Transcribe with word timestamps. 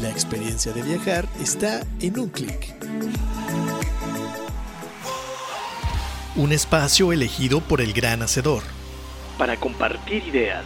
La 0.00 0.10
experiencia 0.10 0.72
de 0.72 0.82
viajar 0.82 1.28
está 1.40 1.86
en 2.00 2.18
un 2.18 2.30
clic. 2.30 2.74
Un 6.36 6.50
espacio 6.52 7.12
elegido 7.12 7.60
por 7.60 7.80
el 7.80 7.92
gran 7.92 8.22
hacedor. 8.22 8.64
Para 9.38 9.56
compartir 9.58 10.26
ideas, 10.26 10.64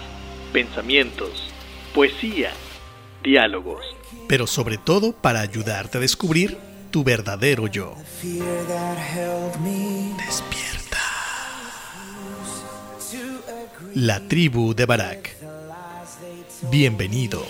pensamientos, 0.53 1.53
poesía, 1.95 2.53
diálogos 3.23 3.85
pero 4.29 4.47
sobre 4.47 4.77
todo 4.77 5.13
para 5.13 5.41
ayudarte 5.41 5.99
a 5.99 6.01
descubrir 6.03 6.59
tu 6.91 7.03
verdadero 7.03 7.67
yo. 7.67 7.95
Despierta. 10.27 10.99
La 13.95 14.21
tribu 14.29 14.75
de 14.75 14.85
Barak. 14.85 15.35
Bienvenido. 16.71 17.43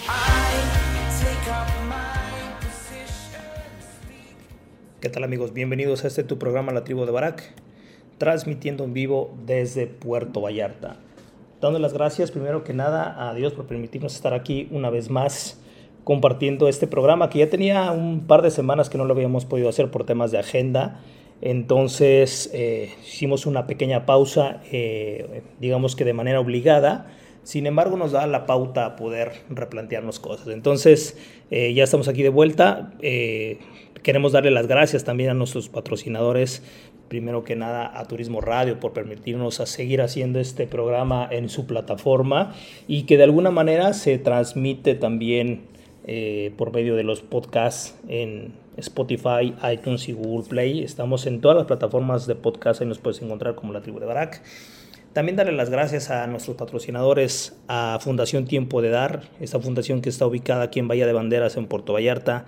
¿Qué 5.00 5.08
tal 5.08 5.24
amigos? 5.24 5.52
Bienvenidos 5.52 6.04
a 6.04 6.08
este 6.08 6.22
tu 6.22 6.38
programa 6.38 6.72
La 6.72 6.84
tribu 6.84 7.04
de 7.04 7.12
Barak, 7.12 7.42
transmitiendo 8.18 8.84
en 8.84 8.94
vivo 8.94 9.36
desde 9.44 9.86
Puerto 9.86 10.40
Vallarta. 10.40 10.96
Dando 11.60 11.80
las 11.80 11.92
gracias 11.92 12.30
primero 12.30 12.62
que 12.62 12.72
nada 12.72 13.28
a 13.28 13.34
Dios 13.34 13.52
por 13.52 13.66
permitirnos 13.66 14.14
estar 14.14 14.32
aquí 14.32 14.68
una 14.70 14.90
vez 14.90 15.10
más 15.10 15.58
compartiendo 16.08 16.68
este 16.68 16.86
programa 16.86 17.28
que 17.28 17.40
ya 17.40 17.50
tenía 17.50 17.92
un 17.92 18.26
par 18.26 18.40
de 18.40 18.50
semanas 18.50 18.88
que 18.88 18.96
no 18.96 19.04
lo 19.04 19.12
habíamos 19.12 19.44
podido 19.44 19.68
hacer 19.68 19.90
por 19.90 20.04
temas 20.04 20.30
de 20.30 20.38
agenda. 20.38 21.02
Entonces 21.42 22.48
eh, 22.54 22.94
hicimos 23.06 23.44
una 23.44 23.66
pequeña 23.66 24.06
pausa, 24.06 24.62
eh, 24.72 25.42
digamos 25.60 25.96
que 25.96 26.06
de 26.06 26.14
manera 26.14 26.40
obligada. 26.40 27.08
Sin 27.42 27.66
embargo, 27.66 27.98
nos 27.98 28.12
da 28.12 28.26
la 28.26 28.46
pauta 28.46 28.86
a 28.86 28.96
poder 28.96 29.32
replantearnos 29.50 30.18
cosas. 30.18 30.48
Entonces, 30.48 31.18
eh, 31.50 31.74
ya 31.74 31.84
estamos 31.84 32.08
aquí 32.08 32.22
de 32.22 32.30
vuelta. 32.30 32.94
queremos 34.02 34.32
darle 34.32 34.50
las 34.50 34.66
gracias 34.66 35.04
también 35.04 35.28
a 35.28 35.34
nuestros 35.34 35.68
patrocinadores. 35.68 36.62
Primero 37.08 37.44
que 37.44 37.54
nada 37.54 37.92
a 37.94 38.06
Turismo 38.06 38.40
Radio 38.40 38.80
por 38.80 38.94
permitirnos 38.94 39.60
a 39.60 39.66
seguir 39.66 40.00
haciendo 40.00 40.40
este 40.40 40.66
programa 40.66 41.28
en 41.30 41.50
su 41.50 41.66
plataforma 41.66 42.54
y 42.86 43.02
que 43.02 43.18
de 43.18 43.24
alguna 43.24 43.50
manera 43.50 43.92
se 43.92 44.16
transmite 44.16 44.94
también 44.94 45.76
eh, 46.10 46.54
por 46.56 46.72
medio 46.72 46.96
de 46.96 47.02
los 47.02 47.20
podcasts 47.20 47.94
en 48.08 48.54
Spotify, 48.78 49.54
iTunes 49.70 50.08
y 50.08 50.14
Google 50.14 50.48
Play. 50.48 50.82
Estamos 50.82 51.26
en 51.26 51.42
todas 51.42 51.58
las 51.58 51.66
plataformas 51.66 52.26
de 52.26 52.34
podcast, 52.34 52.80
ahí 52.80 52.86
nos 52.86 52.98
puedes 52.98 53.20
encontrar 53.20 53.54
como 53.54 53.74
la 53.74 53.82
tribu 53.82 54.00
de 54.00 54.06
Barak. 54.06 54.42
También 55.12 55.36
darle 55.36 55.52
las 55.52 55.68
gracias 55.68 56.10
a 56.10 56.26
nuestros 56.26 56.56
patrocinadores, 56.56 57.58
a 57.68 57.98
Fundación 58.00 58.46
Tiempo 58.46 58.80
de 58.80 58.88
Dar, 58.88 59.24
esta 59.38 59.60
fundación 59.60 60.00
que 60.00 60.08
está 60.08 60.26
ubicada 60.26 60.62
aquí 60.62 60.78
en 60.80 60.88
Bahía 60.88 61.06
de 61.06 61.12
Banderas, 61.12 61.58
en 61.58 61.66
Puerto 61.66 61.92
Vallarta, 61.92 62.46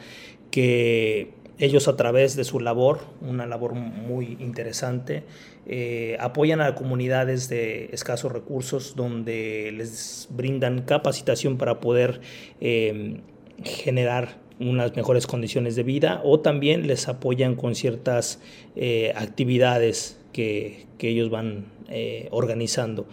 que 0.50 1.34
ellos 1.58 1.86
a 1.86 1.96
través 1.96 2.36
de 2.36 2.44
su 2.44 2.60
labor, 2.60 3.00
una 3.20 3.44
labor 3.46 3.74
muy 3.74 4.38
interesante, 4.40 5.24
eh, 5.66 6.16
apoyan 6.18 6.62
a 6.62 6.74
comunidades 6.74 7.50
de 7.50 7.90
escasos 7.92 8.32
recursos 8.32 8.96
donde 8.96 9.70
les 9.76 10.28
brindan 10.30 10.80
capacitación 10.80 11.58
para 11.58 11.78
poder 11.80 12.22
eh, 12.62 13.20
generar 13.64 14.38
unas 14.60 14.94
mejores 14.94 15.26
condiciones 15.26 15.74
de 15.74 15.82
vida 15.82 16.20
o 16.22 16.40
también 16.40 16.86
les 16.86 17.08
apoyan 17.08 17.56
con 17.56 17.74
ciertas 17.74 18.40
eh, 18.76 19.12
actividades 19.16 20.20
que, 20.32 20.88
ellos 21.00 21.30
van 21.30 21.64
eh, 21.88 22.28
organizando. 22.30 23.06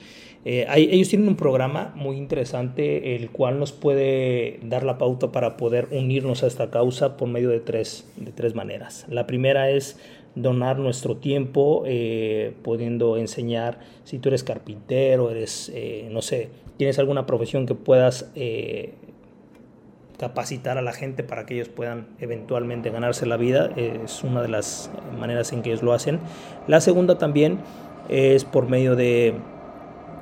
Eh, 0.43 0.67
ellos 0.75 1.07
tienen 1.07 1.29
un 1.29 1.37
programa 1.37 1.93
muy 1.95 2.17
interesante 2.17 3.15
el 3.15 3.29
cual 3.29 3.59
nos 3.59 3.71
puede 3.71 4.59
dar 4.61 4.83
la 4.83 4.97
pauta 4.97 5.31
para 5.31 5.55
poder 5.55 5.87
unirnos 5.91 6.43
a 6.43 6.47
esta 6.47 6.69
causa 6.69 7.15
por 7.15 7.29
medio 7.29 7.49
de 7.49 7.61
tres, 7.61 8.05
de 8.17 8.33
tres 8.33 8.55
maneras. 8.55 9.05
La 9.07 9.25
primera 9.25 9.69
es 9.69 9.97
donar 10.35 10.79
nuestro 10.79 11.15
tiempo, 11.15 11.85
pudiendo 12.61 13.15
enseñar 13.15 13.79
si 14.03 14.19
tú 14.19 14.27
eres 14.27 14.43
carpintero, 14.43 15.31
eres, 15.31 15.71
no 16.11 16.21
sé, 16.21 16.49
tienes 16.75 16.99
alguna 16.99 17.25
profesión 17.25 17.65
que 17.65 17.73
puedas 17.73 18.31
capacitar 20.17 20.77
a 20.77 20.81
la 20.81 20.93
gente 20.93 21.23
para 21.23 21.45
que 21.45 21.55
ellos 21.55 21.69
puedan 21.69 22.07
eventualmente 22.19 22.89
ganarse 22.89 23.25
la 23.25 23.37
vida. 23.37 23.69
Es 23.75 24.23
una 24.23 24.41
de 24.41 24.47
las 24.47 24.89
maneras 25.19 25.53
en 25.53 25.61
que 25.61 25.69
ellos 25.69 25.83
lo 25.83 25.93
hacen. 25.93 26.19
La 26.67 26.81
segunda 26.81 27.17
también 27.17 27.59
es 28.09 28.43
por 28.43 28.67
medio 28.67 28.95
de 28.95 29.35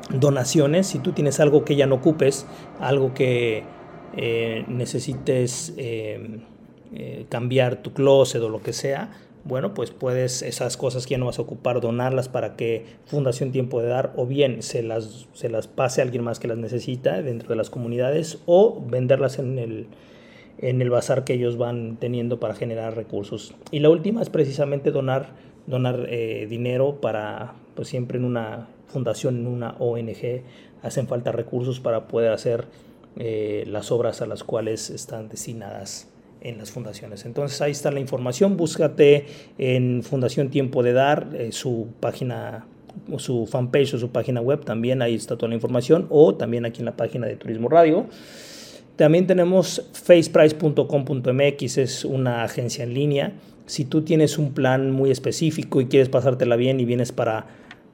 donaciones. 0.10 0.88
Si 0.88 1.00
tú 1.00 1.14
tienes 1.14 1.40
algo 1.40 1.66
que 1.66 1.76
ya 1.76 1.88
no 1.88 1.96
ocupes, 1.96 2.46
algo 2.80 3.14
que 3.14 3.64
eh, 4.18 4.66
necesites 4.68 5.74
eh, 5.78 6.40
eh, 6.94 7.26
cambiar 7.30 7.78
tu 7.78 7.94
closet 7.94 8.42
o 8.42 8.50
lo 8.50 8.62
que 8.62 8.74
sea, 8.74 9.12
bueno, 9.46 9.76
pues 9.76 9.92
puedes 9.92 10.42
esas 10.42 10.76
cosas 10.76 11.06
que 11.06 11.12
ya 11.12 11.18
no 11.20 11.28
vas 11.28 11.38
a 11.38 11.44
ocupar, 11.44 11.80
donarlas 11.80 12.30
para 12.30 12.56
que 12.56 12.84
Fundación 13.06 13.52
Tiempo 13.52 13.80
de 13.80 13.88
Dar 13.88 14.12
o 14.16 14.26
bien 14.26 14.64
se 14.64 14.82
las, 14.82 15.28
se 15.34 15.50
las 15.50 15.68
pase 15.68 16.02
a 16.02 16.04
alguien 16.04 16.24
más 16.24 16.40
que 16.40 16.48
las 16.48 16.58
necesita 16.58 17.22
dentro 17.22 17.50
de 17.50 17.56
las 17.56 17.70
comunidades 17.70 18.40
o 18.48 18.84
venderlas 18.90 19.38
en 19.38 19.60
el, 19.60 19.86
en 20.58 20.82
el 20.82 20.90
bazar 20.90 21.26
que 21.26 21.34
ellos 21.34 21.58
van 21.58 21.98
teniendo 21.98 22.40
para 22.40 22.56
generar 22.56 22.96
recursos. 22.96 23.54
Y 23.70 23.82
la 23.82 23.92
última 23.92 24.24
es 24.24 24.32
precisamente 24.32 24.90
donar, 24.90 25.28
donar 25.68 26.08
eh, 26.10 26.48
dinero 26.50 27.00
para, 27.00 27.54
pues 27.76 27.88
siempre 27.88 28.18
en 28.18 28.26
una 28.26 28.68
fundación, 28.88 29.38
en 29.38 29.48
una 29.48 29.76
ONG, 29.78 30.42
hacen 30.82 31.08
falta 31.08 31.32
recursos 31.32 31.80
para 31.80 32.08
poder 32.08 32.32
hacer 32.32 32.66
eh, 33.16 33.64
las 33.68 33.92
obras 33.92 34.24
a 34.24 34.26
las 34.26 34.44
cuales 34.44 34.90
están 34.90 35.30
destinadas 35.30 36.10
en 36.46 36.60
las 36.60 36.72
fundaciones. 36.72 37.26
Entonces 37.26 37.60
ahí 37.62 37.72
está 37.72 37.92
la 37.92 38.00
información, 38.00 38.56
búscate 38.56 39.26
en 39.58 40.04
Fundación 40.04 40.50
Tiempo 40.50 40.84
de 40.84 40.94
Dar, 40.94 41.30
eh, 41.34 41.52
su 41.52 41.88
página 42.00 42.66
su 43.18 43.46
fanpage 43.46 43.96
o 43.96 43.98
su 43.98 44.10
página 44.10 44.40
web, 44.40 44.64
también 44.64 45.02
ahí 45.02 45.16
está 45.16 45.36
toda 45.36 45.50
la 45.50 45.56
información, 45.56 46.08
o 46.10 46.36
también 46.36 46.66
aquí 46.66 46.80
en 46.80 46.86
la 46.86 46.96
página 46.96 47.28
de 47.28 47.36
Turismo 47.36 47.68
Radio. 47.68 48.06
También 48.96 49.28
tenemos 49.28 49.90
faceprice.com.mx, 49.92 51.78
es 51.78 52.06
una 52.06 52.44
agencia 52.44 52.86
en 52.86 52.94
línea. 52.94 53.34
Si 53.66 53.84
tú 53.84 54.04
tienes 54.04 54.38
un 54.38 54.54
plan 54.54 54.92
muy 54.92 55.12
específico 55.12 55.82
y 55.82 55.88
quieres 55.88 56.08
pasártela 56.08 56.56
bien 56.56 56.80
y 56.80 56.86
vienes 56.86 57.12
para, 57.12 57.48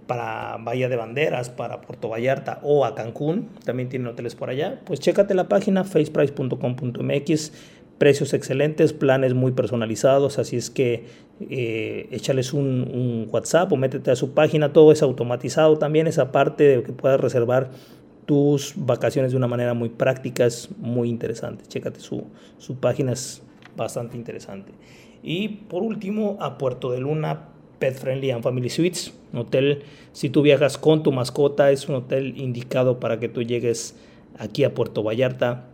para 0.06 0.58
Bahía 0.58 0.90
de 0.90 0.98
Banderas, 0.98 1.50
para 1.50 1.82
Puerto 1.82 2.10
Vallarta 2.10 2.60
o 2.62 2.86
a 2.86 2.94
Cancún, 2.94 3.50
también 3.66 3.90
tienen 3.90 4.08
hoteles 4.08 4.36
por 4.36 4.52
allá, 4.52 4.82
pues 4.86 5.00
chécate 5.00 5.34
la 5.34 5.48
página 5.48 5.84
faceprice.com.mx 5.84 7.52
precios 8.02 8.34
excelentes, 8.34 8.94
planes 8.94 9.36
muy 9.36 9.52
personalizados, 9.52 10.40
así 10.40 10.58
es 10.58 10.72
que 10.72 11.06
eh, 11.52 12.08
échales 12.10 12.52
un, 12.52 13.28
WhatsApp 13.32 13.72
o 13.72 13.76
métete 13.76 14.10
a 14.10 14.16
su 14.16 14.32
página, 14.32 14.74
todo 14.74 14.92
es 14.92 15.04
automatizado 15.04 15.78
también, 15.78 16.08
esa 16.08 16.32
parte 16.32 16.64
de 16.64 16.82
que 16.82 16.94
puedas 16.94 17.22
reservar 17.22 17.70
tus 18.26 18.74
vacaciones 18.76 19.34
de 19.34 19.38
una 19.38 19.46
manera 19.46 19.76
muy 19.76 19.90
práctica 19.90 20.48
es 20.48 20.70
muy 20.80 21.10
interesante, 21.10 21.64
chécate 21.68 22.00
su, 22.00 22.24
su 22.58 22.78
página, 22.78 23.12
es 23.12 23.44
bastante 23.78 24.18
interesante. 24.18 24.72
Y 25.22 25.50
por 25.70 25.84
último, 25.84 26.38
a 26.40 26.58
Puerto 26.58 26.90
de 26.90 27.02
Luna, 27.02 27.50
Pet 27.78 27.94
Friendly 27.94 28.32
and 28.32 28.42
Family 28.42 28.72
Suites, 28.72 29.14
un 29.32 29.42
hotel, 29.42 29.84
si 30.12 30.32
tú 30.32 30.42
viajas 30.42 30.80
con 30.80 31.04
tu 31.04 31.12
mascota, 31.12 31.70
es 31.70 31.88
un 31.88 31.94
hotel 31.94 32.34
indicado 32.36 33.00
para 33.00 33.20
que 33.20 33.30
tú 33.30 33.44
llegues 33.44 33.96
aquí 34.40 34.64
a 34.64 34.74
Puerto 34.74 35.04
Vallarta 35.04 35.68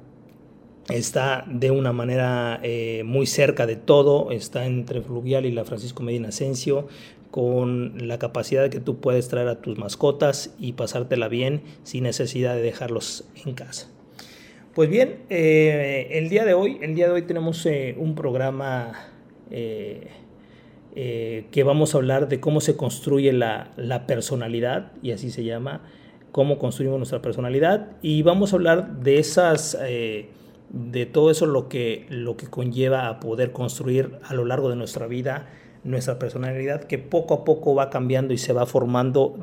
está 0.89 1.44
de 1.48 1.72
una 1.72 1.92
manera 1.92 2.60
eh, 2.63 3.04
muy 3.06 3.25
cerca 3.25 3.66
de 3.66 3.75
todo, 3.75 4.31
está 4.31 4.66
entre 4.66 5.01
Fluvial 5.01 5.45
y 5.45 5.51
la 5.51 5.66
Francisco 5.66 6.04
Medina 6.04 6.30
Asensio, 6.30 6.88
con 7.31 8.07
la 8.07 8.19
capacidad 8.19 8.69
que 8.69 8.80
tú 8.80 9.00
puedes 9.00 9.28
traer 9.28 9.50
a 9.50 9.62
tus 9.62 9.78
mascotas 9.78 10.56
y 10.60 10.74
pasártela 10.74 11.28
bien 11.28 11.62
sin 11.84 12.04
necesidad 12.04 12.56
de 12.56 12.62
dejarlos 12.62 13.25
en 13.45 13.54
casa. 13.54 13.89
Pues 14.74 14.89
bien, 14.89 15.24
eh, 15.30 16.07
el 16.12 16.30
día 16.30 16.45
de 16.45 16.54
hoy, 16.54 16.78
el 16.81 16.95
día 16.95 17.07
de 17.07 17.13
hoy 17.13 17.24
tenemos 17.24 17.66
eh, 17.66 17.95
un 17.98 18.16
programa 18.16 18.94
que 19.50 21.63
vamos 21.63 21.94
a 21.94 21.98
hablar 22.00 22.28
de 22.28 22.40
cómo 22.40 22.60
se 22.60 22.75
construye 22.75 23.31
la, 23.31 23.72
la, 23.78 24.07
personalidad, 24.07 24.92
y 25.01 25.12
así 25.12 25.31
se 25.31 25.44
llama, 25.44 25.81
cómo 26.31 26.57
construimos 26.57 26.98
nuestra 26.98 27.22
personalidad, 27.22 27.92
y 28.01 28.24
vamos 28.24 28.51
a 28.51 28.57
hablar 28.57 29.00
de 29.00 29.19
esas, 29.19 29.78
de 30.69 31.06
todo 31.06 31.31
eso 31.31 31.46
lo 31.46 31.69
que, 31.69 32.06
lo 32.10 32.38
que 32.38 32.48
conlleva 32.48 33.08
a 33.08 33.19
poder 33.19 33.52
construir 33.52 34.19
a 34.24 34.34
lo 34.34 34.46
largo 34.46 34.69
de 34.69 34.75
nuestra 34.75 35.08
vida 35.08 35.48
nuestra 35.84 36.19
personalidad, 36.19 36.84
que 36.84 36.98
poco 36.98 37.34
a 37.34 37.44
poco 37.46 37.74
va 37.74 37.90
cambiando 37.90 38.34
y 38.34 38.38
se 38.38 38.54
va 38.54 38.66
formando 38.66 39.36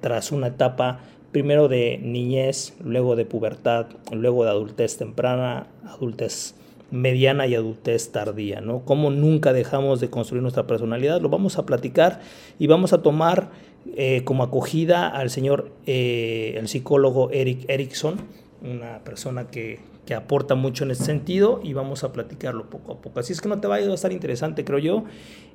tras 0.00 0.32
una 0.32 0.48
etapa 0.48 1.00
primero 1.30 1.68
de 1.68 1.98
niñez, 2.02 2.74
luego 2.84 3.16
de 3.16 3.24
pubertad, 3.24 3.86
luego 4.12 4.44
de 4.44 4.50
adultez 4.50 4.96
temprana, 4.96 5.68
adultez 5.86 6.54
mediana 6.90 7.46
y 7.46 7.54
adultez 7.54 8.12
tardía, 8.12 8.60
¿no? 8.60 8.84
Cómo 8.84 9.10
nunca 9.10 9.52
dejamos 9.54 10.00
de 10.00 10.10
construir 10.10 10.42
nuestra 10.42 10.66
personalidad, 10.66 11.20
lo 11.22 11.30
vamos 11.30 11.56
a 11.56 11.64
platicar 11.64 12.20
y 12.58 12.66
vamos 12.66 12.92
a 12.92 13.00
tomar 13.00 13.50
eh, 13.96 14.22
como 14.24 14.42
acogida 14.42 15.08
al 15.08 15.30
señor, 15.30 15.70
eh, 15.86 16.54
el 16.58 16.68
psicólogo 16.68 17.30
Eric 17.30 17.64
Erickson, 17.68 18.16
una 18.62 18.98
persona 19.04 19.48
que, 19.48 19.80
que 20.06 20.14
aporta 20.14 20.54
mucho 20.54 20.84
en 20.84 20.90
ese 20.90 21.04
sentido 21.04 21.60
y 21.62 21.74
vamos 21.74 22.02
a 22.04 22.12
platicarlo 22.12 22.68
poco 22.68 22.92
a 22.92 23.00
poco. 23.00 23.20
Así 23.20 23.32
es 23.32 23.40
que 23.40 23.48
no 23.48 23.60
te 23.60 23.68
vayas 23.68 23.88
a 23.88 23.94
estar 23.94 24.12
interesante, 24.12 24.64
creo 24.64 24.78
yo. 24.78 25.04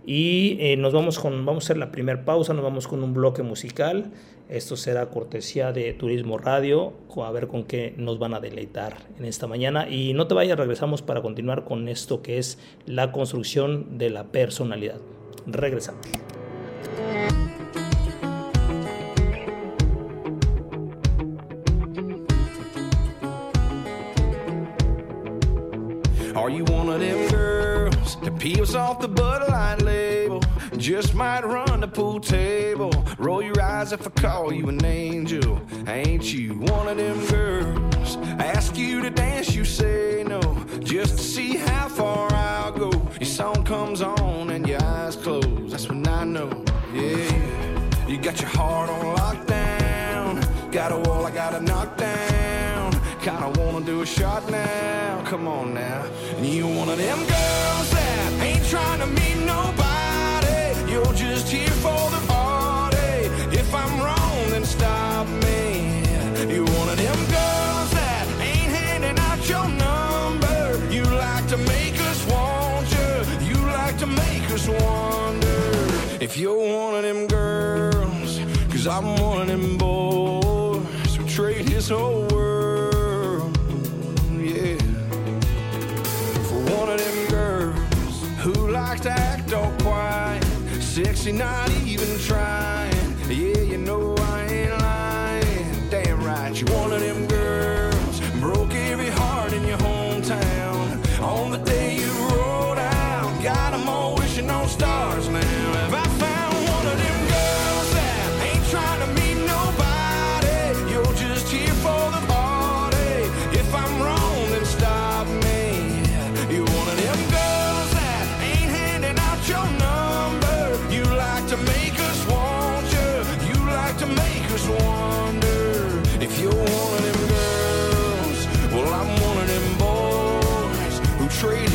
Y 0.06 0.58
eh, 0.62 0.78
nos 0.78 0.94
vamos 0.94 1.20
con, 1.20 1.46
vamos 1.46 1.64
a 1.64 1.66
hacer 1.66 1.78
la 1.78 1.92
primera 1.92 2.24
pausa, 2.24 2.54
nos 2.54 2.64
vamos 2.64 2.88
con 2.88 3.04
un 3.04 3.14
bloque 3.14 3.44
musical. 3.44 4.12
Esto 4.48 4.78
será 4.78 5.08
cortesía 5.08 5.74
de 5.74 5.92
Turismo 5.94 6.38
Radio, 6.38 6.94
a 7.18 7.32
ver 7.32 7.48
con 7.48 7.66
qué 7.66 7.94
nos 7.98 8.18
van 8.20 8.34
a 8.34 8.40
deleitar 8.40 8.96
en 9.20 9.26
esta 9.26 9.48
mañana. 9.48 9.90
Y 9.90 10.14
no 10.14 10.28
te 10.28 10.34
vayas, 10.34 10.58
regresamos 10.58 11.02
para 11.02 11.22
continuar 11.22 11.66
con 11.66 11.90
esto 11.90 12.22
que 12.22 12.38
es 12.38 12.58
la 12.86 13.12
construcción 13.12 13.98
de 13.98 14.10
la 14.10 14.26
personalidad. 14.26 15.02
Regresamos. 15.46 16.06
Are 26.48 26.50
you 26.50 26.64
one 26.64 26.88
of 26.88 27.02
them 27.02 27.28
girls 27.28 28.16
that 28.22 28.40
peels 28.40 28.74
off 28.74 29.02
the 29.02 29.08
Bud 29.10 29.50
Light 29.50 29.82
label? 29.82 30.42
Just 30.78 31.14
might 31.14 31.44
run 31.44 31.82
the 31.82 31.90
pool 31.90 32.22
table. 32.22 32.90
Roll 33.18 33.42
your 33.42 33.62
eyes 33.62 33.92
if 33.92 34.08
I 34.08 34.10
call 34.12 34.54
you 34.54 34.70
an 34.70 34.86
angel. 34.86 35.60
Ain't 35.90 36.34
you 36.34 36.54
one 36.54 36.88
of 36.88 36.96
them 36.96 37.26
girls? 37.26 38.16
Ask 38.40 38.78
you 38.78 39.02
to 39.02 39.10
dance, 39.10 39.54
you 39.54 39.66
say 39.66 40.24
no. 40.26 40.40
Just 40.80 41.18
to 41.18 41.24
see 41.26 41.58
how 41.58 41.90
far 41.90 42.32
I'll 42.32 42.72
go. 42.72 42.92
Your 43.20 43.26
song 43.26 43.66
comes 43.66 44.02
on 44.02 44.50
and 44.52 44.66
your 44.66 44.82
eyes 44.82 45.18
close. 45.18 45.70
That's 45.70 45.90
when 45.90 46.08
I 46.08 46.24
know, 46.24 46.64
yeah. 46.94 48.08
You 48.08 48.18
got 48.20 48.40
your 48.40 48.52
heart 48.52 48.90
on 48.90 49.18
lockdown. 49.18 50.72
Got 50.72 50.94
a 50.94 50.98
wall 51.10 51.26
I 51.26 51.32
gotta 51.32 51.60
knock 51.60 51.98
down. 51.98 52.94
Kinda 53.20 53.52
wanna 53.60 53.86
do 53.86 54.02
a 54.02 54.06
shot 54.06 54.50
now. 54.50 55.22
Come 55.26 55.46
on 55.50 55.74
now. 55.74 56.06
One 56.88 56.98
of 56.98 57.06
them 57.06 57.18
girls 57.18 57.90
that 57.92 58.32
ain't 58.42 58.66
trying 58.66 59.02
to 59.02 59.08
meet 59.08 59.38
nobody. 59.46 60.90
You're 60.90 61.14
just 61.14 61.52
here 61.52 61.78
for 61.84 62.10
the 62.16 62.26
party. 62.28 63.28
If 63.52 63.76
I'm 63.76 64.00
wrong, 64.00 64.50
then 64.52 64.64
stop 64.64 65.28
me. 65.28 66.00
You're 66.48 66.64
one 66.64 66.88
of 66.88 66.96
them 66.96 67.20
girls 67.36 67.92
that 67.92 68.26
ain't 68.40 68.72
handing 68.72 69.20
out 69.20 69.50
your 69.50 69.68
number. 69.68 70.80
You 70.90 71.04
like 71.04 71.46
to 71.50 71.58
make 71.58 72.00
us 72.00 72.26
want 72.32 72.88
you. 72.96 73.50
You 73.50 73.58
like 73.66 73.98
to 73.98 74.08
make 74.08 74.50
us 74.52 74.70
wonder 74.70 76.24
if 76.24 76.38
you're 76.38 76.56
one 76.56 76.96
of 76.96 77.04
them 77.04 77.28
girls. 77.28 78.40
Cause 78.72 78.88
I'm 78.88 79.18
one 79.18 79.42
of 79.42 79.48
them 79.50 79.78
boys 79.78 81.18
who 81.18 81.28
trade 81.28 81.68
his 81.68 81.90
whole 81.90 82.27
she 91.28 91.34
not 91.34 91.70
even 91.86 92.08
try. 92.20 92.67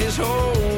his 0.03 0.17
home. 0.17 0.72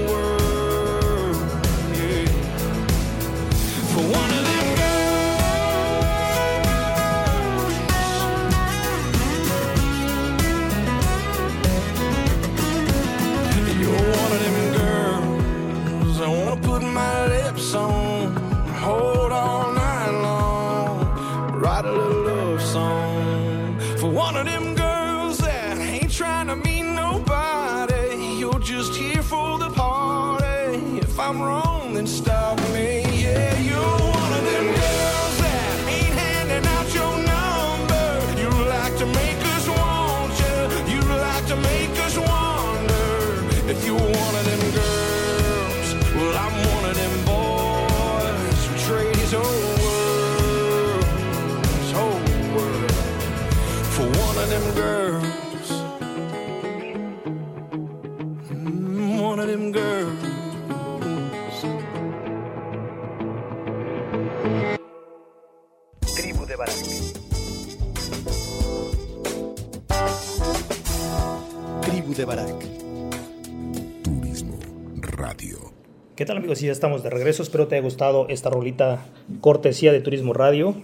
¿Qué 76.24 76.28
tal 76.28 76.38
amigos? 76.38 76.56
Sí, 76.56 76.64
ya 76.64 76.72
estamos 76.72 77.02
de 77.02 77.10
regreso. 77.10 77.42
Espero 77.42 77.68
te 77.68 77.74
haya 77.74 77.84
gustado 77.84 78.28
esta 78.30 78.48
rolita 78.48 79.04
cortesía 79.42 79.92
de 79.92 80.00
Turismo 80.00 80.32
Radio. 80.32 80.74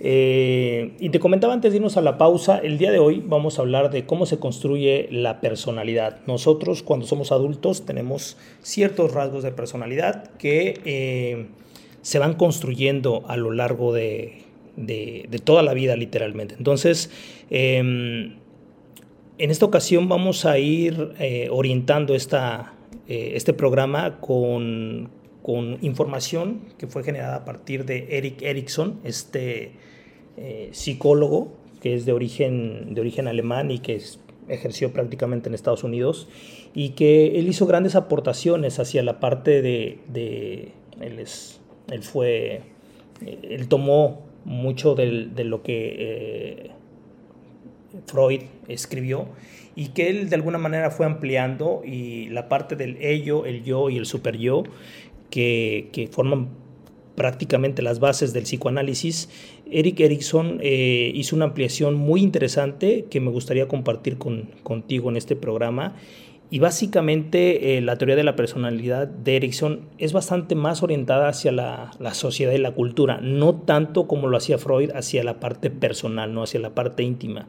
Eh, 0.00 0.96
y 0.98 1.10
te 1.10 1.20
comentaba 1.20 1.52
antes 1.54 1.70
de 1.70 1.76
irnos 1.76 1.96
a 1.96 2.00
la 2.00 2.18
pausa, 2.18 2.58
el 2.58 2.78
día 2.78 2.90
de 2.90 2.98
hoy 2.98 3.22
vamos 3.24 3.60
a 3.60 3.62
hablar 3.62 3.92
de 3.92 4.06
cómo 4.06 4.26
se 4.26 4.40
construye 4.40 5.06
la 5.12 5.40
personalidad. 5.40 6.18
Nosotros 6.26 6.82
cuando 6.82 7.06
somos 7.06 7.30
adultos 7.30 7.86
tenemos 7.86 8.38
ciertos 8.60 9.12
rasgos 9.14 9.44
de 9.44 9.52
personalidad 9.52 10.32
que 10.32 10.80
eh, 10.84 11.46
se 12.02 12.18
van 12.18 12.34
construyendo 12.34 13.22
a 13.28 13.36
lo 13.36 13.52
largo 13.52 13.92
de, 13.92 14.42
toda 15.44 15.62
la 15.62 15.74
vida 15.74 15.94
literalmente. 15.94 16.56
Entonces, 16.58 17.12
eh, 17.50 17.78
en 17.78 18.40
esta 19.38 19.64
ocasión 19.64 20.08
vamos 20.08 20.44
a 20.44 20.58
ir 20.58 21.12
eh, 21.20 21.46
orientando 21.52 22.16
esta, 22.16 22.74
eh, 23.08 23.32
este 23.34 23.52
programa 23.52 24.20
con, 24.20 25.10
con, 25.42 25.78
información 25.82 26.60
que 26.78 26.86
fue 26.86 27.02
generada 27.02 27.36
a 27.36 27.44
partir 27.44 27.84
de 27.84 28.18
Eric 28.18 28.42
Erickson, 28.42 29.00
este 29.02 29.72
eh, 30.36 30.68
psicólogo 30.72 31.56
que 31.80 31.94
es 31.94 32.04
de 32.06 32.12
origen, 32.12 32.94
de 32.94 33.00
origen 33.00 33.28
alemán 33.28 33.70
y 33.70 33.78
que 33.78 34.00
ejerció 34.48 34.92
prácticamente 34.92 35.48
en 35.48 35.54
Estados 35.54 35.84
Unidos 35.84 36.28
y 36.74 36.90
que 36.90 37.38
él 37.38 37.48
hizo 37.48 37.66
grandes 37.66 37.94
aportaciones 37.94 38.78
hacia 38.78 39.02
la 39.02 39.20
parte 39.20 39.62
de, 39.62 40.00
de 40.08 40.72
él, 41.00 41.18
es, 41.18 41.60
él 41.90 42.02
fue, 42.02 42.62
él 43.42 43.68
tomó 43.68 44.22
mucho 44.44 44.94
de, 44.94 45.26
de 45.26 45.44
lo 45.44 45.62
que 45.62 45.96
eh, 45.98 46.70
Freud 48.06 48.42
escribió 48.68 49.28
y 49.78 49.90
que 49.90 50.08
él 50.08 50.28
de 50.28 50.34
alguna 50.34 50.58
manera 50.58 50.90
fue 50.90 51.06
ampliando 51.06 51.82
y 51.84 52.30
la 52.30 52.48
parte 52.48 52.74
del 52.74 52.96
ello, 53.00 53.46
el 53.46 53.62
yo 53.62 53.90
y 53.90 53.96
el 53.96 54.06
super 54.06 54.36
yo 54.36 54.64
que, 55.30 55.88
que 55.92 56.08
forman 56.08 56.48
prácticamente 57.14 57.80
las 57.80 58.00
bases 58.00 58.32
del 58.32 58.42
psicoanálisis, 58.42 59.30
Eric 59.70 60.00
Erickson 60.00 60.58
eh, 60.60 61.12
hizo 61.14 61.36
una 61.36 61.44
ampliación 61.44 61.94
muy 61.94 62.22
interesante 62.22 63.04
que 63.08 63.20
me 63.20 63.30
gustaría 63.30 63.68
compartir 63.68 64.18
con, 64.18 64.50
contigo 64.64 65.10
en 65.10 65.16
este 65.16 65.36
programa. 65.36 65.94
Y 66.50 66.58
básicamente 66.58 67.76
eh, 67.76 67.80
la 67.80 67.98
teoría 67.98 68.16
de 68.16 68.24
la 68.24 68.34
personalidad 68.34 69.06
de 69.06 69.36
Erickson 69.36 69.82
es 69.98 70.12
bastante 70.12 70.56
más 70.56 70.82
orientada 70.82 71.28
hacia 71.28 71.52
la, 71.52 71.92
la, 72.00 72.14
sociedad 72.14 72.52
y 72.52 72.58
la 72.58 72.72
cultura, 72.72 73.20
no 73.22 73.54
tanto 73.54 74.08
como 74.08 74.26
lo 74.26 74.38
hacía 74.38 74.58
Freud 74.58 74.90
hacia 74.92 75.22
la 75.22 75.38
parte 75.38 75.70
personal, 75.70 76.34
no 76.34 76.42
hacia 76.42 76.58
la 76.58 76.74
parte 76.74 77.04
íntima. 77.04 77.46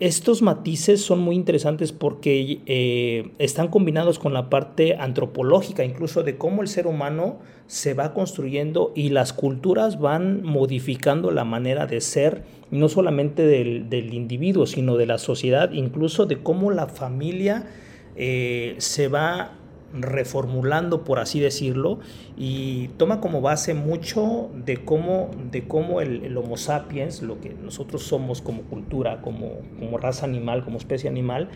Estos 0.00 0.42
matices 0.42 1.02
son 1.02 1.18
muy 1.18 1.34
interesantes 1.34 1.90
porque 1.90 2.60
eh, 2.66 3.32
están 3.38 3.66
combinados 3.66 4.20
con 4.20 4.32
la 4.32 4.48
parte 4.48 4.94
antropológica, 4.94 5.84
incluso 5.84 6.22
de 6.22 6.38
cómo 6.38 6.62
el 6.62 6.68
ser 6.68 6.86
humano 6.86 7.40
se 7.66 7.94
va 7.94 8.14
construyendo 8.14 8.92
y 8.94 9.08
las 9.08 9.32
culturas 9.32 9.98
van 9.98 10.44
modificando 10.44 11.32
la 11.32 11.44
manera 11.44 11.86
de 11.86 12.00
ser, 12.00 12.44
no 12.70 12.88
solamente 12.88 13.44
del, 13.44 13.90
del 13.90 14.14
individuo, 14.14 14.66
sino 14.66 14.96
de 14.96 15.06
la 15.06 15.18
sociedad, 15.18 15.72
incluso 15.72 16.26
de 16.26 16.44
cómo 16.44 16.70
la 16.70 16.86
familia 16.86 17.66
eh, 18.14 18.76
se 18.78 19.08
va 19.08 19.58
reformulando, 19.92 21.04
por 21.04 21.18
así 21.18 21.40
decirlo, 21.40 21.98
y 22.36 22.88
toma 22.96 23.20
como 23.20 23.40
base 23.40 23.74
mucho 23.74 24.50
de 24.54 24.84
cómo, 24.84 25.30
de 25.50 25.66
cómo 25.66 26.00
el, 26.00 26.36
Homo 26.36 26.56
sapiens, 26.56 27.22
lo 27.22 27.40
que 27.40 27.50
nosotros 27.50 28.02
somos 28.02 28.42
como 28.42 28.62
cultura, 28.62 29.22
como, 29.22 29.52
como 29.78 29.98
raza 29.98 30.26
animal, 30.26 30.64
como 30.64 30.78
especie 30.78 31.08
animal, 31.08 31.48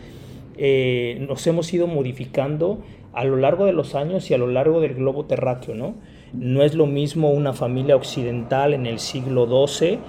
eh, 0.57 1.25
nos 1.27 1.45
hemos 1.47 1.73
ido 1.73 1.87
modificando 1.87 2.83
a 3.13 3.23
lo 3.23 3.37
largo 3.37 3.65
de 3.65 3.73
los 3.73 3.95
años 3.95 4.29
y 4.29 4.33
a 4.33 4.37
lo 4.37 4.47
largo 4.47 4.81
del 4.81 4.95
globo 4.95 5.25
terráqueo, 5.25 5.75
¿no? 5.75 5.95
No 6.33 6.63
es 6.63 6.73
lo 6.73 6.87
mismo 6.87 7.29
una 7.29 7.53
familia 7.53 7.95
occidental 7.95 8.73
en 8.73 8.87
el 8.87 8.99
siglo 8.99 9.67
XII 9.67 9.99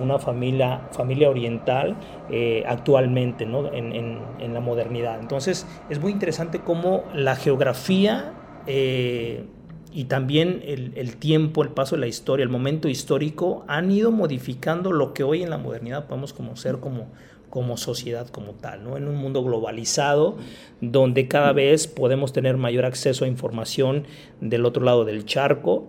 una 0.00 0.18
familia, 0.18 0.88
familia 0.92 1.30
oriental 1.30 1.96
eh, 2.30 2.64
actualmente 2.66 3.46
¿no? 3.46 3.72
en, 3.72 3.92
en, 3.92 4.18
en, 4.38 4.54
la 4.54 4.60
modernidad. 4.60 5.20
Entonces 5.20 5.66
es 5.88 6.00
muy 6.00 6.12
interesante 6.12 6.60
cómo 6.60 7.04
la 7.14 7.36
geografía 7.36 8.32
eh, 8.66 9.44
y 9.92 10.04
también 10.04 10.62
el, 10.64 10.92
el, 10.96 11.16
tiempo, 11.16 11.62
el 11.62 11.70
paso 11.70 11.96
de 11.96 12.00
la 12.00 12.06
historia, 12.06 12.44
el 12.44 12.48
momento 12.48 12.88
histórico 12.88 13.64
han 13.66 13.90
ido 13.90 14.10
modificando 14.10 14.92
lo 14.92 15.14
que 15.14 15.24
hoy 15.24 15.42
en 15.42 15.50
la 15.50 15.58
modernidad 15.58 16.06
podemos 16.06 16.32
conocer 16.32 16.78
como, 16.78 17.08
como 17.48 17.76
sociedad 17.76 18.28
como 18.28 18.52
tal, 18.52 18.84
¿no? 18.84 18.96
en 18.96 19.08
un 19.08 19.16
mundo 19.16 19.42
globalizado 19.42 20.36
donde 20.80 21.28
cada 21.28 21.52
vez 21.52 21.88
podemos 21.88 22.32
tener 22.32 22.56
mayor 22.56 22.84
acceso 22.84 23.24
a 23.24 23.28
información 23.28 24.06
del 24.40 24.64
otro 24.64 24.84
lado 24.84 25.04
del 25.04 25.24
charco 25.24 25.88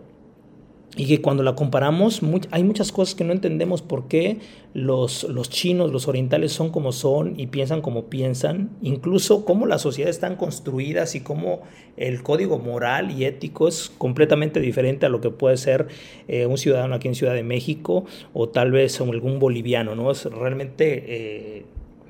y 0.98 1.08
que 1.08 1.22
cuando 1.22 1.42
la 1.42 1.56
comparamos 1.56 2.22
hay 2.52 2.64
muchas 2.64 2.92
cosas 2.92 3.16
que 3.16 3.24
no 3.24 3.32
entendemos 3.32 3.82
por 3.82 4.08
qué 4.08 4.40
los, 4.74 5.24
los 5.24 5.50
chinos, 5.50 5.92
los 5.92 6.08
orientales 6.08 6.52
son 6.52 6.70
como 6.70 6.92
son 6.92 7.40
y 7.40 7.48
piensan 7.48 7.82
como 7.82 8.06
piensan, 8.06 8.72
incluso 8.82 9.46
cómo 9.46 9.66
las 9.66 9.82
sociedades 9.82 10.18
están 10.18 10.36
construidas 10.36 11.16
y 11.16 11.22
cómo 11.22 11.62
el 11.96 12.24
código 12.24 12.60
moral 12.60 13.12
y 13.12 13.26
ético 13.26 13.68
es 13.68 13.92
completamente 13.98 14.60
diferente 14.60 15.06
a 15.06 15.10
lo 15.10 15.22
que 15.22 15.30
puede 15.30 15.58
ser 15.58 15.88
eh, 16.28 16.46
un 16.46 16.58
ciudadano 16.58 16.96
aquí 16.96 17.08
en 17.08 17.16
Ciudad 17.16 17.34
de 17.34 17.44
México 17.44 18.06
o 18.34 18.50
tal 18.50 18.72
vez 18.72 19.00
algún 19.00 19.40
boliviano, 19.40 19.96
¿no? 19.96 20.12
Es 20.12 20.26
realmente... 20.26 21.04
Eh, 21.08 21.66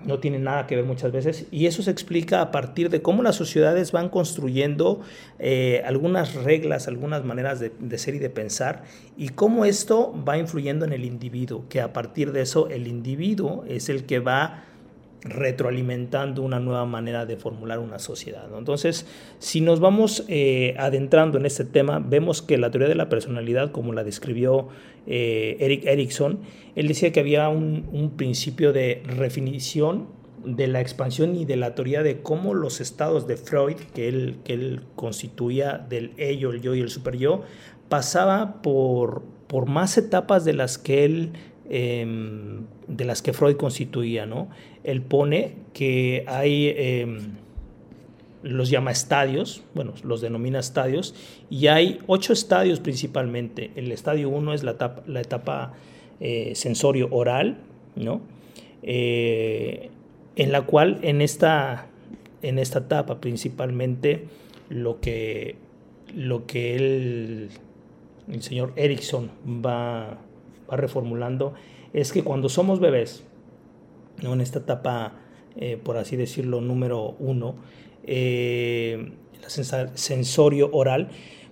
no 0.05 0.19
tiene 0.19 0.39
nada 0.39 0.67
que 0.67 0.75
ver 0.75 0.85
muchas 0.85 1.11
veces. 1.11 1.45
Y 1.51 1.65
eso 1.65 1.83
se 1.83 1.91
explica 1.91 2.41
a 2.41 2.51
partir 2.51 2.89
de 2.89 3.01
cómo 3.01 3.23
las 3.23 3.35
sociedades 3.35 3.91
van 3.91 4.09
construyendo 4.09 5.01
eh, 5.39 5.81
algunas 5.85 6.33
reglas, 6.35 6.87
algunas 6.87 7.23
maneras 7.23 7.59
de, 7.59 7.71
de, 7.79 7.97
ser 7.97 8.15
y 8.15 8.19
de 8.19 8.29
pensar 8.29 8.83
y 9.17 9.29
cómo 9.29 9.65
esto 9.65 10.13
va 10.27 10.37
influyendo 10.37 10.85
en 10.85 10.93
el 10.93 11.05
individuo, 11.05 11.65
que 11.69 11.81
a 11.81 11.93
partir 11.93 12.31
de 12.31 12.41
eso 12.41 12.69
el 12.69 12.87
individuo 12.87 13.63
es 13.67 13.89
el 13.89 14.05
que 14.05 14.19
va 14.19 14.63
retroalimentando 15.23 16.41
una 16.41 16.59
nueva 16.59 16.85
manera 16.85 17.25
de 17.25 17.37
formular 17.37 17.79
una 17.79 17.99
sociedad. 17.99 18.47
Entonces, 18.57 19.05
si 19.39 19.61
nos 19.61 19.79
vamos 19.79 20.25
eh, 20.27 20.75
adentrando 20.77 21.37
en 21.37 21.45
este 21.45 21.63
tema, 21.63 21.99
vemos 21.99 22.41
que 22.41 22.57
la 22.57 22.71
teoría 22.71 22.89
de 22.89 22.95
la 22.95 23.09
personalidad, 23.09 23.71
como 23.71 23.93
la 23.93 24.03
describió 24.03 24.69
eh, 25.05 25.57
Eric 25.59 25.85
Erickson, 25.85 26.39
él 26.75 26.87
decía 26.87 27.11
que 27.11 27.19
había 27.19 27.49
un, 27.49 27.87
un, 27.91 28.11
principio 28.11 28.73
de 28.73 29.03
definición 29.19 30.07
de 30.43 30.67
la 30.67 30.81
expansión 30.81 31.35
y 31.35 31.45
de 31.45 31.55
la 31.55 31.75
teoría 31.75 32.01
de 32.01 32.21
cómo 32.21 32.55
los 32.55 32.81
estados 32.81 33.27
de 33.27 33.37
Freud, 33.37 33.77
que 33.93 34.07
él, 34.07 34.37
que 34.43 34.53
él 34.53 34.81
constituía 34.95 35.77
del 35.77 36.13
ello, 36.17 36.51
el 36.51 36.61
yo 36.61 36.73
y 36.73 36.81
el 36.81 36.89
super 36.89 37.17
yo, 37.17 37.43
pasaba 37.89 38.61
por, 38.61 39.23
por 39.47 39.67
más 39.67 39.97
etapas 39.97 40.45
de 40.45 40.53
las 40.53 40.77
que 40.77 41.05
él 41.05 41.33
eh, 41.73 42.05
de 42.87 43.05
las 43.05 43.21
que 43.21 43.31
Freud 43.31 43.55
constituía, 43.55 44.25
¿no? 44.25 44.49
Él 44.83 45.01
pone 45.01 45.53
que 45.73 46.25
hay, 46.27 46.65
eh, 46.67 47.17
los 48.43 48.69
llama 48.69 48.91
estadios, 48.91 49.63
bueno, 49.73 49.93
los 50.03 50.19
denomina 50.19 50.59
estadios, 50.59 51.15
y 51.49 51.67
hay 51.67 51.99
ocho 52.07 52.33
estadios 52.33 52.81
principalmente. 52.81 53.71
El 53.77 53.89
estadio 53.93 54.27
1 54.27 54.53
es 54.53 54.63
la 54.63 54.71
etapa, 54.71 55.01
la 55.07 55.21
etapa 55.21 55.73
eh, 56.19 56.51
sensorio 56.55 57.07
oral, 57.09 57.59
¿no? 57.95 58.19
Eh, 58.83 59.91
en 60.35 60.51
la 60.51 60.63
cual 60.63 60.99
en 61.03 61.21
esta, 61.21 61.87
en 62.41 62.59
esta 62.59 62.79
etapa 62.79 63.21
principalmente 63.21 64.25
lo 64.67 64.99
que, 64.99 65.55
lo 66.13 66.45
que 66.47 66.75
él, 66.75 67.49
el 68.29 68.41
señor 68.41 68.73
Erickson 68.75 69.31
va 69.65 70.17
va 70.71 70.77
reformulando, 70.77 71.53
es 71.93 72.11
que 72.11 72.23
cuando 72.23 72.49
somos 72.49 72.79
bebés, 72.79 73.23
¿no? 74.21 74.33
en 74.33 74.41
esta 74.41 74.59
etapa, 74.59 75.13
eh, 75.55 75.77
por 75.81 75.97
así 75.97 76.15
decirlo, 76.15 76.61
número 76.61 77.15
uno, 77.19 77.55
eh, 78.03 79.11
el 79.33 79.89
sensorio 79.95 80.69
oral, 80.71 81.09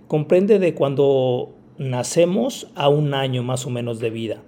comprende 0.08 0.58
de 0.58 0.74
cuando 0.74 1.54
nacemos 1.78 2.68
a 2.74 2.88
un 2.88 3.14
año 3.14 3.42
más 3.42 3.66
o 3.66 3.70
menos 3.70 4.00
de 4.00 4.10
vida. 4.10 4.42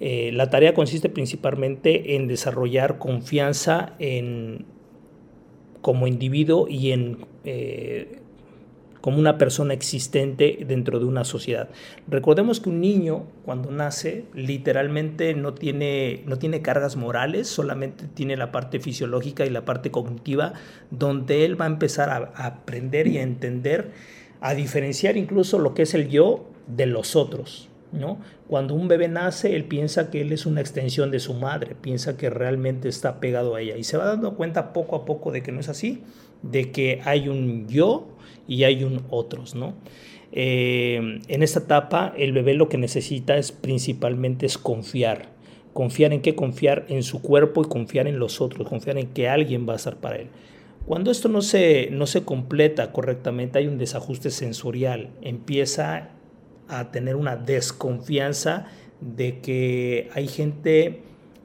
Eh, 0.00 0.30
la 0.32 0.50
tarea 0.50 0.74
consiste 0.74 1.08
principalmente 1.08 2.16
en 2.16 2.26
desarrollar 2.26 2.98
confianza 2.98 3.94
en, 3.98 4.64
como 5.80 6.06
individuo 6.06 6.66
y 6.68 6.90
en 6.90 7.18
como 9.02 9.18
una 9.18 9.36
persona 9.36 9.74
existente 9.74 10.60
dentro 10.66 11.00
de 11.00 11.04
una 11.04 11.24
sociedad. 11.24 11.68
Recordemos 12.08 12.60
que 12.60 12.70
un 12.70 12.80
niño 12.80 13.24
cuando 13.44 13.70
nace 13.70 14.24
literalmente 14.32 15.34
no 15.34 15.54
tiene, 15.54 16.22
no 16.24 16.38
tiene 16.38 16.62
cargas 16.62 16.96
morales, 16.96 17.48
solamente 17.48 18.06
tiene 18.06 18.36
la 18.36 18.52
parte 18.52 18.78
fisiológica 18.78 19.44
y 19.44 19.50
la 19.50 19.64
parte 19.64 19.90
cognitiva 19.90 20.54
donde 20.90 21.44
él 21.44 21.60
va 21.60 21.64
a 21.64 21.68
empezar 21.68 22.10
a, 22.10 22.46
aprender 22.46 23.08
y 23.08 23.18
a 23.18 23.22
entender, 23.22 23.90
a 24.40 24.54
diferenciar 24.54 25.16
incluso 25.16 25.58
lo 25.58 25.74
que 25.74 25.82
es 25.82 25.94
el 25.94 26.08
yo 26.08 26.48
de 26.68 26.86
los 26.86 27.14
otros. 27.16 27.68
¿No? 27.90 28.16
Cuando 28.48 28.72
un 28.72 28.88
bebé 28.88 29.08
nace, 29.08 29.54
él 29.54 29.64
piensa 29.64 30.10
que 30.10 30.22
él 30.22 30.32
es 30.32 30.46
una 30.46 30.62
extensión 30.62 31.10
de 31.10 31.20
su 31.20 31.34
madre, 31.34 31.76
piensa 31.78 32.16
que 32.16 32.30
realmente 32.30 32.88
está 32.88 33.20
pegado 33.20 33.54
a 33.54 33.60
ella 33.60 33.76
y 33.76 33.84
se 33.84 33.98
va 33.98 34.06
dando 34.06 34.34
cuenta 34.34 34.72
poco 34.72 34.96
a 34.96 35.04
poco 35.04 35.30
de 35.30 35.42
que 35.42 35.52
no 35.52 35.60
es 35.60 35.68
así, 35.68 36.02
de 36.40 36.72
que 36.72 37.02
hay 37.04 37.28
un 37.28 37.68
yo 37.68 38.08
y 38.52 38.64
hay 38.64 38.84
un 38.84 39.00
otros, 39.08 39.54
¿no? 39.54 39.72
Eh, 40.30 41.20
en 41.26 41.42
esta 41.42 41.60
etapa 41.60 42.12
el 42.18 42.32
bebé 42.32 42.52
lo 42.52 42.68
que 42.68 42.76
necesita 42.76 43.38
es 43.38 43.50
principalmente 43.50 44.44
es 44.44 44.58
confiar. 44.58 45.30
Confiar 45.72 46.12
en 46.12 46.20
qué? 46.20 46.34
Confiar 46.34 46.84
en 46.88 47.02
su 47.02 47.22
cuerpo 47.22 47.62
y 47.62 47.68
confiar 47.68 48.06
en 48.06 48.18
los 48.18 48.42
otros, 48.42 48.68
confiar 48.68 48.98
en 48.98 49.06
que 49.08 49.26
alguien 49.26 49.66
va 49.66 49.72
a 49.72 49.76
estar 49.76 49.96
para 49.96 50.16
él. 50.16 50.26
Cuando 50.84 51.10
esto 51.10 51.30
no 51.30 51.40
se, 51.40 51.88
no 51.92 52.06
se 52.06 52.24
completa 52.24 52.92
correctamente, 52.92 53.58
hay 53.58 53.68
un 53.68 53.78
desajuste 53.78 54.30
sensorial, 54.30 55.08
empieza 55.22 56.10
a 56.68 56.90
tener 56.90 57.16
una 57.16 57.36
desconfianza 57.36 58.66
de 59.00 59.40
que 59.40 60.10
hay 60.12 60.28
gente 60.28 61.04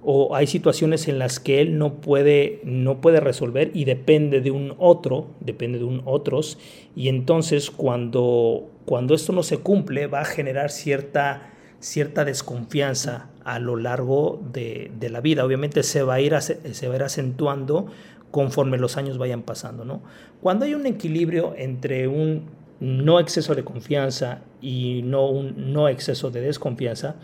o 0.10 0.38
hay 0.38 0.48
situaciones 0.48 1.10
en 1.10 1.20
las 1.20 1.42
que 1.42 1.60
él 1.60 1.78
no 1.78 1.96
puede, 1.96 2.62
no 2.64 3.02
puede 3.02 3.20
resolver 3.20 3.72
y 3.74 3.84
depende 3.84 4.40
de 4.40 4.52
un 4.52 4.74
otro, 4.78 5.28
depende 5.42 5.80
de 5.80 5.84
un 5.84 6.02
otros, 6.06 6.58
y 6.96 7.10
entonces 7.10 7.70
cuando, 7.70 8.70
cuando 8.86 9.14
esto 9.14 9.34
no 9.34 9.44
se 9.44 9.58
cumple 9.58 10.08
va 10.08 10.22
a 10.22 10.26
generar 10.26 10.70
cierta, 10.72 11.52
cierta 11.82 12.24
desconfianza 12.24 13.32
a 13.44 13.60
lo 13.60 13.76
largo 13.76 14.42
de, 14.54 14.90
la 15.12 15.20
vida. 15.20 15.44
Obviamente 15.44 15.84
se 15.84 16.04
va, 16.04 16.14
a 16.14 16.22
ir, 16.22 16.34
se 16.40 16.88
va 16.88 16.94
a 16.94 16.96
ir 16.96 17.04
acentuando 17.04 17.88
conforme 18.32 18.78
los 18.78 18.96
años 18.96 19.18
vayan 19.18 19.42
pasando. 19.42 19.84
¿no? 19.84 20.04
Cuando 20.42 20.64
hay 20.64 20.74
un 20.74 20.86
equilibrio 20.86 21.54
entre 21.58 22.08
un 22.08 22.44
no 22.80 23.20
exceso 23.20 23.56
de 23.56 23.66
confianza 23.66 24.40
y 24.62 25.02
no 25.04 25.28
un 25.28 25.74
no 25.74 25.90
exceso 25.90 26.32
de 26.32 26.40
desconfianza, 26.40 27.18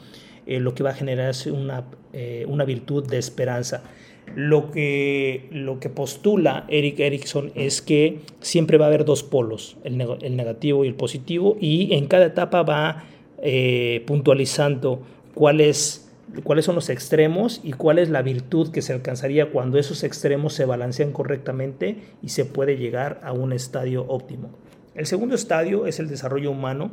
eh, 0.45 0.59
lo 0.59 0.73
que 0.75 0.83
va 0.83 0.91
a 0.91 0.93
generar 0.93 1.33
una, 1.51 1.85
eh, 2.13 2.45
una 2.47 2.65
virtud 2.65 3.07
de 3.07 3.17
esperanza. 3.17 3.83
Lo 4.35 4.71
que, 4.71 5.47
lo 5.51 5.79
que 5.79 5.89
postula 5.89 6.65
Eric 6.69 6.99
Erickson 6.99 7.51
es 7.55 7.81
que 7.81 8.19
siempre 8.39 8.77
va 8.77 8.85
a 8.85 8.87
haber 8.87 9.05
dos 9.05 9.21
polos, 9.21 9.77
el, 9.83 9.99
el 10.21 10.35
negativo 10.35 10.85
y 10.85 10.87
el 10.87 10.95
positivo, 10.95 11.57
y 11.59 11.93
en 11.93 12.07
cada 12.07 12.25
etapa 12.25 12.63
va 12.63 13.03
eh, 13.41 14.03
puntualizando 14.07 15.01
cuáles 15.33 16.03
cuáles 16.43 16.65
son 16.65 16.75
los 16.75 16.89
extremos 16.89 17.59
y 17.63 17.73
cuál 17.73 17.99
es 17.99 18.09
la 18.09 18.21
virtud 18.21 18.71
que 18.71 18.81
se 18.81 18.93
alcanzaría 18.93 19.51
cuando 19.51 19.77
esos 19.77 20.03
extremos 20.03 20.53
se 20.53 20.65
balancean 20.65 21.11
correctamente 21.11 21.97
y 22.21 22.29
se 22.29 22.45
puede 22.45 22.77
llegar 22.77 23.19
a 23.23 23.33
un 23.33 23.53
estadio 23.53 24.05
óptimo. 24.07 24.49
El 24.95 25.05
segundo 25.05 25.35
estadio 25.35 25.85
es 25.85 25.99
el 25.99 26.07
desarrollo 26.07 26.51
humano, 26.51 26.91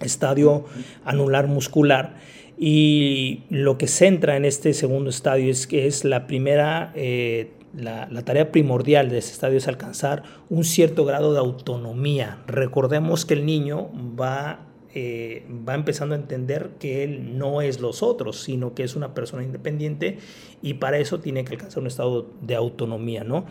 estadio 0.00 0.64
anular 1.04 1.46
muscular, 1.46 2.16
y 2.58 3.44
lo 3.50 3.78
que 3.78 3.86
centra 3.86 4.36
en 4.36 4.44
este 4.44 4.74
segundo 4.74 5.10
estadio 5.10 5.48
es 5.48 5.68
que 5.68 5.86
es 5.86 6.04
la 6.04 6.26
primera, 6.26 6.92
eh, 6.96 7.52
la, 7.76 8.08
tarea 8.24 8.50
primordial 8.50 9.10
de 9.10 9.18
este 9.18 9.30
estadio 9.30 9.58
es 9.58 9.68
alcanzar 9.68 10.24
un 10.50 10.64
cierto 10.64 11.04
grado 11.04 11.32
de 11.32 11.38
autonomía. 11.38 12.42
Recordemos 12.48 13.24
que 13.24 13.34
el 13.34 13.46
niño 13.46 13.90
va, 14.20 14.66
eh, 14.92 15.46
va 15.68 15.76
empezando 15.76 16.16
a 16.16 16.18
entender 16.18 16.70
que 16.80 17.04
él 17.04 17.38
no 17.38 17.62
es 17.62 17.80
los 17.80 18.02
otros, 18.02 18.40
sino 18.40 18.74
que 18.74 18.82
es 18.82 18.96
una 18.96 19.14
persona 19.14 19.44
independiente 19.44 20.18
y 20.60 20.74
para 20.74 20.98
eso 20.98 21.20
tiene 21.20 21.44
que 21.44 21.54
alcanzar 21.54 21.80
un 21.80 21.86
estado 21.86 22.26
de 22.42 22.56
autonomía, 22.56 23.22
¿no? 23.22 23.46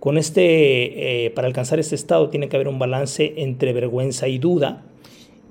Con 0.00 0.18
este, 0.18 1.26
eh, 1.26 1.30
para 1.30 1.46
alcanzar 1.46 1.78
este 1.78 1.94
estado 1.94 2.28
tiene 2.28 2.48
que 2.48 2.56
haber 2.56 2.66
un 2.66 2.80
balance 2.80 3.34
entre 3.36 3.72
vergüenza 3.72 4.26
y 4.26 4.38
duda 4.38 4.82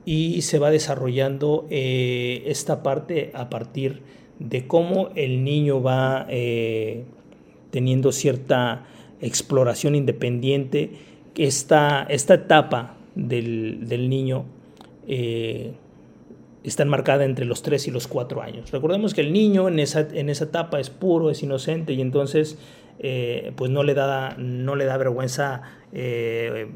y 0.05 0.41
se 0.41 0.59
va 0.59 0.71
desarrollando 0.71 1.67
eh, 1.69 2.43
esta 2.47 2.83
parte 2.83 3.31
a 3.33 3.49
partir 3.49 4.01
de 4.39 4.67
cómo 4.67 5.09
el 5.15 5.43
niño 5.43 5.81
va 5.81 6.25
eh, 6.29 7.03
teniendo 7.69 8.11
cierta 8.11 8.85
exploración 9.21 9.95
independiente. 9.95 10.91
Esta, 11.35 12.03
esta 12.09 12.33
etapa 12.33 12.97
del, 13.15 13.87
del 13.87 14.09
niño 14.09 14.45
está 16.63 16.83
enmarcada 16.83 17.25
entre 17.25 17.45
los 17.45 17.61
3 17.63 17.87
y 17.87 17.91
los 17.91 18.07
4 18.07 18.41
años. 18.41 18.71
Recordemos 18.71 19.13
que 19.13 19.21
el 19.21 19.33
niño 19.33 19.67
en 19.67 19.79
esa, 19.79 20.01
en 20.01 20.29
esa 20.29 20.45
etapa 20.45 20.79
es 20.79 20.89
puro, 20.89 21.29
es 21.29 21.41
inocente 21.43 21.93
y 21.93 22.01
entonces 22.01 22.57
eh, 22.99 23.51
pues 23.55 23.71
no 23.71 23.83
le 23.83 23.93
da, 23.93 24.35
no 24.37 24.75
le 24.75 24.85
da 24.85 24.97
vergüenza 24.97 25.63
eh, 25.91 26.69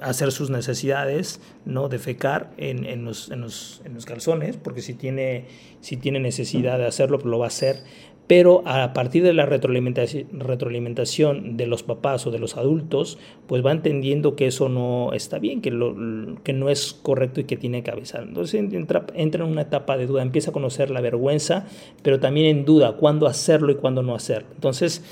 hacer 0.00 0.32
sus 0.32 0.50
necesidades, 0.50 1.40
¿no? 1.64 1.88
Defecar 1.88 2.52
en, 2.56 2.84
en, 2.84 3.04
los, 3.04 3.30
en, 3.30 3.40
los, 3.40 3.82
en, 3.84 3.94
los, 3.94 4.04
calzones, 4.04 4.56
porque 4.56 4.82
si 4.82 4.94
tiene, 4.94 5.46
si 5.80 5.96
tiene 5.96 6.20
necesidad 6.20 6.78
de 6.78 6.86
hacerlo, 6.86 7.18
pues 7.18 7.30
lo 7.30 7.38
va 7.38 7.46
a 7.46 7.48
hacer. 7.48 7.76
Pero 8.26 8.62
a 8.66 8.94
partir 8.94 9.22
de 9.22 9.34
la 9.34 9.44
retroalimentación, 9.44 10.40
retroalimentación 10.40 11.58
de 11.58 11.66
los 11.66 11.82
papás 11.82 12.26
o 12.26 12.30
de 12.30 12.38
los 12.38 12.56
adultos, 12.56 13.18
pues 13.46 13.64
va 13.64 13.70
entendiendo 13.70 14.34
que 14.34 14.46
eso 14.46 14.70
no 14.70 15.12
está 15.12 15.38
bien, 15.38 15.60
que, 15.60 15.70
lo, 15.70 15.94
que 16.42 16.54
no 16.54 16.70
es 16.70 16.94
correcto 16.94 17.40
y 17.40 17.44
que 17.44 17.58
tiene 17.58 17.82
que 17.82 17.90
avisar. 17.90 18.22
Entonces 18.22 18.54
entra, 18.54 19.04
entra 19.14 19.44
en 19.44 19.50
una 19.50 19.62
etapa 19.62 19.98
de 19.98 20.06
duda, 20.06 20.22
empieza 20.22 20.50
a 20.50 20.52
conocer 20.54 20.90
la 20.90 21.02
vergüenza, 21.02 21.66
pero 22.02 22.18
también 22.18 22.46
en 22.46 22.64
duda 22.64 22.92
cuándo 22.92 23.26
hacerlo 23.26 23.70
y 23.72 23.74
cuándo 23.74 24.02
no 24.02 24.14
hacerlo. 24.14 24.48
Entonces, 24.54 25.02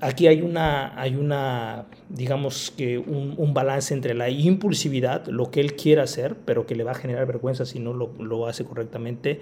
aquí 0.00 0.26
hay 0.26 0.42
una, 0.42 1.00
hay 1.00 1.16
una 1.16 1.86
digamos 2.08 2.72
que 2.76 2.98
un, 2.98 3.52
balance 3.54 3.94
entre 3.94 4.14
la 4.14 4.30
impulsividad, 4.30 5.26
lo 5.26 5.50
que 5.50 5.60
él 5.60 5.74
quiere 5.74 6.00
hacer, 6.00 6.36
pero 6.44 6.66
que 6.66 6.74
le 6.74 6.84
va 6.84 6.92
a 6.92 6.94
generar 6.94 7.26
vergüenza 7.26 7.66
si 7.66 7.80
no 7.80 7.92
lo, 7.92 8.12
lo, 8.18 8.46
hace 8.46 8.64
correctamente. 8.64 9.40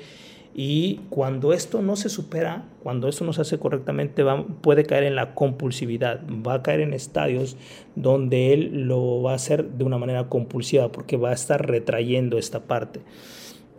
Y 0.55 1.01
cuando 1.11 1.53
esto 1.53 1.83
no 1.83 1.97
se 1.97 2.09
supera, 2.09 2.65
cuando 2.83 3.09
esto 3.09 3.25
no 3.25 3.35
se 3.35 3.43
hace 3.43 3.59
correctamente, 3.59 4.23
va, 4.23 4.47
puede 4.47 4.85
caer 4.85 5.05
en 5.05 5.15
la 5.15 5.35
compulsividad, 5.35 6.23
va 6.27 6.55
a 6.55 6.63
caer 6.63 6.81
en 6.81 6.95
estadios 6.95 7.59
donde 7.95 8.55
él 8.55 8.85
lo 8.87 9.21
va 9.21 9.33
a 9.33 9.35
hacer 9.35 9.65
de 9.73 9.85
una 9.85 9.99
manera 9.99 10.29
compulsiva, 10.31 10.91
porque 10.91 11.19
va 11.19 11.31
a 11.31 11.35
estar 11.35 11.67
retrayendo 11.67 12.39
esta 12.39 12.61
parte. 12.61 13.01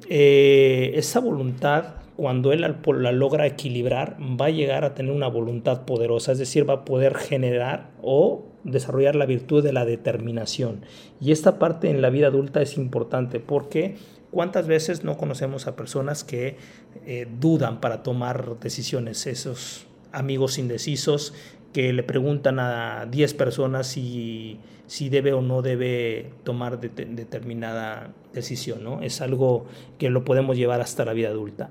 Eh, 0.07 0.91
esa 0.93 1.19
voluntad 1.19 1.95
cuando 2.17 2.51
él 2.51 2.61
la 2.61 3.11
logra 3.11 3.45
equilibrar, 3.45 4.17
va 4.19 4.47
a 4.47 4.49
llegar 4.49 4.83
a 4.83 4.95
tener 4.95 5.11
una 5.11 5.27
voluntad 5.27 5.85
poderosa, 5.85 6.31
es 6.31 6.39
decir, 6.39 6.67
va 6.67 6.73
a 6.73 6.85
poder 6.85 7.15
generar 7.15 7.91
o 8.01 8.43
desarrollar 8.63 9.15
la 9.15 9.27
virtud 9.27 9.63
de 9.63 9.71
la 9.71 9.85
determinación. 9.85 10.81
Y 11.21 11.31
esta 11.31 11.59
parte 11.59 11.91
en 11.91 12.01
la 12.01 12.09
vida 12.09 12.27
adulta 12.27 12.59
es 12.63 12.75
importante 12.75 13.39
porque 13.39 13.97
cuántas 14.31 14.65
veces 14.65 15.03
no 15.03 15.15
conocemos 15.15 15.67
a 15.67 15.75
personas 15.75 16.23
que 16.23 16.57
eh, 17.05 17.27
dudan 17.39 17.79
para 17.79 18.01
tomar 18.01 18.59
decisiones, 18.59 19.27
esos 19.27 19.85
amigos 20.11 20.57
indecisos 20.57 21.35
que 21.71 21.93
le 21.93 22.01
preguntan 22.01 22.59
a 22.59 23.05
10 23.05 23.35
personas 23.35 23.85
si, 23.85 24.59
si 24.87 25.09
debe 25.09 25.33
o 25.33 25.43
no 25.43 25.61
debe 25.61 26.31
tomar 26.43 26.79
determinada 26.79 28.11
decisión. 28.33 28.83
¿no? 28.83 29.03
Es 29.03 29.21
algo 29.21 29.67
que 29.99 30.09
lo 30.09 30.25
podemos 30.25 30.57
llevar 30.57 30.81
hasta 30.81 31.05
la 31.05 31.13
vida 31.13 31.29
adulta. 31.29 31.69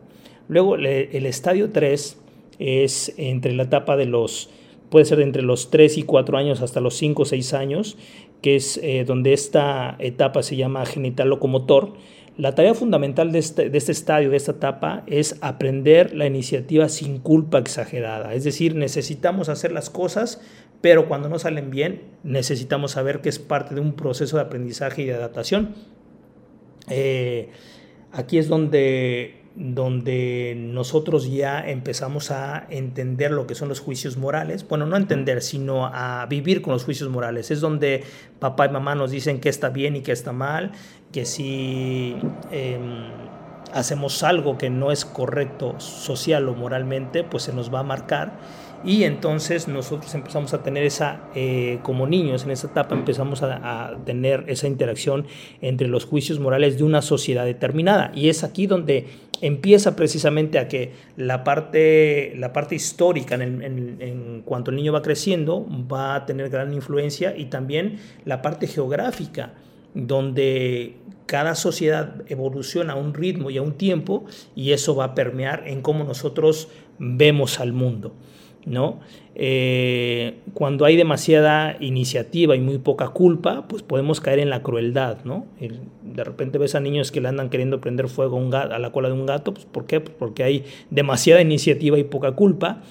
Luego 0.49 0.77
el 0.77 1.27
estadio 1.27 1.71
3 1.71 2.19
es 2.59 3.15
entre 3.17 3.53
la 3.53 3.65
etapa 3.65 3.97
de 3.97 4.07
los, 4.07 4.51
puede 4.91 5.05
ser 5.05 5.21
entre 5.21 5.43
los 5.43 5.71
3 5.71 5.99
y 5.99 6.03
4 6.03 6.39
años 6.39 6.63
hasta 6.63 6.81
los 6.81 6.97
5 6.97 7.23
o 7.23 7.25
6 7.25 7.55
años, 7.55 7.97
que 8.43 8.57
es 8.57 8.79
eh, 8.83 9.05
donde 9.07 9.33
esta 9.33 9.97
etapa 9.99 10.43
se 10.43 10.57
llama 10.57 10.87
genital 10.87 11.29
locomotor. 11.29 11.95
La 12.37 12.55
tarea 12.55 12.75
fundamental 12.75 13.33
de 13.33 13.39
este, 13.39 13.71
de 13.71 13.79
este 13.79 13.93
estadio, 13.93 14.31
de 14.31 14.37
esta 14.37 14.53
etapa, 14.53 15.05
es 15.07 15.39
aprender 15.41 16.15
la 16.15 16.27
iniciativa 16.27 16.89
sin 16.89 17.19
culpa 17.19 17.59
exagerada. 17.59 18.35
Es 18.35 18.45
decir, 18.45 18.75
necesitamos 18.75 19.49
hacer 19.49 19.73
las 19.73 19.89
cosas, 19.89 20.43
pero 20.83 21.09
cuando 21.09 21.31
no 21.31 21.39
salen 21.39 21.71
bien, 21.71 22.03
necesitamos 22.25 22.93
saber 22.93 23.23
que 23.23 23.31
es 23.31 23.39
parte 23.39 23.75
de 23.75 23.81
un 23.81 23.95
proceso 23.95 24.37
de 24.37 24.43
aprendizaje 24.43 25.03
y 25.03 25.07
de 25.07 25.15
adaptación. 25.15 25.75
Eh, 26.91 27.49
aquí 28.13 28.37
es 28.37 28.49
donde 28.49 29.46
donde 29.57 30.55
nosotros 30.57 31.31
ya 31.31 31.67
empezamos 31.67 32.31
a 32.31 32.67
entender 32.69 33.31
lo 33.31 33.47
que 33.47 33.55
son 33.55 33.69
los 33.69 33.81
juicios 33.81 34.19
morales, 34.19 34.69
bueno, 34.69 34.85
no 34.85 34.97
entender, 34.97 35.43
sino 35.43 35.87
a 35.87 36.27
vivir 36.27 36.61
con 36.61 36.75
los 36.75 36.85
juicios 36.85 37.09
morales. 37.09 37.51
Es 37.51 37.61
donde 37.61 38.05
papá 38.39 38.67
y 38.67 38.69
mamá 38.69 38.95
nos 38.95 39.11
dicen 39.11 39.41
qué 39.41 39.49
está 39.49 39.71
bien 39.71 39.97
y 39.97 40.03
qué 40.03 40.13
está 40.13 40.33
mal, 40.33 40.73
que 41.11 41.25
si 41.25 42.17
em, 42.51 43.07
hacemos 43.73 44.23
algo 44.23 44.59
que 44.59 44.69
no 44.69 44.93
es 44.93 45.07
correcto 45.07 45.81
social 45.81 46.49
o 46.49 46.55
moralmente, 46.55 47.25
pues 47.25 47.45
se 47.45 47.55
nos 47.55 47.73
va 47.73 47.81
a 47.81 47.85
marcar 47.85 48.39
y 48.87 49.03
entonces 49.03 49.67
nosotros 49.67 50.15
empezamos 50.15 50.55
a 50.55 50.63
tener 50.63 50.85
esa, 50.85 51.29
eh, 51.35 51.81
como 51.83 52.07
niños 52.07 52.45
en 52.45 52.53
esa 52.53 52.69
etapa, 52.69 52.95
empezamos 52.95 53.43
a, 53.43 53.97
tener 54.05 54.45
esa 54.47 54.69
interacción 54.69 55.27
entre 55.61 55.89
los 55.89 56.05
juicios 56.05 56.39
morales 56.39 56.79
de 56.79 56.85
una 56.85 57.03
sociedad 57.03 57.45
determinada. 57.45 58.13
Y 58.15 58.29
es 58.29 58.45
aquí 58.45 58.69
donde 58.69 59.09
empieza 59.41 59.97
precisamente 59.97 60.61
a 60.61 60.69
que 60.69 60.93
la 61.17 61.43
parte, 61.43 62.35
la 62.37 62.53
parte 62.53 62.77
histórica 62.77 63.35
en, 63.35 63.97
en, 64.01 64.43
cuanto 64.45 64.71
el 64.71 64.77
niño 64.77 64.93
va 64.93 65.03
creciendo 65.03 65.67
va 65.91 66.15
a 66.15 66.25
tener 66.25 66.49
gran 66.49 66.73
influencia 66.73 67.37
y 67.37 67.47
también 67.47 67.99
la 68.25 68.41
parte 68.41 68.69
geográfica 68.69 69.55
donde 69.95 70.95
cada 71.27 71.57
sociedad 71.57 72.23
evoluciona 72.29 72.93
a 72.93 72.97
un 72.97 73.15
ritmo 73.15 73.51
y 73.51 73.59
a 73.59 73.63
un 73.63 73.73
tiempo 73.73 74.25
y 74.55 74.71
eso 74.71 74.95
va 74.95 75.07
a 75.07 75.15
permear 75.17 75.65
en 75.67 75.83
cómo 75.83 76.05
nosotros 76.05 76.69
vemos 76.99 77.59
al 77.59 77.73
mundo. 77.73 78.15
¿No? 78.67 78.99
Eh, 79.37 80.41
cuando 80.53 80.85
hay 80.85 80.97
demasiada 80.97 81.77
iniciativa 81.81 82.57
y 82.57 82.61
muy 82.61 82.79
poca 82.79 83.09
culpa, 83.09 83.67
pues 83.69 83.83
podemos 83.83 84.21
caer 84.21 84.41
en 84.41 84.51
la 84.51 84.63
crueldad, 84.63 85.19
¿no? 85.25 85.47
de 85.59 86.25
repente 86.25 86.59
ves 86.59 86.75
a 86.75 86.81
niños 86.81 87.13
que 87.13 87.21
le 87.21 87.29
andan 87.29 87.49
queriendo 87.49 87.81
prender 87.81 88.09
fuego 88.09 88.39
a, 88.55 88.79
la 88.79 88.91
cola 88.91 89.09
de 89.09 89.15
un 89.15 89.27
gato, 89.27 89.55
pues 89.55 89.67
¿por 89.67 89.87
qué? 89.87 90.01
Pues 90.01 90.15
porque 90.19 90.43
hay 90.43 90.65
demasiada 90.91 91.41
iniciativa 91.41 91.99
y 91.99 92.05
poca 92.05 92.33
culpa. 92.33 92.83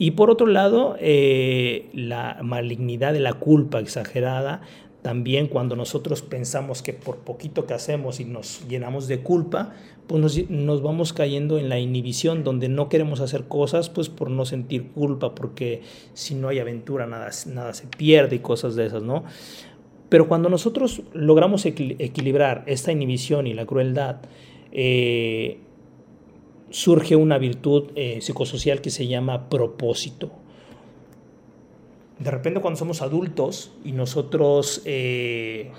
Y 0.00 0.12
por 0.12 0.30
otro 0.30 0.46
lado, 0.46 0.96
eh, 1.00 1.88
la 1.92 2.38
malignidad 2.42 3.12
de 3.12 3.20
la 3.20 3.32
culpa 3.32 3.80
exagerada 3.80 4.60
también 5.02 5.46
cuando 5.46 5.76
nosotros 5.76 6.22
pensamos 6.22 6.82
que 6.82 6.92
por 6.92 7.18
poquito 7.18 7.66
que 7.66 7.74
hacemos 7.74 8.20
y 8.20 8.24
nos 8.24 8.66
llenamos 8.68 9.06
de 9.06 9.20
culpa, 9.20 9.74
pues 10.06 10.48
nos, 10.48 10.82
vamos 10.82 11.12
cayendo 11.12 11.58
en 11.58 11.68
la 11.68 11.78
inhibición, 11.78 12.42
donde 12.42 12.68
no 12.68 12.88
queremos 12.88 13.20
hacer 13.20 13.44
cosas 13.44 13.90
pues 13.90 14.08
por 14.08 14.30
no 14.30 14.44
sentir 14.44 14.88
culpa, 14.88 15.34
porque 15.34 15.82
si 16.14 16.34
no 16.34 16.48
hay 16.48 16.58
aventura 16.58 17.06
nada, 17.06 17.30
nada 17.46 17.74
se 17.74 17.86
pierde 17.86 18.36
y 18.36 18.38
cosas 18.40 18.74
de 18.74 18.86
esas, 18.86 19.02
¿no? 19.02 19.24
Pero 20.08 20.26
cuando 20.26 20.48
nosotros 20.48 21.02
logramos 21.12 21.66
equilibrar 21.66 22.64
esta 22.66 22.90
inhibición 22.90 23.46
y 23.46 23.54
la 23.54 23.66
crueldad, 23.66 24.16
eh, 24.72 25.58
surge 26.70 27.14
una 27.14 27.38
virtud 27.38 27.90
eh, 27.94 28.20
psicosocial 28.20 28.80
que 28.80 28.90
se 28.90 29.06
llama 29.06 29.48
propósito. 29.48 30.32
De 32.18 32.30
repente 32.30 32.60
cuando 32.60 32.78
somos 32.78 33.00
adultos 33.02 33.70
y 33.84 33.92
nosotros 33.92 34.82
eh, 34.84 35.70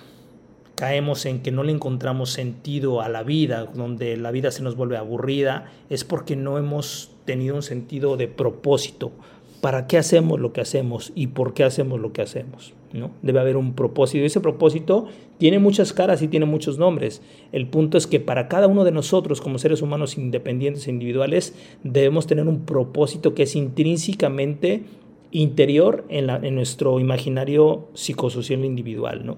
caemos 0.75 1.25
en 1.25 1.41
que 1.41 1.51
no 1.51 1.63
le 1.63 1.73
encontramos 1.73 2.31
sentido 2.31 3.01
a 3.01 3.09
la 3.09 3.23
vida, 3.23 3.65
donde 3.65 4.15
la 4.15 4.31
vida 4.31 4.49
se 4.51 4.63
nos 4.63 4.77
vuelve 4.77 4.95
aburrida, 4.95 5.69
es 5.89 6.05
porque 6.05 6.37
no 6.37 6.57
hemos 6.57 7.11
tenido 7.25 7.55
un 7.55 7.63
sentido 7.63 8.15
de 8.15 8.29
propósito. 8.29 9.11
¿Para 9.59 9.87
qué 9.87 9.97
hacemos 9.97 10.39
lo 10.39 10.53
que 10.53 10.61
hacemos 10.61 11.11
y 11.15 11.27
por 11.27 11.53
qué 11.53 11.65
hacemos 11.65 11.99
lo 11.99 12.13
que 12.13 12.21
hacemos? 12.21 12.73
¿no? 12.93 13.11
Debe 13.21 13.41
haber 13.41 13.57
un 13.57 13.73
propósito. 13.73 14.23
Y 14.23 14.27
ese 14.27 14.39
propósito 14.39 15.07
tiene 15.37 15.59
muchas 15.59 15.91
caras 15.91 16.21
y 16.21 16.29
tiene 16.29 16.45
muchos 16.45 16.77
nombres. 16.77 17.21
El 17.51 17.67
punto 17.67 17.97
es 17.97 18.07
que 18.07 18.21
para 18.21 18.47
cada 18.47 18.67
uno 18.67 18.85
de 18.85 18.93
nosotros, 18.93 19.41
como 19.41 19.59
seres 19.59 19.81
humanos 19.81 20.17
independientes 20.17 20.87
e 20.87 20.91
individuales, 20.91 21.53
debemos 21.83 22.25
tener 22.25 22.47
un 22.47 22.61
propósito 22.61 23.35
que 23.35 23.43
es 23.43 23.55
intrínsecamente 23.57 24.85
interior 25.31 26.05
en, 26.09 26.55
nuestro 26.55 26.99
imaginario 26.99 27.89
psicosocial 27.93 28.65
individual. 28.65 29.25
¿no? 29.25 29.37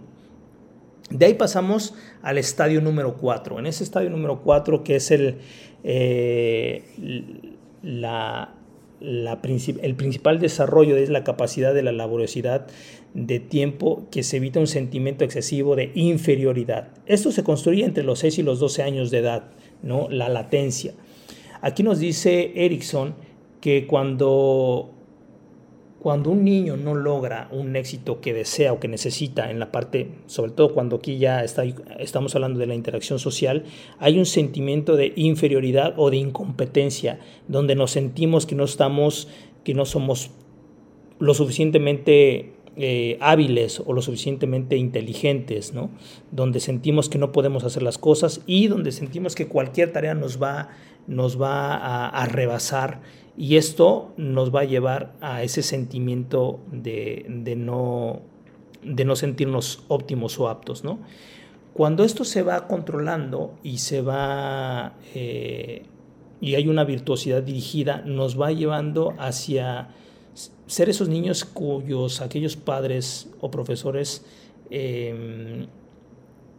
De 1.09 1.25
ahí 1.25 1.33
pasamos 1.33 1.93
al 2.21 2.37
estadio 2.37 2.81
número 2.81 3.17
4. 3.17 3.59
En 3.59 3.65
ese 3.65 3.83
estadio 3.83 4.09
número 4.09 4.41
4, 4.41 4.83
que 4.83 4.95
es 4.95 5.11
el, 5.11 5.37
eh, 5.83 6.83
la, 7.83 8.55
el 9.01 9.95
principal 9.95 10.39
desarrollo, 10.39 10.95
es 10.95 11.09
la 11.09 11.23
capacidad 11.23 11.73
de 11.73 11.83
la 11.83 11.91
laboriosidad 11.91 12.67
de 13.13 13.39
tiempo 13.39 14.07
que 14.09 14.23
se 14.23 14.37
evita 14.37 14.59
un 14.59 14.67
sentimiento 14.67 15.25
excesivo 15.25 15.75
de 15.75 15.91
inferioridad. 15.95 16.89
Esto 17.05 17.31
se 17.31 17.43
construye 17.43 17.83
entre 17.83 18.03
los 18.03 18.19
6 18.19 18.39
y 18.39 18.43
los 18.43 18.59
12 18.59 18.83
años 18.83 19.11
de 19.11 19.17
edad, 19.17 19.51
¿no? 19.83 20.07
la 20.09 20.29
latencia. 20.29 20.93
Aquí 21.61 21.83
nos 21.83 21.99
dice 21.99 22.53
Erickson 22.55 23.15
que 23.59 23.85
cuando 23.85 24.91
cuando 26.01 26.31
un 26.31 26.43
niño 26.43 26.77
no 26.77 26.95
logra 26.95 27.47
un 27.51 27.75
éxito 27.75 28.21
que 28.21 28.33
desea 28.33 28.73
o 28.73 28.79
que 28.79 28.87
necesita 28.87 29.51
en 29.51 29.59
la 29.59 29.71
parte, 29.71 30.09
sobre 30.25 30.51
todo 30.51 30.73
cuando 30.73 30.95
aquí 30.95 31.19
ya 31.19 31.43
estamos 31.43 32.33
hablando 32.33 32.59
de 32.59 32.65
la 32.65 32.73
interacción 32.73 33.19
social, 33.19 33.65
hay 33.99 34.17
un 34.17 34.25
sentimiento 34.25 34.95
de 34.95 35.13
inferioridad 35.15 35.93
o 35.97 36.09
de 36.09 36.17
incompetencia, 36.17 37.19
donde 37.47 37.75
nos 37.75 37.91
sentimos 37.91 38.47
que 38.47 38.55
no 38.55 38.63
estamos, 38.63 39.27
que 39.63 39.75
no 39.75 39.85
somos 39.85 40.31
lo 41.19 41.35
suficientemente 41.35 42.53
eh, 42.77 43.17
hábiles 43.19 43.81
o 43.85 43.91
lo 43.91 44.01
suficientemente 44.01 44.77
inteligentes, 44.77 45.73
¿no? 45.73 45.89
donde 46.31 46.61
sentimos 46.61 47.09
que 47.09 47.17
no 47.17 47.33
podemos 47.33 47.65
hacer 47.65 47.83
las 47.83 47.97
cosas 47.97 48.41
y 48.45 48.67
donde 48.67 48.93
sentimos 48.93 49.35
que 49.35 49.47
cualquier 49.47 49.91
tarea 49.91 50.13
nos 50.13 50.41
va, 50.41 50.69
nos 51.05 51.41
va 51.41 52.07
a, 52.07 52.25
rebasar 52.27 53.01
y 53.37 53.57
esto 53.57 54.13
nos 54.15 54.55
va 54.55 54.61
a 54.61 54.63
llevar 54.63 55.13
a 55.19 55.43
ese 55.43 55.63
sentimiento 55.63 56.61
de, 56.71 57.25
no, 57.57 58.21
de 58.83 59.03
no 59.03 59.15
sentirnos 59.17 59.83
óptimos 59.89 60.39
o 60.39 60.47
aptos. 60.47 60.85
¿no? 60.85 60.99
Cuando 61.73 62.05
esto 62.05 62.23
se 62.23 62.41
va 62.41 62.67
controlando 62.67 63.53
y 63.63 63.79
se 63.79 64.01
va 64.01 64.93
eh, 65.13 65.83
y 66.41 66.55
hay 66.55 66.67
una 66.67 66.83
virtuosidad 66.83 67.43
dirigida, 67.43 68.01
nos 68.05 68.39
va 68.39 68.51
llevando 68.51 69.13
hacia 69.19 69.89
ser 70.67 70.89
esos 70.89 71.09
niños 71.09 71.43
cuyos 71.45 72.21
aquellos 72.21 72.55
padres 72.55 73.29
o 73.41 73.51
profesores 73.51 74.25
em, 74.69 75.67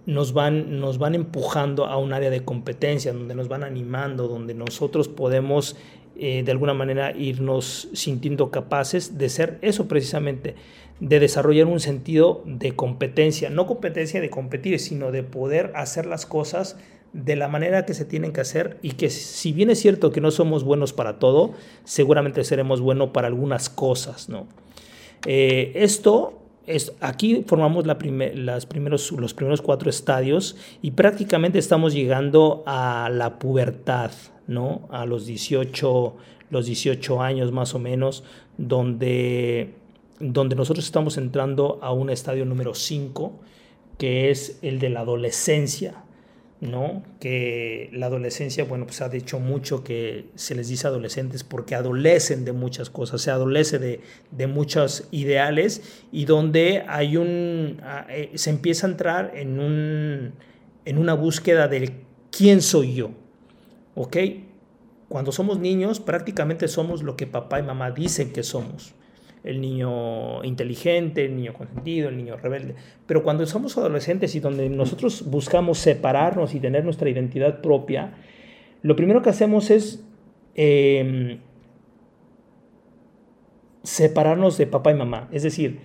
nos, 0.06 0.32
van, 0.32 0.80
nos 0.80 0.98
van 0.98 1.14
empujando 1.14 1.86
a 1.86 1.96
un 1.96 2.12
área 2.12 2.30
de 2.30 2.44
competencia, 2.44 3.12
donde 3.12 3.34
nos 3.34 3.48
van 3.48 3.62
animando, 3.62 4.28
donde 4.28 4.54
nosotros 4.54 5.08
podemos 5.08 5.76
eh, 6.16 6.42
de 6.44 6.52
alguna 6.52 6.74
manera 6.74 7.16
irnos 7.16 7.88
sintiendo 7.94 8.50
capaces 8.50 9.16
de 9.16 9.28
ser 9.30 9.58
eso 9.62 9.88
precisamente, 9.88 10.56
de 11.00 11.18
desarrollar 11.18 11.66
un 11.66 11.80
sentido 11.80 12.42
de 12.44 12.76
competencia, 12.76 13.48
no 13.48 13.66
competencia 13.66 14.20
de 14.20 14.28
competir, 14.28 14.78
sino 14.78 15.10
de 15.10 15.22
poder 15.22 15.72
hacer 15.74 16.06
las 16.06 16.26
cosas 16.26 16.76
de 17.12 17.36
la 17.36 17.48
manera 17.48 17.84
que 17.84 17.94
se 17.94 18.04
tienen 18.04 18.32
que 18.32 18.40
hacer 18.40 18.78
y 18.82 18.92
que 18.92 19.10
si 19.10 19.52
bien 19.52 19.70
es 19.70 19.80
cierto 19.80 20.12
que 20.12 20.20
no 20.20 20.30
somos 20.30 20.64
buenos 20.64 20.92
para 20.92 21.18
todo, 21.18 21.52
seguramente 21.84 22.42
seremos 22.44 22.80
buenos 22.80 23.10
para 23.10 23.28
algunas 23.28 23.68
cosas, 23.68 24.28
¿no? 24.28 24.46
Eh, 25.26 25.72
esto 25.74 26.42
es, 26.66 26.94
aquí 27.00 27.44
formamos 27.46 27.86
la 27.86 27.98
las 28.34 28.66
primeros, 28.66 29.12
los 29.12 29.34
primeros 29.34 29.62
cuatro 29.62 29.90
estadios 29.90 30.56
y 30.80 30.92
prácticamente 30.92 31.58
estamos 31.58 31.92
llegando 31.92 32.62
a 32.66 33.10
la 33.12 33.38
pubertad, 33.38 34.12
¿no? 34.46 34.88
A 34.90 35.04
los 35.04 35.26
18, 35.26 36.16
los 36.50 36.66
18 36.66 37.20
años 37.20 37.52
más 37.52 37.74
o 37.74 37.78
menos, 37.78 38.24
donde, 38.56 39.74
donde 40.18 40.56
nosotros 40.56 40.84
estamos 40.84 41.18
entrando 41.18 41.78
a 41.82 41.92
un 41.92 42.10
estadio 42.10 42.44
número 42.44 42.74
5, 42.74 43.32
que 43.98 44.30
es 44.30 44.58
el 44.62 44.78
de 44.78 44.88
la 44.88 45.00
adolescencia, 45.00 46.04
¿no? 46.62 47.02
Que 47.18 47.90
la 47.92 48.06
adolescencia, 48.06 48.62
bueno, 48.62 48.86
pues 48.86 49.02
ha 49.02 49.08
dicho 49.08 49.40
mucho 49.40 49.82
que 49.82 50.26
se 50.36 50.54
les 50.54 50.68
dice 50.68 50.86
adolescentes 50.86 51.42
porque 51.42 51.74
adolecen 51.74 52.44
de 52.44 52.52
muchas 52.52 52.88
cosas, 52.88 53.20
se 53.20 53.32
adolece 53.32 53.80
de, 53.80 54.00
de 54.30 54.46
muchos 54.46 55.08
ideales 55.10 56.04
y 56.12 56.24
donde 56.24 56.84
hay 56.86 57.16
un, 57.16 57.80
ah, 57.82 58.06
eh, 58.08 58.30
se 58.36 58.50
empieza 58.50 58.86
a 58.86 58.90
entrar 58.90 59.32
en, 59.34 59.58
un, 59.58 60.34
en 60.84 60.98
una 60.98 61.14
búsqueda 61.14 61.66
de 61.66 61.96
quién 62.30 62.62
soy 62.62 62.94
yo, 62.94 63.10
¿Ok? 63.96 64.16
Cuando 65.08 65.32
somos 65.32 65.58
niños 65.58 65.98
prácticamente 65.98 66.68
somos 66.68 67.02
lo 67.02 67.16
que 67.16 67.26
papá 67.26 67.58
y 67.58 67.64
mamá 67.64 67.90
dicen 67.90 68.32
que 68.32 68.44
somos. 68.44 68.94
El 69.44 69.60
niño 69.60 70.44
inteligente, 70.44 71.24
el 71.24 71.36
niño 71.36 71.52
consentido, 71.52 72.08
el 72.08 72.16
niño 72.16 72.36
rebelde. 72.36 72.74
Pero 73.06 73.22
cuando 73.22 73.44
somos 73.46 73.76
adolescentes 73.76 74.34
y 74.34 74.40
donde 74.40 74.68
nosotros 74.68 75.24
buscamos 75.28 75.78
separarnos 75.78 76.54
y 76.54 76.60
tener 76.60 76.84
nuestra 76.84 77.10
identidad 77.10 77.60
propia, 77.60 78.14
lo 78.82 78.96
primero 78.96 79.22
que 79.22 79.30
hacemos 79.30 79.70
es 79.70 80.04
em, 80.54 81.38
separarnos 83.82 84.58
de 84.58 84.66
papá 84.66 84.92
y 84.92 84.94
mamá. 84.94 85.28
Es 85.32 85.42
decir, 85.42 85.80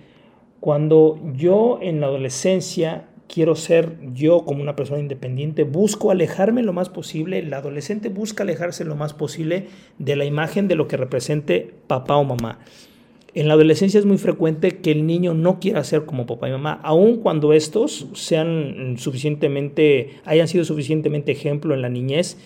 cuando 0.60 1.20
yo 1.34 1.78
en 1.80 2.00
la 2.00 2.06
adolescencia 2.06 3.08
quiero 3.28 3.54
ser 3.54 3.98
yo 4.14 4.44
como 4.44 4.62
una 4.62 4.74
persona 4.74 5.00
independiente, 5.00 5.62
busco 5.62 6.10
alejarme 6.10 6.62
lo 6.62 6.72
más 6.72 6.88
posible, 6.88 7.38
el 7.38 7.52
adolescente 7.52 8.08
busca 8.08 8.42
alejarse 8.42 8.84
lo 8.84 8.96
más 8.96 9.14
posible 9.14 9.66
de 9.98 10.16
la 10.16 10.24
imagen 10.24 10.66
de 10.66 10.74
lo 10.74 10.88
que 10.88 10.96
represente 10.96 11.74
papá 11.86 12.16
o 12.16 12.24
mamá. 12.24 12.58
En 13.38 13.46
la 13.46 13.54
adolescencia 13.54 14.00
es 14.00 14.04
muy 14.04 14.18
frecuente 14.18 14.78
que 14.78 14.90
el 14.90 15.06
niño 15.06 15.32
no 15.32 15.60
quiera 15.60 15.84
ser 15.84 16.06
como 16.06 16.26
papá 16.26 16.48
y 16.48 16.50
mamá, 16.50 16.80
aun 16.82 17.18
cuando 17.18 17.52
estos 17.52 18.08
sean 18.12 18.96
suficientemente, 18.98 20.16
hayan 20.24 20.48
sido 20.48 20.64
suficientemente 20.64 21.30
ejemplo 21.30 21.72
en 21.72 21.82
la 21.82 21.88
niñez, 21.88 22.36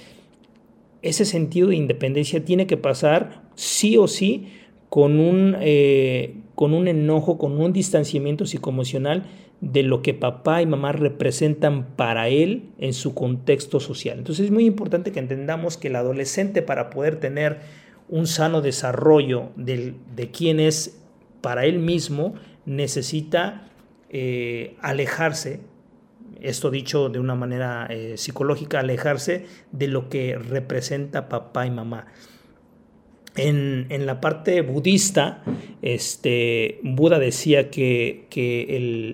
ese 1.00 1.24
sentido 1.24 1.68
de 1.68 1.76
independencia 1.76 2.44
tiene 2.44 2.66
que 2.66 2.76
pasar 2.76 3.40
sí 3.54 3.96
o 3.96 4.06
sí 4.06 4.48
con 4.90 5.18
un, 5.18 5.56
eh, 5.60 6.34
con 6.54 6.74
un 6.74 6.86
enojo, 6.86 7.38
con 7.38 7.58
un 7.58 7.72
distanciamiento 7.72 8.44
psicoemocional 8.44 9.22
de 9.62 9.84
lo 9.84 10.02
que 10.02 10.12
papá 10.12 10.60
y 10.60 10.66
mamá 10.66 10.92
representan 10.92 11.96
para 11.96 12.28
él 12.28 12.64
en 12.76 12.92
su 12.92 13.14
contexto 13.14 13.80
social. 13.80 14.18
Entonces 14.18 14.44
es 14.44 14.52
muy 14.52 14.66
importante 14.66 15.10
que 15.10 15.20
entendamos 15.20 15.78
que 15.78 15.88
el 15.88 15.96
adolescente 15.96 16.60
para 16.60 16.90
poder 16.90 17.16
tener 17.16 17.60
un 18.12 18.26
sano 18.26 18.60
desarrollo 18.60 19.48
de, 19.56 19.94
de 20.14 20.30
quién 20.30 20.60
es 20.60 21.00
para 21.40 21.64
él 21.64 21.78
mismo 21.78 22.34
necesita 22.66 23.70
eh, 24.10 24.76
alejarse, 24.82 25.60
esto 26.42 26.70
dicho 26.70 27.08
de 27.08 27.18
una 27.18 27.34
manera 27.34 27.86
eh, 27.88 28.18
psicológica, 28.18 28.80
alejarse 28.80 29.46
de 29.72 29.88
lo 29.88 30.10
que 30.10 30.36
representa 30.36 31.30
papá 31.30 31.66
y 31.66 31.70
mamá. 31.70 32.06
En, 33.34 33.88
la 34.04 34.20
parte 34.20 34.60
budista, 34.60 35.42
este, 35.80 36.80
Buda 36.82 37.18
decía 37.18 37.70
que, 37.70 38.26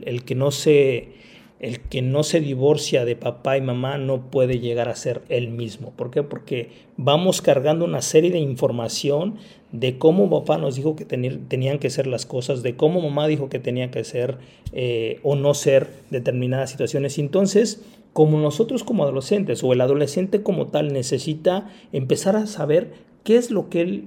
el, 0.04 0.24
que 0.24 0.34
no 0.34 0.50
se, 0.50 1.12
el 1.60 1.80
que 1.80 2.02
no 2.02 2.22
se 2.22 2.40
divorcia 2.40 3.04
de 3.04 3.16
papá 3.16 3.56
y 3.56 3.60
mamá 3.60 3.98
no 3.98 4.30
puede 4.30 4.60
llegar 4.60 4.88
a 4.88 4.94
ser 4.94 5.22
él 5.28 5.48
mismo. 5.48 5.90
¿Por 5.90 6.10
qué? 6.10 6.22
Porque 6.22 6.70
vamos 6.96 7.42
cargando 7.42 7.84
una 7.84 8.00
serie 8.00 8.30
de 8.30 8.38
información 8.38 9.36
de 9.72 9.98
cómo 9.98 10.30
papá 10.30 10.56
nos 10.56 10.76
dijo 10.76 10.94
que 10.94 11.04
tenían 11.04 11.78
que 11.78 11.90
ser 11.90 12.06
las 12.06 12.26
cosas, 12.26 12.62
de 12.62 12.76
cómo 12.76 13.00
mamá 13.00 13.26
dijo 13.26 13.48
que 13.48 13.58
tenía 13.58 13.90
que 13.90 14.04
ser 14.04 14.38
eh, 14.72 15.18
o 15.24 15.34
no 15.34 15.52
ser 15.52 15.90
determinadas 16.10 16.70
situaciones. 16.70 17.18
Entonces, 17.18 17.82
como 18.12 18.38
nosotros 18.38 18.84
como 18.84 19.02
adolescentes 19.02 19.62
o 19.64 19.72
el 19.72 19.80
adolescente 19.80 20.42
como 20.42 20.68
tal 20.68 20.92
necesita 20.92 21.68
empezar 21.92 22.36
a 22.36 22.46
saber 22.46 22.92
qué 23.24 23.36
es 23.36 23.50
lo 23.50 23.68
que 23.68 23.80
él, 23.80 24.04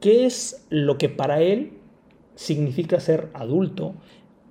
qué 0.00 0.24
es 0.24 0.64
lo 0.70 0.98
que 0.98 1.08
para 1.08 1.42
él 1.42 1.72
significa 2.36 3.00
ser 3.00 3.28
adulto, 3.34 3.94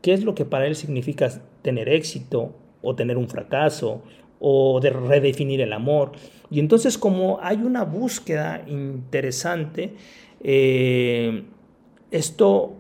qué 0.02 0.14
es 0.14 0.24
lo 0.24 0.36
que 0.36 0.46
para 0.46 0.68
él 0.68 0.76
significa 0.76 1.42
tener 1.62 1.90
éxito 1.90 2.54
o 2.82 2.96
tener 2.96 3.18
un 3.18 3.30
fracaso 3.30 4.02
o 4.40 4.80
de 4.80 4.90
redefinir 4.90 5.62
el 5.62 5.74
amor. 5.74 6.14
Y 6.50 6.60
entonces 6.60 6.98
como 6.98 7.40
hay 7.42 7.58
una 7.58 7.84
búsqueda 7.84 8.64
interesante, 8.68 9.94
eh, 10.44 11.44
esto 12.10 12.74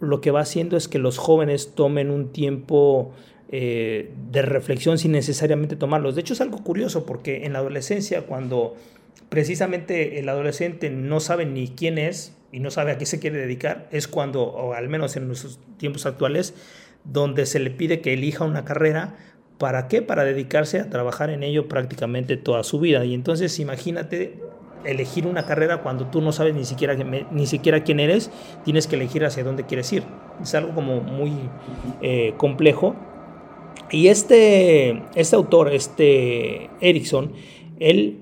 lo 0.00 0.20
que 0.20 0.30
va 0.30 0.40
haciendo 0.40 0.76
es 0.76 0.88
que 0.88 0.98
los 0.98 1.18
jóvenes 1.18 1.72
tomen 1.74 2.10
un 2.10 2.32
tiempo 2.32 3.12
eh, 3.48 4.12
de 4.30 4.42
reflexión 4.42 4.98
sin 4.98 5.12
necesariamente 5.12 5.76
tomarlos. 5.76 6.14
De 6.14 6.20
hecho 6.20 6.34
es 6.34 6.40
algo 6.40 6.62
curioso 6.62 7.06
porque 7.06 7.46
en 7.46 7.54
la 7.54 7.60
adolescencia 7.60 8.22
cuando 8.22 8.74
precisamente 9.28 10.18
el 10.18 10.28
adolescente 10.28 10.90
no 10.90 11.20
sabe 11.20 11.46
ni 11.46 11.68
quién 11.68 11.98
es 11.98 12.34
y 12.52 12.60
no 12.60 12.70
sabe 12.70 12.92
a 12.92 12.98
qué 12.98 13.06
se 13.06 13.18
quiere 13.18 13.38
dedicar, 13.38 13.88
es 13.90 14.08
cuando, 14.08 14.42
o 14.44 14.72
al 14.72 14.88
menos 14.88 15.16
en 15.16 15.26
nuestros 15.26 15.58
tiempos 15.78 16.06
actuales, 16.06 16.54
donde 17.10 17.46
se 17.46 17.58
le 17.58 17.70
pide 17.70 18.00
que 18.00 18.14
elija 18.14 18.44
una 18.44 18.64
carrera 18.64 19.16
¿Para 19.58 19.88
qué? 19.88 20.02
Para 20.02 20.24
dedicarse 20.24 20.80
a 20.80 20.90
trabajar 20.90 21.30
en 21.30 21.42
ello 21.42 21.66
prácticamente 21.66 22.36
toda 22.36 22.62
su 22.62 22.78
vida. 22.78 23.04
Y 23.04 23.14
entonces 23.14 23.58
imagínate 23.58 24.38
elegir 24.84 25.26
una 25.26 25.46
carrera 25.46 25.82
cuando 25.82 26.06
tú 26.08 26.20
no 26.20 26.30
sabes 26.32 26.54
ni 26.54 26.64
siquiera, 26.64 26.94
ni 26.94 27.46
siquiera 27.46 27.82
quién 27.82 27.98
eres, 27.98 28.30
tienes 28.64 28.86
que 28.86 28.96
elegir 28.96 29.24
hacia 29.24 29.44
dónde 29.44 29.64
quieres 29.64 29.92
ir. 29.92 30.04
Es 30.42 30.54
algo 30.54 30.74
como 30.74 31.00
muy 31.00 31.32
eh, 32.02 32.34
complejo. 32.36 32.94
Y 33.90 34.08
este, 34.08 35.02
este 35.14 35.36
autor, 35.36 35.72
este 35.72 36.68
Erickson, 36.80 37.32
él 37.78 38.20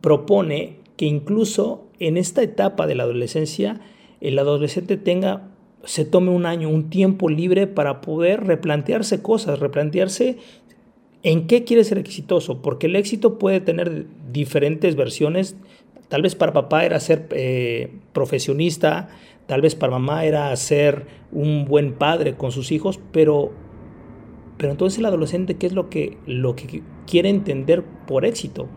propone 0.00 0.78
que 0.96 1.06
incluso 1.06 1.88
en 1.98 2.16
esta 2.16 2.42
etapa 2.42 2.86
de 2.86 2.94
la 2.94 3.02
adolescencia, 3.02 3.80
el 4.20 4.38
adolescente 4.38 4.96
tenga 4.96 5.53
se 5.86 6.04
tome 6.04 6.30
un 6.30 6.46
año, 6.46 6.68
un 6.68 6.90
tiempo 6.90 7.28
libre 7.28 7.66
para 7.66 8.00
poder 8.00 8.44
replantearse 8.44 9.22
cosas, 9.22 9.58
replantearse 9.58 10.38
en 11.22 11.46
qué 11.46 11.64
quiere 11.64 11.84
ser 11.84 11.98
exitoso, 11.98 12.62
porque 12.62 12.86
el 12.86 12.96
éxito 12.96 13.38
puede 13.38 13.60
tener 13.60 14.06
diferentes 14.30 14.94
versiones. 14.94 15.56
Tal 16.08 16.22
vez 16.22 16.34
para 16.34 16.52
papá 16.52 16.84
era 16.84 17.00
ser 17.00 17.28
eh, 17.30 17.92
profesionista, 18.12 19.08
tal 19.46 19.62
vez 19.62 19.74
para 19.74 19.92
mamá 19.92 20.24
era 20.24 20.54
ser 20.56 21.06
un 21.32 21.64
buen 21.64 21.94
padre 21.94 22.34
con 22.34 22.52
sus 22.52 22.72
hijos, 22.72 23.00
pero, 23.10 23.52
pero 24.58 24.72
entonces 24.72 24.98
el 24.98 25.06
adolescente, 25.06 25.56
¿qué 25.56 25.66
es 25.66 25.72
lo 25.72 25.88
que, 25.88 26.18
lo 26.26 26.54
que 26.54 26.82
quiere 27.06 27.30
entender 27.30 27.82
por 28.06 28.26
éxito? 28.26 28.68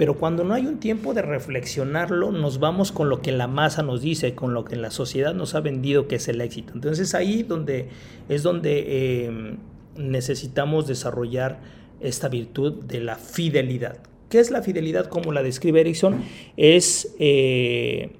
Pero 0.00 0.16
cuando 0.16 0.44
no 0.44 0.54
hay 0.54 0.64
un 0.64 0.80
tiempo 0.80 1.12
de 1.12 1.20
reflexionarlo, 1.20 2.32
nos 2.32 2.58
vamos 2.58 2.90
con 2.90 3.10
lo 3.10 3.20
que 3.20 3.32
la 3.32 3.48
masa 3.48 3.82
nos 3.82 4.00
dice, 4.00 4.34
con 4.34 4.54
lo 4.54 4.64
que 4.64 4.76
la 4.76 4.90
sociedad 4.90 5.34
nos 5.34 5.54
ha 5.54 5.60
vendido 5.60 6.08
que 6.08 6.16
es 6.16 6.26
el 6.28 6.40
éxito. 6.40 6.72
Entonces 6.72 7.14
ahí 7.14 7.42
donde, 7.42 7.88
es 8.30 8.42
donde 8.42 9.26
em, 9.26 9.58
necesitamos 9.98 10.86
desarrollar 10.86 11.58
esta 12.00 12.30
virtud 12.30 12.82
de 12.84 13.00
la 13.00 13.16
fidelidad. 13.16 13.98
¿Qué 14.30 14.40
es 14.40 14.50
la 14.50 14.62
fidelidad 14.62 15.04
como 15.04 15.32
la 15.32 15.42
describe 15.42 15.82
Erickson? 15.82 16.22
Es 16.56 17.14
eh, 17.18 18.12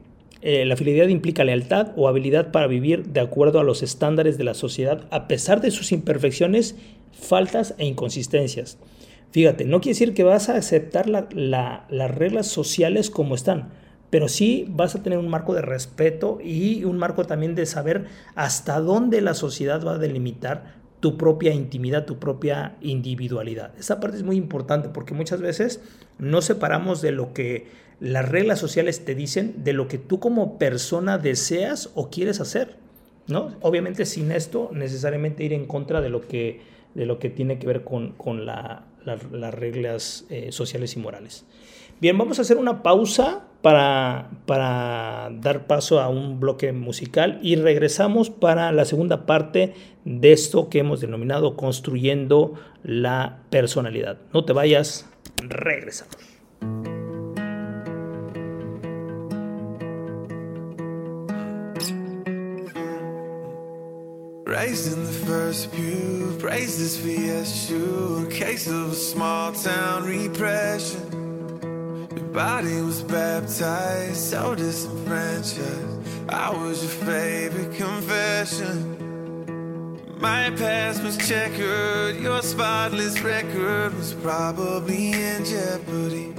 eh, 0.42 0.66
la 0.66 0.76
fidelidad 0.76 1.08
implica 1.08 1.44
lealtad 1.44 1.92
o 1.96 2.08
habilidad 2.08 2.52
para 2.52 2.66
vivir 2.66 3.06
de 3.06 3.20
acuerdo 3.20 3.58
a 3.58 3.64
los 3.64 3.82
estándares 3.82 4.36
de 4.36 4.44
la 4.44 4.52
sociedad 4.52 5.06
a 5.10 5.28
pesar 5.28 5.62
de 5.62 5.70
sus 5.70 5.92
imperfecciones, 5.92 6.76
faltas 7.10 7.74
e 7.78 7.86
inconsistencias. 7.86 8.76
Fíjate, 9.30 9.64
no 9.64 9.80
quiere 9.80 9.94
decir 9.94 10.14
que 10.14 10.24
vas 10.24 10.48
a 10.48 10.56
aceptar 10.56 11.08
las 11.08 12.10
reglas 12.14 12.48
sociales 12.48 13.10
como 13.10 13.36
están, 13.36 13.70
pero 14.10 14.28
sí 14.28 14.66
vas 14.68 14.96
a 14.96 15.02
tener 15.02 15.18
un 15.18 15.28
marco 15.28 15.54
de 15.54 15.62
respeto 15.62 16.38
y 16.42 16.84
un 16.84 16.98
marco 16.98 17.24
también 17.24 17.54
de 17.54 17.66
saber 17.66 18.06
hasta 18.34 18.80
dónde 18.80 19.20
la 19.20 19.34
sociedad 19.34 19.84
va 19.86 19.94
a 19.94 19.98
delimitar 19.98 20.80
tu 20.98 21.16
propia 21.16 21.54
intimidad, 21.54 22.06
tu 22.06 22.18
propia 22.18 22.76
individualidad. 22.80 23.72
Esa 23.78 24.00
parte 24.00 24.16
es 24.16 24.24
muy 24.24 24.36
importante 24.36 24.88
porque 24.88 25.14
muchas 25.14 25.40
veces 25.40 25.80
no 26.18 26.42
separamos 26.42 27.00
de 27.00 27.12
lo 27.12 27.32
que 27.32 27.68
las 28.00 28.28
reglas 28.28 28.58
sociales 28.58 29.04
te 29.04 29.14
dicen 29.14 29.62
de 29.62 29.72
lo 29.72 29.86
que 29.86 29.98
tú 29.98 30.18
como 30.18 30.58
persona 30.58 31.18
deseas 31.18 31.90
o 31.94 32.10
quieres 32.10 32.40
hacer. 32.40 32.76
¿no? 33.28 33.54
Obviamente 33.60 34.06
sin 34.06 34.32
esto 34.32 34.70
necesariamente 34.72 35.44
ir 35.44 35.52
en 35.52 35.66
contra 35.66 36.00
de 36.00 36.08
lo 36.08 36.20
que, 36.20 36.60
de 36.94 37.06
lo 37.06 37.18
que 37.18 37.30
tiene 37.30 37.58
que 37.58 37.66
ver 37.66 37.84
con, 37.84 38.12
con 38.12 38.44
la, 38.44 38.86
las 39.04 39.54
reglas 39.54 40.26
eh, 40.30 40.52
sociales 40.52 40.96
y 40.96 40.98
morales. 40.98 41.44
Bien, 42.00 42.16
vamos 42.16 42.38
a 42.38 42.42
hacer 42.42 42.56
una 42.56 42.82
pausa 42.82 43.44
para, 43.60 44.30
para 44.46 45.28
dar 45.32 45.66
paso 45.66 46.00
a 46.00 46.08
un 46.08 46.40
bloque 46.40 46.72
musical 46.72 47.38
y 47.42 47.56
regresamos 47.56 48.30
para 48.30 48.72
la 48.72 48.86
segunda 48.86 49.26
parte 49.26 49.74
de 50.06 50.32
esto 50.32 50.70
que 50.70 50.78
hemos 50.78 51.02
denominado 51.02 51.56
construyendo 51.56 52.54
la 52.82 53.42
personalidad. 53.50 54.18
No 54.32 54.46
te 54.46 54.54
vayas, 54.54 55.10
regresamos. 55.46 56.29
Raised 64.50 64.92
in 64.92 65.04
the 65.04 65.12
first 65.12 65.70
pew, 65.70 66.36
praises 66.40 66.98
for 66.98 67.06
Yeshua, 67.06 68.26
a 68.26 68.30
case 68.32 68.66
of 68.66 68.90
a 68.90 68.94
small 68.96 69.52
town 69.52 70.02
repression. 70.02 72.08
Your 72.16 72.26
body 72.34 72.80
was 72.80 73.04
baptized, 73.04 74.16
so 74.16 74.56
disenfranchised. 74.56 76.28
I 76.28 76.50
was 76.50 76.82
your 76.82 76.90
favorite 77.06 77.76
confession. 77.76 78.96
My 80.18 80.50
past 80.50 81.04
was 81.04 81.16
checkered, 81.16 82.16
your 82.16 82.42
spotless 82.42 83.20
record 83.20 83.94
was 83.94 84.14
probably 84.14 85.12
in 85.12 85.44
jeopardy. 85.44 86.34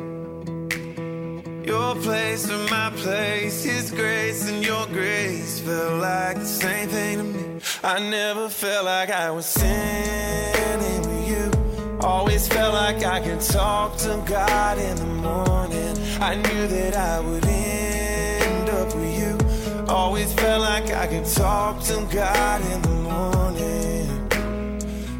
Your 1.63 1.93
place 1.95 2.49
and 2.49 2.69
my 2.71 2.89
place, 2.95 3.63
His 3.63 3.91
grace 3.91 4.49
and 4.49 4.63
your 4.65 4.87
grace 4.87 5.59
felt 5.59 6.01
like 6.01 6.39
the 6.39 6.45
same 6.45 6.89
thing 6.89 7.17
to 7.19 7.23
me. 7.23 7.59
I 7.83 7.99
never 7.99 8.49
felt 8.49 8.85
like 8.85 9.11
I 9.11 9.29
was 9.29 9.45
sinning 9.45 11.01
with 11.01 11.29
you. 11.29 11.97
Always 11.99 12.47
felt 12.47 12.73
like 12.73 13.03
I 13.03 13.21
could 13.21 13.41
talk 13.41 13.95
to 13.97 14.23
God 14.25 14.79
in 14.79 14.95
the 14.95 15.05
morning. 15.05 15.97
I 16.19 16.35
knew 16.35 16.67
that 16.67 16.95
I 16.95 17.19
would 17.19 17.45
end 17.45 18.69
up 18.69 18.95
with 18.95 19.19
you. 19.19 19.85
Always 19.87 20.33
felt 20.33 20.61
like 20.61 20.91
I 20.91 21.05
could 21.05 21.25
talk 21.25 21.83
to 21.83 22.07
God 22.11 22.61
in 22.71 22.81
the 22.81 22.89
morning. 22.89 24.27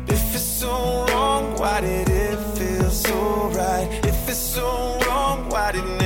If 0.07 0.35
it's 0.35 0.43
so 0.43 1.05
wrong, 1.09 1.55
why 1.57 1.81
did 1.81 2.09
it 2.09 2.37
feel 2.57 2.89
so 2.89 3.49
right? 3.49 3.87
If 4.05 4.27
it's 4.27 4.39
so 4.39 4.99
wrong, 5.05 5.49
why 5.49 5.71
did 5.71 5.85
it 5.85 6.01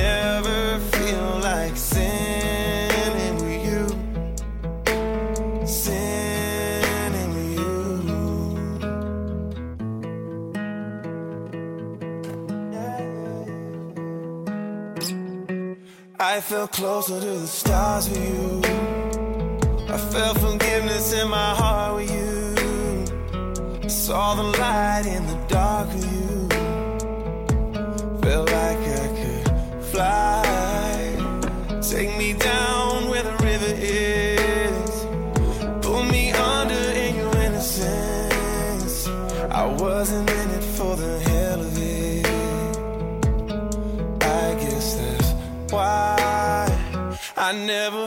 I 16.28 16.40
felt 16.40 16.72
closer 16.72 17.20
to 17.20 17.32
the 17.42 17.46
stars 17.46 18.10
with 18.10 18.18
you. 18.18 18.60
I 19.94 19.96
felt 19.96 20.36
forgiveness 20.38 21.12
in 21.12 21.28
my 21.30 21.54
heart 21.54 21.94
with 21.94 22.10
you. 22.10 23.80
I 23.84 23.86
saw 23.86 24.34
the 24.34 24.42
light 24.42 25.04
in 25.06 25.24
the 25.24 25.36
dark 25.46 25.86
with 25.94 26.12
you. 26.16 26.48
Felt 28.22 28.50
like 28.50 28.82
I 29.02 29.08
could 29.18 29.46
fly. 29.92 30.42
Take 31.80 32.18
me 32.18 32.25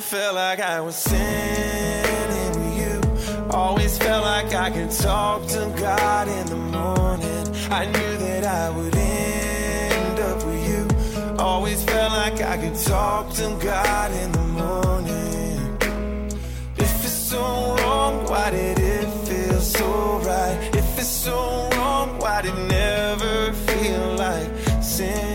felt 0.10 0.34
like 0.34 0.60
I 0.60 0.82
was 0.82 0.96
sinning 0.96 2.54
with 2.60 2.78
you. 2.82 3.46
Always 3.52 3.96
felt 4.00 4.24
like 4.24 4.52
I 4.56 4.72
could 4.72 4.90
talk 4.90 5.46
to 5.50 5.72
God 5.78 6.28
in 6.28 6.48
the 6.48 6.56
morning. 6.56 7.46
I 7.70 7.86
knew 7.86 8.18
that 8.18 8.44
I 8.44 8.72
would 8.72 8.96
end 8.96 10.20
up 10.20 10.44
with 10.48 10.68
you. 10.68 11.38
Always 11.38 11.84
felt 11.84 12.12
like 12.14 12.42
I 12.42 12.58
could 12.58 12.76
talk 12.76 13.32
to 13.34 13.56
God 13.62 14.12
in 14.12 14.32
the 14.32 14.46
morning. 14.62 15.78
If 16.78 17.06
it's 17.06 17.14
so 17.14 17.76
wrong, 17.78 18.26
why 18.26 18.50
did 18.50 18.80
it 18.80 19.08
feel 19.28 19.62
so 19.62 20.22
right? 20.26 20.58
If 20.74 20.98
it's 20.98 21.08
so 21.08 21.70
wrong, 21.74 22.18
why 22.18 22.42
did 22.42 22.56
it 22.58 22.68
never 22.68 23.54
feel 23.54 24.16
like 24.16 24.50
sin? 24.82 25.29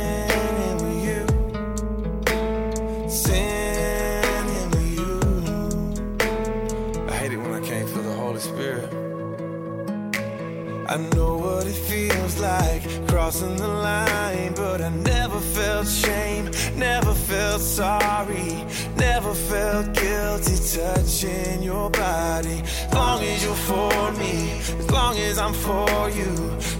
Crossing 13.34 13.56
the 13.56 13.68
line, 13.68 14.52
but 14.54 14.80
I 14.80 14.90
never 14.90 15.40
felt 15.40 15.88
shame, 15.88 16.50
never 16.76 17.14
felt 17.14 17.60
sorry, 17.60 18.64
never 18.96 19.34
felt 19.34 19.92
guilty 19.92 20.56
touching 20.76 21.62
your 21.62 21.90
body. 21.90 22.62
As 22.64 22.94
long 22.94 23.22
as 23.22 23.44
you're 23.44 23.54
for 23.54 24.12
me, 24.12 24.60
as 24.78 24.90
long 24.90 25.16
as 25.16 25.38
I'm 25.38 25.54
for 25.54 26.10
you, 26.10 26.32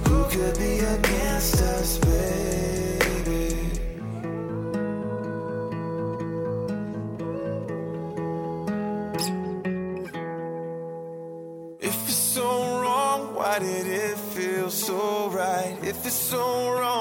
who 0.07 0.25
could 0.31 0.59
be 0.59 0.79
against 0.79 1.61
us, 1.61 1.99
baby? 1.99 2.14
If 11.81 12.09
it's 12.09 12.14
so 12.14 12.81
wrong, 12.81 13.35
why 13.35 13.59
did 13.59 13.87
it 13.87 14.17
feel 14.19 14.71
so 14.71 15.24
so 16.11 16.71
wrong. 16.71 16.95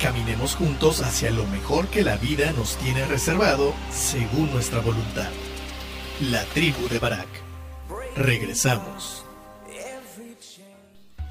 Caminemos 0.00 0.54
juntos 0.54 1.02
hacia 1.02 1.30
lo 1.30 1.44
mejor 1.46 1.88
que 1.88 2.02
la 2.02 2.16
vida 2.16 2.52
nos 2.52 2.76
tiene 2.76 3.04
reservado 3.06 3.74
según 3.90 4.52
nuestra 4.52 4.80
voluntad. 4.80 5.30
La 6.20 6.44
tribu 6.44 6.88
de 6.88 6.98
Barak. 6.98 7.28
Regresamos. 8.16 9.25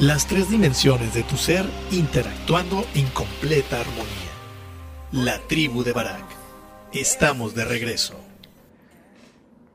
Las 0.00 0.26
tres 0.26 0.50
dimensiones 0.50 1.14
de 1.14 1.22
tu 1.22 1.38
ser 1.38 1.64
interactuando 1.90 2.84
en 2.94 3.06
completa 3.06 3.80
armonía. 3.80 4.30
La 5.10 5.38
tribu 5.48 5.84
de 5.84 5.94
Barak. 5.94 6.26
Estamos 6.92 7.54
de 7.54 7.64
regreso. 7.64 8.12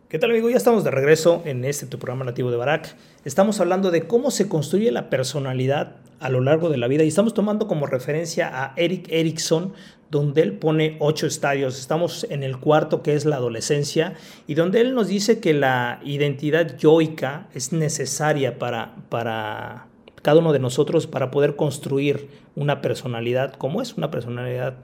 ¿Qué 0.09 0.19
tal 0.19 0.29
amigo? 0.29 0.47
Ya 0.51 0.57
estamos 0.57 0.83
de 0.83 0.91
regreso 0.91 1.41
en 1.45 1.65
este 1.65 1.87
tu 1.87 1.97
programa 1.97 2.23
nativo 2.23 2.51
de 2.51 2.57
Barak. 2.57 2.95
Estamos 3.25 3.59
hablando 3.61 3.89
de 3.89 4.03
cómo 4.03 4.29
se 4.29 4.47
construye 4.47 4.91
la 4.91 5.09
personalidad 5.09 5.95
a 6.19 6.29
lo 6.29 6.41
largo 6.41 6.69
de 6.69 6.77
la 6.77 6.87
vida 6.87 7.03
y 7.03 7.07
estamos 7.07 7.33
tomando 7.33 7.65
como 7.65 7.87
referencia 7.87 8.51
a 8.53 8.73
Eric 8.75 9.07
Erickson, 9.09 9.73
donde 10.11 10.43
él 10.43 10.53
pone 10.53 10.97
ocho 10.99 11.25
estadios. 11.25 11.79
Estamos 11.79 12.27
en 12.29 12.43
el 12.43 12.59
cuarto 12.59 13.01
que 13.01 13.15
es 13.15 13.25
la 13.25 13.37
adolescencia 13.37 14.13
y 14.45 14.53
donde 14.53 14.81
él 14.81 14.93
nos 14.93 15.07
dice 15.07 15.39
que 15.39 15.55
la 15.55 15.99
identidad 16.03 16.77
yoica 16.77 17.47
es 17.55 17.73
necesaria 17.73 18.59
para, 18.59 18.97
para 19.09 19.87
cada 20.21 20.39
uno 20.39 20.53
de 20.53 20.59
nosotros 20.59 21.07
para 21.07 21.31
poder 21.31 21.55
construir 21.55 22.29
una 22.55 22.81
personalidad 22.81 23.53
como 23.53 23.81
es 23.81 23.95
una 23.97 24.11
personalidad 24.11 24.77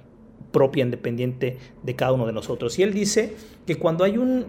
propia, 0.52 0.84
independiente 0.84 1.58
de 1.84 1.96
cada 1.96 2.14
uno 2.14 2.26
de 2.26 2.34
nosotros. 2.34 2.80
Y 2.80 2.84
él 2.84 2.94
dice 2.94 3.36
que 3.66 3.76
cuando 3.76 4.04
hay 4.04 4.18
un 4.18 4.46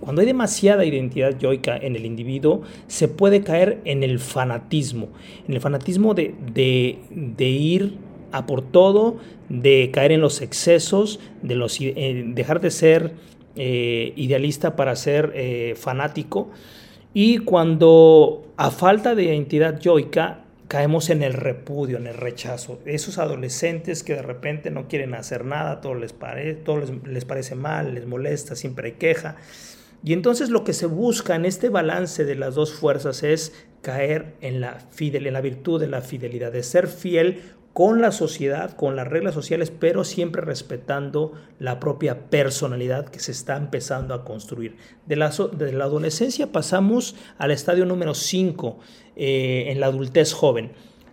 cuando 0.00 0.20
hay 0.20 0.26
demasiada 0.26 0.84
identidad 0.84 1.38
yoica 1.38 1.78
en 1.78 1.96
el 1.96 2.04
individuo, 2.04 2.62
se 2.88 3.08
puede 3.08 3.42
caer 3.42 3.80
en 3.86 4.02
el 4.02 4.18
fanatismo, 4.18 5.08
en 5.48 5.54
el 5.54 5.60
fanatismo 5.62 6.12
de, 6.12 6.34
de, 6.44 7.48
ir 7.48 7.96
a 8.30 8.44
por 8.46 8.60
todo, 8.60 9.16
de 9.48 9.90
caer 9.94 10.12
en 10.12 10.20
los 10.20 10.42
excesos, 10.42 11.20
de 11.40 11.54
los, 11.54 11.80
eh, 11.80 12.22
dejar 12.26 12.60
de 12.60 12.70
ser 12.70 13.12
eh, 13.56 14.12
idealista 14.16 14.76
para 14.76 14.94
ser 14.94 15.32
eh, 15.34 15.74
fanático. 15.76 16.50
Y 17.14 17.38
cuando 17.38 18.52
a 18.56 18.70
falta 18.70 19.14
de 19.14 19.24
identidad 19.24 19.78
yoica 19.78 20.44
caemos 20.68 21.10
en 21.10 21.22
el 21.22 21.34
repudio, 21.34 21.98
en 21.98 22.08
el 22.08 22.16
rechazo. 22.16 22.80
Esos 22.84 23.18
adolescentes 23.18 24.02
que 24.02 24.14
de 24.14 24.22
repente 24.22 24.70
no 24.70 24.88
quieren 24.88 25.14
hacer 25.14 25.44
nada, 25.44 25.80
todo 25.80 25.94
les, 25.94 26.12
pare, 26.12 26.54
todo 26.54 26.80
les, 26.80 26.90
les 27.06 27.24
parece 27.24 27.54
mal, 27.54 27.94
les 27.94 28.06
molesta, 28.06 28.56
siempre 28.56 28.88
hay 28.88 28.94
queja. 28.94 29.36
Y 30.02 30.12
entonces 30.12 30.50
lo 30.50 30.64
que 30.64 30.72
se 30.72 30.86
busca 30.86 31.34
en 31.36 31.44
este 31.44 31.68
balance 31.68 32.24
de 32.24 32.34
las 32.34 32.56
dos 32.56 32.74
fuerzas 32.74 33.22
es 33.22 33.52
caer 33.80 34.34
en 34.40 34.60
la, 34.60 34.80
fidel, 34.90 35.26
en 35.26 35.32
la 35.34 35.40
virtud 35.40 35.80
de 35.80 35.86
la 35.86 36.00
fidelidad, 36.00 36.50
de 36.50 36.62
ser 36.62 36.88
fiel 36.88 37.42
con 37.74 38.00
la 38.00 38.12
sociedad, 38.12 38.70
con 38.76 38.94
las 38.94 39.08
reglas 39.08 39.34
sociales, 39.34 39.70
pero 39.70 40.04
siempre 40.04 40.40
respetando 40.40 41.32
la 41.58 41.80
propia 41.80 42.30
personalidad 42.30 43.08
que 43.08 43.18
se 43.18 43.32
está 43.32 43.56
empezando 43.56 44.14
a 44.14 44.24
construir. 44.24 44.76
De 45.06 45.16
la, 45.16 45.26
adolescencia 45.26 46.52
pasamos 46.52 47.16
al 47.36 47.50
estadio 47.50 47.84
número 47.84 48.14
5, 48.14 48.78
eh, 49.16 49.64
en 49.68 49.80
la 49.80 49.86
adultez 49.86 50.32
joven. 50.32 50.70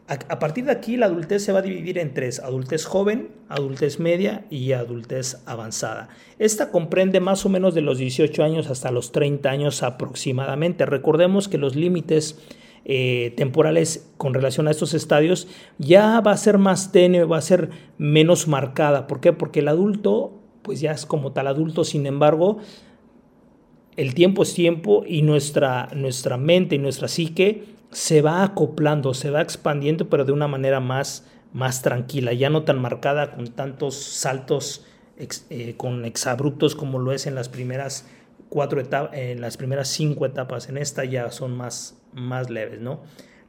A, 0.08 0.40
partir 0.40 0.66
de 0.66 0.72
aquí 0.72 0.98
la 0.98 1.06
adultez 1.06 1.42
se 1.42 1.54
va 1.54 1.60
a 1.60 1.62
dividir 1.62 1.98
en 1.98 2.14
tres, 2.14 2.42
adultez 2.42 2.86
joven, 2.86 3.30
adultez 3.48 3.98
media 3.98 4.46
y 4.50 4.74
adultez 4.74 5.42
avanzada. 5.46 6.10
Esta 6.38 6.70
comprende 6.70 7.22
más 7.22 7.46
o 7.46 7.50
menos 7.50 7.74
de 7.74 7.82
los 7.82 7.98
18 7.98 8.44
años 8.44 8.70
hasta 8.70 8.92
los 8.92 9.14
30 9.14 9.50
años 9.50 9.84
aproximadamente. 9.84 10.86
Recordemos 10.86 11.48
que 11.48 11.58
los 11.58 11.78
límites 11.78 12.38
eh, 12.86 13.34
temporales 13.38 14.12
con 14.18 14.34
relación 14.34 14.68
a 14.68 14.72
estos 14.72 14.94
estadios 14.94 15.48
ya 15.78 16.20
va 16.22 16.32
a 16.32 16.38
ser 16.38 16.58
más 16.58 16.92
tenue, 16.92 17.26
va 17.26 17.38
a 17.38 17.42
ser 17.42 17.70
menos 17.98 18.48
marcada. 18.48 19.08
¿Por 19.08 19.20
qué? 19.20 19.34
Porque 19.34 19.60
el 19.60 19.68
adulto, 19.68 20.40
pues 20.62 20.82
ya 20.82 20.92
es 20.92 21.06
como 21.06 21.32
tal 21.32 21.48
adulto, 21.48 21.84
sin 21.84 22.06
embargo, 22.06 22.58
el 23.98 24.14
tiempo 24.16 24.44
es 24.44 24.54
tiempo 24.54 25.04
y 25.06 25.22
nuestra, 25.22 25.90
nuestra 25.94 26.38
mente 26.38 26.76
y 26.76 26.80
nuestra 26.80 27.08
psique 27.08 27.66
se 27.92 28.22
va 28.22 28.44
acoplando, 28.44 29.14
se 29.14 29.30
va 29.30 29.42
expandiendo, 29.42 30.10
pero 30.10 30.26
de 30.26 30.32
una 30.32 30.48
manera 30.48 30.80
más, 30.80 31.28
más 31.54 31.82
tranquila, 31.82 32.34
ya 32.34 32.50
no 32.50 32.64
tan 32.64 32.80
marcada 32.80 33.32
con 33.36 33.48
tantos 33.48 33.96
saltos 33.96 34.86
eh, 35.50 35.76
con 35.78 36.06
exabruptos 36.06 36.76
como 36.76 36.98
lo 36.98 37.12
es 37.12 37.28
en 37.28 37.36
las 37.36 37.48
primeras 37.48 38.08
cuatro 38.52 38.82
etapas, 38.82 39.18
en 39.18 39.40
las 39.40 39.56
primeras 39.56 39.88
cinco 39.88 40.26
etapas. 40.26 40.68
En 40.68 40.78
esta 40.78 41.06
ya 41.06 41.32
son 41.32 41.56
más, 41.56 41.98
más 42.14 42.50
leves, 42.50 42.82
¿no? 42.82 43.00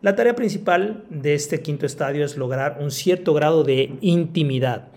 La 0.00 0.14
tarea 0.16 0.34
principal 0.34 1.04
de 1.10 1.34
este 1.34 1.60
quinto 1.60 1.86
estadio 1.86 2.24
es 2.24 2.36
lograr 2.36 2.78
un 2.80 2.90
cierto 2.90 3.34
grado 3.34 3.64
de 3.64 3.96
intimidad, 4.00 4.88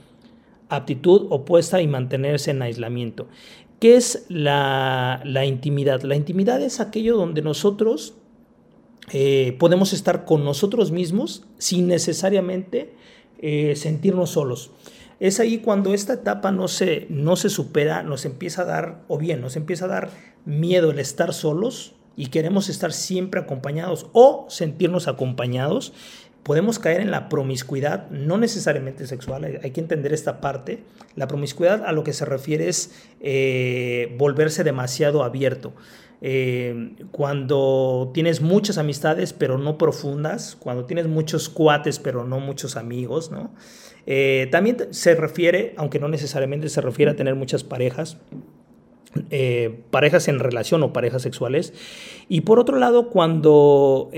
aptitud 0.69 1.27
opuesta 1.31 1.81
y 1.81 1.87
mantenerse 1.87 2.51
en 2.51 2.61
aislamiento. 2.61 3.27
¿Qué 3.79 3.95
es 3.95 4.25
la, 4.29 5.21
la 5.25 5.45
intimidad? 5.45 6.01
La 6.03 6.15
intimidad 6.15 6.61
es 6.61 6.79
aquello 6.79 7.17
donde 7.17 7.41
nosotros 7.41 8.15
eh, 9.11 9.55
podemos 9.59 9.91
estar 9.93 10.25
con 10.25 10.43
nosotros 10.43 10.91
mismos 10.91 11.43
sin 11.57 11.87
necesariamente 11.87 12.93
eh, 13.39 13.75
sentirnos 13.75 14.31
solos. 14.31 14.71
Es 15.19 15.39
ahí 15.39 15.59
cuando 15.59 15.93
esta 15.93 16.13
etapa 16.13 16.51
no 16.51 16.67
se, 16.67 17.07
no 17.09 17.35
se 17.35 17.49
supera, 17.49 18.03
nos 18.03 18.25
empieza 18.25 18.63
a 18.63 18.65
dar, 18.65 19.03
o 19.07 19.17
bien 19.17 19.41
nos 19.41 19.55
empieza 19.55 19.85
a 19.85 19.89
dar 19.89 20.09
miedo 20.45 20.91
el 20.91 20.99
estar 20.99 21.33
solos 21.33 21.95
y 22.15 22.27
queremos 22.27 22.69
estar 22.69 22.93
siempre 22.93 23.41
acompañados 23.41 24.07
o 24.13 24.45
sentirnos 24.49 25.07
acompañados 25.07 25.93
podemos 26.45 26.77
caer 26.77 27.01
en 27.01 27.09
la 27.09 27.27
promiscuidad, 27.27 28.07
no 28.11 28.37
necesariamente 28.37 29.07
sexual, 29.07 29.59
hay, 29.63 29.71
que 29.71 29.81
entender 29.81 30.13
esta 30.13 30.41
parte. 30.41 30.83
La 31.15 31.27
promiscuidad 31.27 31.83
a 31.83 31.91
lo 31.91 32.03
que 32.03 32.13
se 32.13 32.23
refiere 32.23 32.69
es 32.69 32.91
eh, 33.19 34.15
volverse 34.19 34.63
demasiado 34.63 35.23
abierto. 35.23 35.73
Eh, 36.21 36.93
cuando 37.11 38.11
tienes 38.13 38.41
muchas 38.41 38.77
amistades 38.77 39.33
pero 39.33 39.57
no 39.57 39.79
profundas, 39.79 40.55
cuando 40.55 40.85
tienes 40.85 41.07
muchos 41.07 41.49
cuates 41.49 41.97
pero 41.97 42.23
no 42.23 42.39
muchos 42.39 42.77
amigos, 42.77 43.31
¿no? 43.31 43.51
Eh, 44.07 44.47
también 44.51 44.77
se 44.91 45.15
refiere, 45.15 45.73
aunque 45.77 45.99
no 45.99 46.07
necesariamente 46.07 46.69
se 46.69 46.81
refiere 46.81 47.11
a 47.11 47.15
tener 47.15 47.35
muchas 47.35 47.63
parejas, 47.63 48.17
parejas 49.91 50.27
en 50.27 50.39
relación 50.39 50.83
o 50.83 50.91
parejas 50.91 51.21
sexuales. 51.21 51.73
Y 52.27 52.41
por 52.41 52.59
otro 52.59 52.77
lado, 52.77 53.09
cuando 53.09 54.09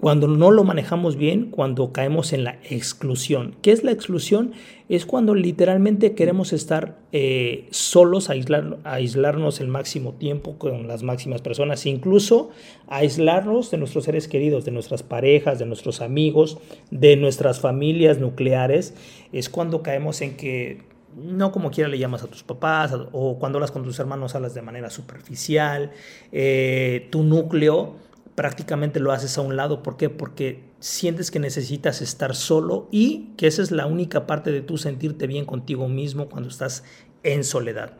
cuando 0.00 0.28
no 0.28 0.50
lo 0.50 0.62
manejamos 0.62 1.16
bien, 1.16 1.50
cuando 1.50 1.92
caemos 1.92 2.34
en 2.34 2.44
la 2.44 2.58
exclusión. 2.68 3.56
¿Qué 3.62 3.72
es 3.72 3.82
la 3.82 3.92
exclusión? 3.92 4.52
Es 4.90 5.06
cuando 5.06 5.34
literalmente 5.34 6.14
queremos 6.14 6.52
estar 6.52 6.98
eh, 7.12 7.66
solos, 7.70 8.28
aislar, 8.28 8.76
aislarnos 8.84 9.58
el 9.60 9.68
máximo 9.68 10.12
tiempo 10.12 10.58
con 10.58 10.86
las 10.86 11.02
máximas 11.02 11.40
personas, 11.40 11.86
incluso 11.86 12.50
aislarnos 12.88 13.70
de 13.70 13.78
nuestros 13.78 14.04
seres 14.04 14.28
queridos, 14.28 14.66
de 14.66 14.70
nuestras 14.70 15.02
parejas, 15.02 15.58
de 15.58 15.64
nuestros 15.64 16.02
amigos, 16.02 16.58
de 16.90 17.16
nuestras 17.16 17.60
familias 17.60 18.18
nucleares. 18.18 18.94
Es 19.32 19.48
cuando 19.48 19.82
caemos 19.82 20.20
en 20.20 20.36
que 20.36 20.82
no 21.16 21.52
como 21.52 21.70
quiera 21.70 21.88
le 21.88 21.98
llamas 21.98 22.22
a 22.22 22.26
tus 22.26 22.42
papás 22.42 22.92
o 23.12 23.38
cuando 23.38 23.56
hablas 23.56 23.70
con 23.70 23.82
tus 23.82 23.98
hermanos 23.98 24.34
hablas 24.34 24.52
de 24.52 24.60
manera 24.60 24.90
superficial, 24.90 25.92
eh, 26.32 27.08
tu 27.10 27.22
núcleo 27.22 28.04
prácticamente 28.36 29.00
lo 29.00 29.10
haces 29.10 29.36
a 29.38 29.40
un 29.40 29.56
lado. 29.56 29.82
¿Por 29.82 29.96
qué? 29.96 30.08
Porque 30.08 30.60
sientes 30.78 31.32
que 31.32 31.40
necesitas 31.40 32.00
estar 32.02 32.36
solo 32.36 32.86
y 32.92 33.30
que 33.36 33.48
esa 33.48 33.62
es 33.62 33.72
la 33.72 33.86
única 33.86 34.26
parte 34.26 34.52
de 34.52 34.60
tu 34.60 34.78
sentirte 34.78 35.26
bien 35.26 35.44
contigo 35.44 35.88
mismo 35.88 36.28
cuando 36.28 36.48
estás 36.48 36.84
en 37.24 37.42
soledad. 37.42 37.94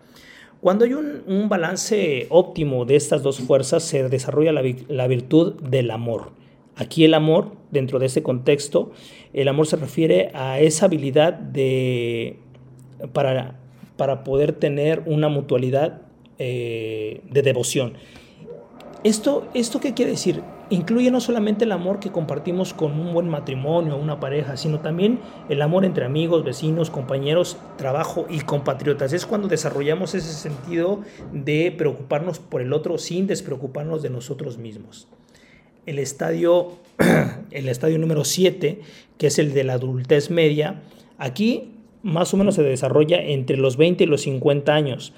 Cuando 0.61 0.85
hay 0.85 0.95
un, 0.95 1.49
balance 1.49 2.27
óptimo 2.31 2.85
de 2.85 2.97
estas 2.97 3.23
dos 3.23 3.39
fuerzas, 3.39 3.83
se 3.83 4.09
desarrolla 4.09 4.53
la, 4.53 5.07
virtud 5.07 5.55
del 5.63 5.91
amor. 5.91 6.33
Aquí 6.77 7.05
el 7.05 7.15
amor, 7.15 7.53
dentro 7.71 7.99
de 7.99 8.07
este 8.07 8.23
contexto, 8.23 8.93
el 9.33 9.49
amor 9.49 9.67
se 9.67 9.77
refiere 9.77 10.31
a 10.35 10.61
esa 10.61 10.87
habilidad 10.87 11.33
de, 11.33 12.39
para, 13.13 13.59
para 13.97 14.25
poder 14.25 14.53
tener 14.53 15.03
una 15.07 15.29
mutualidad 15.29 16.03
eh, 16.39 17.23
de 17.31 17.43
devoción. 17.43 17.95
¿Esto, 19.07 19.47
¿Esto 19.55 19.79
qué 19.79 19.95
quiere 19.95 20.11
decir? 20.11 20.43
Incluye 20.69 21.13
no 21.13 21.21
solamente 21.21 21.63
el 21.63 21.71
amor 21.71 22.01
que 22.01 22.11
compartimos 22.11 22.75
con 22.75 22.99
un 22.99 23.15
buen 23.15 23.29
matrimonio, 23.29 23.97
una 23.97 24.19
pareja, 24.19 24.57
sino 24.57 24.81
también 24.81 25.21
el 25.49 25.63
amor 25.63 25.85
entre 25.85 26.05
amigos, 26.05 26.43
vecinos, 26.43 26.91
compañeros, 26.91 27.57
trabajo 27.79 28.27
y 28.29 28.41
compatriotas. 28.41 29.13
Es 29.13 29.25
cuando 29.25 29.47
desarrollamos 29.47 30.17
ese 30.17 30.33
sentido 30.33 31.03
de 31.33 31.73
preocuparnos 31.79 32.41
por 32.41 32.63
el 32.63 32.73
otro 32.73 32.99
sin 32.99 33.29
despreocuparnos 33.29 34.03
de 34.03 34.11
nosotros 34.11 34.59
mismos. 34.59 35.07
El 35.87 36.01
estadio, 36.01 36.73
el 37.53 37.69
estadio 37.69 38.01
número 38.01 38.25
7, 38.25 38.81
que 39.19 39.27
es 39.29 39.39
el 39.39 39.55
de 39.55 39.63
la 39.63 39.75
adultez 39.75 40.33
media, 40.33 40.83
aquí 41.17 41.75
más 42.03 42.35
o 42.35 42.37
menos 42.37 42.57
se 42.57 42.65
desarrolla 42.65 43.23
entre 43.23 43.57
los 43.57 43.77
20 43.77 44.03
y 44.03 44.07
los 44.09 44.23
50 44.23 44.75
años. 44.75 45.13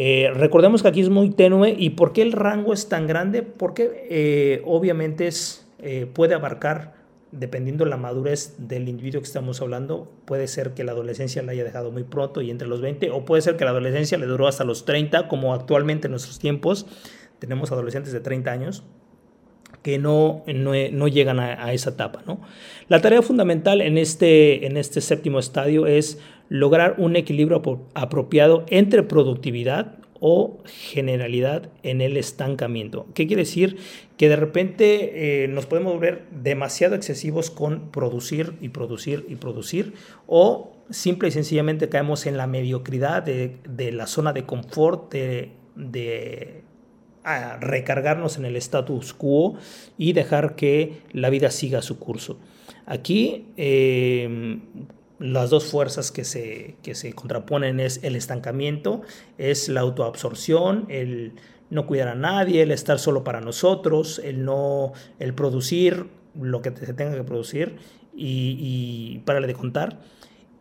Eh, 0.00 0.30
recordemos 0.32 0.82
que 0.82 0.88
aquí 0.88 1.00
es 1.00 1.08
muy 1.08 1.30
tenue. 1.30 1.74
Y 1.76 1.90
¿por 1.90 2.12
qué 2.12 2.22
el 2.22 2.30
rango 2.30 2.72
es 2.72 2.88
tan 2.88 3.08
grande? 3.08 3.42
Porque 3.42 4.06
eh, 4.08 4.62
obviamente 4.64 5.26
es, 5.26 5.66
eh, 5.80 6.06
puede 6.06 6.34
abarcar, 6.34 6.94
dependiendo 7.32 7.82
de 7.82 7.90
la 7.90 7.96
madurez 7.96 8.54
del 8.58 8.88
individuo 8.88 9.20
que 9.20 9.26
estamos 9.26 9.60
hablando, 9.60 10.08
puede 10.24 10.46
ser 10.46 10.72
que 10.74 10.84
la 10.84 10.92
adolescencia 10.92 11.42
la 11.42 11.50
haya 11.50 11.64
dejado 11.64 11.90
muy 11.90 12.04
pronto 12.04 12.42
y 12.42 12.52
entre 12.52 12.68
los 12.68 12.80
20, 12.80 13.10
o 13.10 13.24
puede 13.24 13.42
ser 13.42 13.56
que 13.56 13.64
la 13.64 13.72
adolescencia 13.72 14.16
le 14.18 14.26
duró 14.26 14.46
hasta 14.46 14.62
los 14.62 14.84
30, 14.84 15.26
como 15.26 15.52
actualmente 15.52 16.06
en 16.06 16.12
nuestros 16.12 16.38
tiempos. 16.38 16.86
Tenemos 17.40 17.72
adolescentes 17.72 18.12
de 18.12 18.20
30 18.20 18.52
años 18.52 18.84
que 19.88 19.96
no, 19.98 20.44
no, 20.46 21.08
llegan 21.08 21.40
a, 21.40 21.72
esa 21.72 21.88
etapa. 21.88 22.22
¿no? 22.26 22.42
La 22.88 23.00
tarea 23.00 23.22
fundamental 23.22 23.80
en 23.80 23.96
este, 23.96 24.66
en 24.66 24.76
este 24.76 25.00
séptimo 25.00 25.38
estadio 25.38 25.86
es 25.86 26.18
lograr 26.50 26.96
un 26.98 27.16
equilibrio 27.16 27.62
apropiado 27.94 28.66
entre 28.68 29.02
productividad 29.02 29.94
o 30.20 30.58
generalidad 30.66 31.70
en 31.82 32.02
el 32.02 32.18
estancamiento. 32.18 33.06
¿Qué 33.14 33.26
quiere 33.26 33.44
decir? 33.44 33.78
Que 34.18 34.28
de 34.28 34.36
repente 34.36 35.44
eh, 35.44 35.48
nos 35.48 35.64
podemos 35.64 35.94
volver 35.94 36.26
demasiado 36.32 36.94
excesivos 36.94 37.50
con 37.50 37.90
producir 37.90 38.56
y 38.60 38.68
producir 38.68 39.24
y 39.26 39.36
producir 39.36 39.94
o 40.26 40.76
simple 40.90 41.28
y 41.28 41.32
sencillamente 41.32 41.88
caemos 41.88 42.26
en 42.26 42.36
la 42.36 42.46
mediocridad 42.46 43.22
de, 43.22 43.92
la 43.92 44.06
zona 44.06 44.34
de 44.34 44.44
confort, 44.44 45.10
de, 45.14 46.62
ah, 47.28 47.58
recargarnos 47.60 48.36
en 48.36 48.44
el 48.44 48.56
status 48.56 49.14
quo 49.14 49.56
y 49.96 50.12
dejar 50.12 50.56
que 50.56 51.02
la 51.12 51.30
vida 51.30 51.50
siga 51.50 51.82
su 51.82 51.98
curso. 51.98 52.38
Aquí 52.86 53.46
eh, 53.56 54.58
las 55.18 55.50
dos 55.50 55.66
fuerzas 55.66 56.10
que 56.12 56.24
se, 56.24 56.76
que 56.82 56.94
se 56.94 57.12
contraponen 57.12 57.80
es 57.80 58.00
el 58.02 58.16
estancamiento, 58.16 59.02
es 59.36 59.68
la 59.68 59.80
autoabsorción, 59.80 60.86
el 60.88 61.34
no 61.70 61.86
cuidar 61.86 62.08
a 62.08 62.14
nadie, 62.14 62.62
el 62.62 62.70
estar 62.70 62.98
solo 62.98 63.24
para 63.24 63.40
nosotros, 63.40 64.20
el 64.24 64.44
no, 64.44 64.92
el 65.18 65.34
producir 65.34 66.06
lo 66.40 66.62
que 66.62 66.70
se 66.70 66.94
tenga 66.94 67.14
que 67.14 67.24
producir 67.24 67.76
y, 68.14 68.56
y 68.58 69.18
para 69.24 69.40
de 69.40 69.54
contar. 69.54 70.00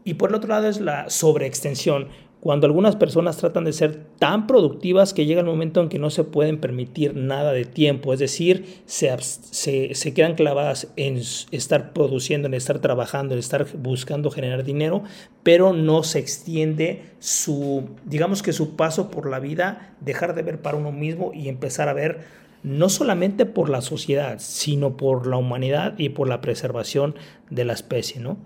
Y 0.03 0.15
por 0.15 0.29
el 0.29 0.35
otro 0.35 0.49
lado 0.49 0.67
es 0.67 0.79
la 0.79 1.09
sobreextensión, 1.09 2.07
cuando 2.39 2.67
algunas 2.67 2.95
personas 2.95 3.37
tratan 3.37 3.63
de 3.63 3.73
ser 3.73 3.95
tan 4.19 4.45
productivas 4.45 5.13
que 5.13 5.25
llega 5.25 5.41
el 5.41 5.47
momento 5.47 5.81
en 5.81 5.89
que 5.89 5.97
no 5.97 6.09
se 6.09 6.23
pueden 6.23 6.59
permitir 6.59 7.15
nada 7.15 7.51
de 7.51 7.65
tiempo, 7.65 8.13
es 8.13 8.19
decir, 8.19 8.81
se, 8.85 9.17
se, 9.21 10.13
quedan 10.13 10.35
clavadas 10.35 10.87
en 10.97 11.17
estar 11.51 11.93
produciendo, 11.93 12.47
en 12.47 12.53
estar 12.53 12.79
trabajando, 12.79 13.33
en 13.33 13.39
estar 13.39 13.65
buscando 13.77 14.29
generar 14.29 14.63
dinero, 14.63 15.03
pero 15.41 15.73
no 15.73 16.03
se 16.03 16.19
extiende 16.19 17.01
su, 17.19 17.89
digamos 18.05 18.43
que 18.43 18.53
su 18.53 18.75
paso 18.75 19.09
por 19.09 19.29
la 19.29 19.39
vida, 19.39 19.95
dejar 19.99 20.35
de 20.35 20.43
ver 20.43 20.61
para 20.61 20.77
uno 20.77 20.91
mismo 20.91 21.31
y 21.33 21.49
empezar 21.49 21.89
a 21.89 21.93
ver 21.93 22.19
no 22.61 22.89
solamente 22.89 23.45
por 23.45 23.69
la 23.69 23.81
sociedad, 23.81 24.37
sino 24.39 24.95
por 24.95 25.25
la 25.27 25.37
humanidad 25.37 25.95
y 25.97 26.09
por 26.09 26.27
la 26.27 26.41
preservación 26.41 27.15
de 27.49 27.65
la 27.65 27.73
especie. 27.73 28.19
¿no? 28.19 28.37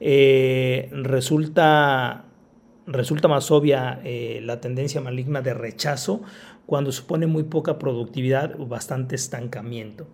Eh, 0.00 0.88
resulta 0.92 2.24
resulta 2.90 3.28
más 3.28 3.50
obvia 3.50 4.00
eh, 4.04 4.40
la 4.44 4.60
tendencia 4.60 5.00
maligna 5.00 5.42
de 5.42 5.54
rechazo 5.54 6.22
cuando 6.66 6.92
supone 6.92 7.26
muy 7.26 7.44
poca 7.44 7.78
productividad 7.78 8.60
o 8.60 8.66
bastante 8.66 9.14
estancamiento. 9.14 10.06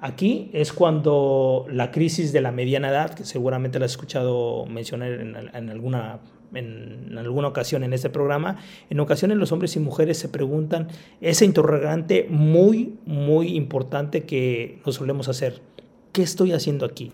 Aquí 0.00 0.50
es 0.52 0.72
cuando 0.72 1.66
la 1.70 1.90
crisis 1.90 2.32
de 2.32 2.40
la 2.42 2.52
mediana 2.52 2.90
edad, 2.90 3.14
que 3.14 3.24
seguramente 3.24 3.78
la 3.78 3.86
has 3.86 3.92
escuchado 3.92 4.66
mencionar 4.66 5.10
en, 5.12 5.70
alguna, 5.70 6.20
en 6.54 7.16
alguna 7.16 7.48
ocasión 7.48 7.82
en 7.82 7.94
este 7.94 8.10
programa, 8.10 8.58
en 8.90 9.00
ocasiones 9.00 9.38
los 9.38 9.52
hombres 9.52 9.74
y 9.76 9.80
mujeres 9.80 10.18
se 10.18 10.28
preguntan 10.28 10.88
ese 11.22 11.46
interrogante 11.46 12.26
muy, 12.28 12.98
muy 13.06 13.56
importante 13.56 14.24
que 14.24 14.80
nos 14.84 14.96
solemos 14.96 15.28
hacer. 15.28 15.62
¿Qué 16.12 16.22
estoy 16.22 16.52
haciendo 16.52 16.84
aquí? 16.84 17.10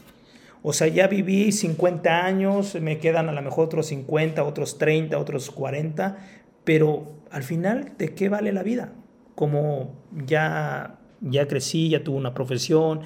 O 0.62 0.72
sea, 0.72 0.86
ya 0.86 1.08
viví 1.08 1.50
50 1.50 2.24
años, 2.24 2.76
me 2.80 2.98
quedan 2.98 3.28
a 3.28 3.32
lo 3.32 3.42
mejor 3.42 3.66
otros 3.66 3.86
50, 3.86 4.44
otros 4.44 4.78
30, 4.78 5.18
otros 5.18 5.50
40, 5.50 6.18
pero 6.62 7.14
al 7.30 7.42
final, 7.42 7.92
¿de 7.98 8.14
qué 8.14 8.28
vale 8.28 8.52
la 8.52 8.62
vida? 8.62 8.92
Como 9.34 9.96
ya, 10.26 11.00
ya 11.20 11.48
crecí, 11.48 11.88
ya 11.88 12.04
tuve 12.04 12.16
una 12.16 12.32
profesión, 12.32 13.00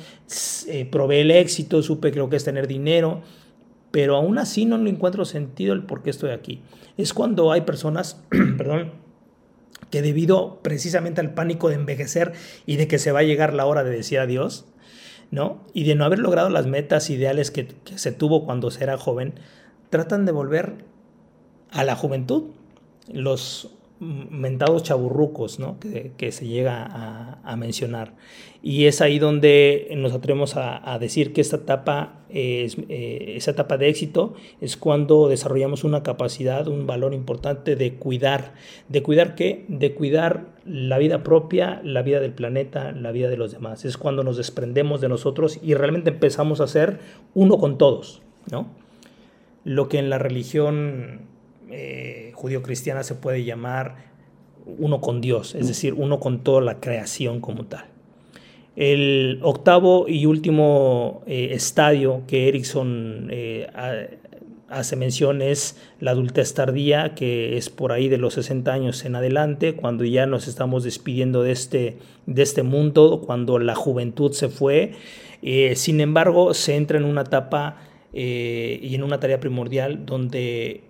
eh, 0.69 0.85
probé 0.85 1.23
el 1.23 1.31
éxito, 1.31 1.83
supe 1.83 2.13
que 2.13 2.29
que 2.29 2.37
es 2.37 2.45
tener 2.45 2.67
dinero, 2.67 3.23
pero 3.91 4.17
aún 4.17 4.37
así 4.37 4.67
no 4.67 4.77
le 4.77 4.91
encuentro 4.91 5.25
sentido 5.25 5.73
el 5.73 5.85
por 5.85 6.03
qué 6.03 6.11
estoy 6.11 6.31
aquí. 6.31 6.63
Es 6.99 7.15
cuando 7.15 7.53
hay 7.53 7.63
personas, 7.63 8.23
perdón, 8.59 8.93
que 9.91 10.03
debido 10.03 10.61
precisamente 10.63 11.23
al 11.23 11.33
pánico 11.33 11.71
de 11.71 11.77
envejecer 11.77 12.33
y 12.67 12.77
de 12.77 12.89
que 12.89 12.99
se 12.99 13.13
va 13.13 13.21
a 13.21 13.23
llegar 13.23 13.55
la 13.55 13.65
hora 13.65 13.85
de 13.85 13.91
decir 13.91 14.19
adiós, 14.19 14.67
¿no? 15.31 15.65
Y 15.73 15.85
de 15.85 15.95
no 15.95 16.05
haber 16.05 16.19
logrado 16.19 16.51
las 16.51 16.67
metas 16.67 17.11
ideales 17.11 17.51
que, 17.51 17.69
se 17.95 18.13
tuvo 18.13 18.45
cuando 18.45 18.71
se 18.71 18.83
era 18.85 18.99
joven, 18.99 19.35
tratan 19.91 20.27
de 20.27 20.33
volver 20.33 20.85
a 21.71 21.85
la 21.85 21.97
juventud. 21.97 22.51
Los, 23.13 23.76
mentados 23.99 24.83
chaburrucos, 24.83 25.59
¿no? 25.59 25.79
que, 25.81 26.33
se 26.33 26.47
llega 26.47 27.41
a, 27.45 27.57
mencionar. 27.57 28.15
Y 28.63 28.87
es 28.87 29.01
ahí 29.01 29.19
donde 29.19 29.89
nos 29.97 30.13
atrevemos 30.13 30.57
a, 30.57 30.99
decir 30.99 31.33
que 31.33 31.41
esta 31.41 31.57
etapa, 31.57 32.21
es, 32.29 32.77
eh, 32.89 33.35
esa 33.37 33.53
etapa 33.53 33.79
de 33.79 33.89
éxito 33.89 34.35
es 34.61 34.77
cuando 34.77 35.29
desarrollamos 35.29 35.85
una 35.85 36.03
capacidad, 36.03 36.69
un 36.69 36.87
valor 36.87 37.15
importante 37.15 37.77
de 37.77 37.95
cuidar. 37.95 38.55
¿De 38.89 39.03
cuidar 39.03 39.35
qué? 39.35 39.65
De 39.69 39.95
cuidar 39.95 40.49
la 40.67 40.99
vida 40.99 41.23
propia, 41.23 41.81
la 41.83 42.03
vida 42.03 42.21
del 42.21 42.33
planeta, 42.33 42.93
la 42.93 43.13
vida 43.13 43.31
de 43.31 43.37
los 43.37 43.53
demás. 43.53 43.85
Es 43.85 43.97
cuando 43.97 44.25
nos 44.25 44.37
desprendemos 44.37 45.01
de 45.01 45.09
nosotros 45.09 45.59
y 45.63 45.75
realmente 45.75 46.11
empezamos 46.11 46.61
a 46.61 46.67
ser 46.67 46.99
uno 47.35 47.59
con 47.59 47.79
todos, 47.79 48.21
¿no? 48.51 48.69
Lo 49.65 49.89
que 49.89 49.99
en 49.99 50.11
la 50.11 50.19
religión 50.19 51.23
eh, 51.71 52.26
judío-cristiana 52.47 53.03
se 53.03 53.17
puede 53.17 53.45
llamar 53.45 53.97
uno 54.79 55.01
con 55.01 55.21
Dios, 55.21 55.57
es 55.57 55.67
decir, 55.67 55.95
uno 55.95 56.21
con 56.21 56.45
toda 56.45 56.61
la 56.61 56.81
creación 56.81 57.41
como 57.41 57.67
tal. 57.67 57.87
El 58.77 59.41
octavo 59.43 60.07
y 60.07 60.27
último 60.27 61.23
eh, 61.27 61.49
estadio 61.53 62.23
que 62.29 62.49
Erickson 62.49 63.29
eh, 63.31 63.67
hace 64.69 64.95
mención 64.95 65.43
es 65.43 65.77
la 65.99 66.13
adultez 66.13 66.55
tardía, 66.55 67.15
que 67.15 67.57
es 67.57 67.69
por 67.69 67.91
ahí 67.91 68.09
de 68.09 68.19
los 68.19 68.35
60 68.35 68.73
años 68.73 69.05
en 69.05 69.17
adelante, 69.17 69.75
cuando 69.75 70.05
ya 70.05 70.27
nos 70.27 70.47
estamos 70.47 70.85
despidiendo 70.85 71.43
de 71.43 71.51
este, 71.51 71.97
de 72.27 72.43
este 72.43 72.63
mundo, 72.63 73.23
cuando 73.27 73.59
la 73.59 73.75
juventud 73.75 74.33
se 74.33 74.49
fue. 74.49 74.93
sin 75.75 76.01
embargo, 76.01 76.55
se 76.55 76.77
entra 76.77 76.99
en 76.99 77.05
una 77.05 77.23
etapa 77.23 77.79
y 78.13 78.95
en 78.95 79.03
una 79.03 79.21
tarea 79.21 79.41
primordial 79.41 80.07
donde 80.07 80.86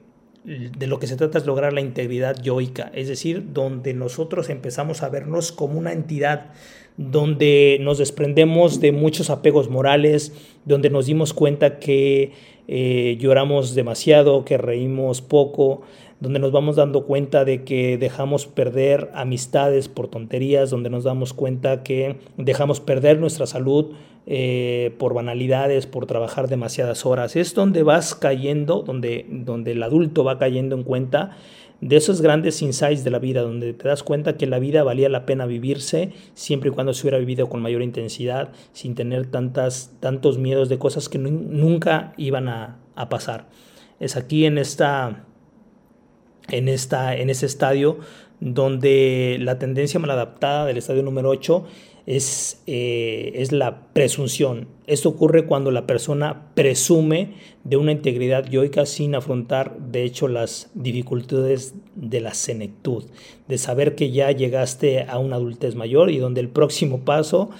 de 0.46 0.86
lo 0.86 1.00
que 1.00 1.08
se 1.08 1.16
trata 1.16 1.38
es 1.38 1.46
lograr 1.46 1.72
la 1.72 1.80
integridad 1.80 2.40
yoica, 2.40 2.92
es 2.94 3.08
decir, 3.08 3.52
donde 3.52 3.94
nosotros 3.94 4.48
empezamos 4.48 5.02
a 5.02 5.08
vernos 5.08 5.50
como 5.50 5.76
una 5.76 5.92
entidad, 5.92 6.52
donde 6.96 7.78
nos 7.80 7.98
desprendemos 7.98 8.80
de 8.80 8.92
muchos 8.92 9.28
apegos 9.28 9.68
morales, 9.68 10.32
donde 10.64 10.88
nos 10.88 11.06
dimos 11.06 11.34
cuenta 11.34 11.80
que 11.80 12.30
eh, 12.68 13.16
lloramos 13.20 13.74
demasiado, 13.74 14.44
que 14.44 14.56
reímos 14.56 15.20
poco, 15.20 15.82
donde 16.20 16.38
nos 16.38 16.52
vamos 16.52 16.76
dando 16.76 17.04
cuenta 17.06 17.44
de 17.44 17.64
que 17.64 17.98
dejamos 17.98 18.46
perder 18.46 19.10
amistades 19.14 19.88
por 19.88 20.06
tonterías, 20.08 20.70
donde 20.70 20.90
nos 20.90 21.02
damos 21.02 21.32
cuenta 21.32 21.82
que 21.82 22.16
dejamos 22.36 22.78
perder 22.78 23.18
nuestra 23.18 23.46
salud 23.46 23.94
eh, 24.26 24.92
por 24.98 25.14
banalidades, 25.14 25.86
por 25.86 26.06
trabajar 26.06 26.48
demasiadas 26.48 27.06
horas. 27.06 27.36
Es 27.36 27.54
donde 27.54 27.84
vas 27.84 28.14
cayendo, 28.14 28.82
donde, 28.82 29.24
donde 29.30 29.72
el 29.72 29.82
adulto 29.82 30.24
va 30.24 30.38
cayendo 30.38 30.74
en 30.74 30.82
cuenta 30.82 31.36
de 31.80 31.96
esos 31.96 32.22
grandes 32.22 32.62
insights 32.62 33.04
de 33.04 33.10
la 33.10 33.18
vida, 33.18 33.42
donde 33.42 33.72
te 33.74 33.86
das 33.86 34.02
cuenta 34.02 34.36
que 34.36 34.46
la 34.46 34.58
vida 34.58 34.82
valía 34.82 35.08
la 35.08 35.26
pena 35.26 35.46
vivirse 35.46 36.12
siempre 36.34 36.70
y 36.70 36.72
cuando 36.72 36.94
se 36.94 37.02
hubiera 37.02 37.18
vivido 37.18 37.48
con 37.48 37.62
mayor 37.62 37.82
intensidad, 37.82 38.50
sin 38.72 38.94
tener 38.94 39.26
tantas, 39.26 39.92
tantos 40.00 40.38
miedos 40.38 40.68
de 40.68 40.78
cosas 40.78 41.08
que 41.08 41.18
nunca 41.18 42.12
iban 42.16 42.48
a, 42.48 42.78
pasar. 43.10 43.46
Es 44.00 44.16
aquí 44.16 44.46
en, 44.46 44.56
esta, 44.56 45.24
en, 46.48 46.68
esta, 46.68 47.14
en 47.14 47.28
ese 47.28 47.44
estadio 47.44 47.98
donde 48.40 49.36
la 49.40 49.58
tendencia 49.58 50.00
maladaptada 50.00 50.64
del 50.64 50.78
estadio 50.78 51.02
número 51.02 51.28
8 51.28 51.64
es, 52.06 52.62
eh, 52.66 53.32
es 53.34 53.52
la 53.52 53.92
presunción. 53.92 54.68
Esto 54.86 55.08
ocurre 55.08 55.46
cuando 55.46 55.72
la 55.72 55.86
persona 55.86 56.46
presume 56.54 57.34
de 57.64 57.76
una 57.76 57.92
integridad 57.92 58.48
yoica 58.48 58.86
sin 58.86 59.16
afrontar, 59.16 59.76
de 59.78 60.04
hecho, 60.04 60.28
las 60.28 60.70
dificultades 60.74 61.74
de 61.96 62.20
la 62.20 62.32
senectud, 62.32 63.04
de 63.48 63.58
saber 63.58 63.96
que 63.96 64.12
ya 64.12 64.30
llegaste 64.30 65.02
a 65.02 65.18
una 65.18 65.36
adultez 65.36 65.74
mayor 65.74 66.10
y 66.10 66.18
donde 66.18 66.40
el 66.40 66.48
próximo 66.48 67.04
paso 67.04 67.50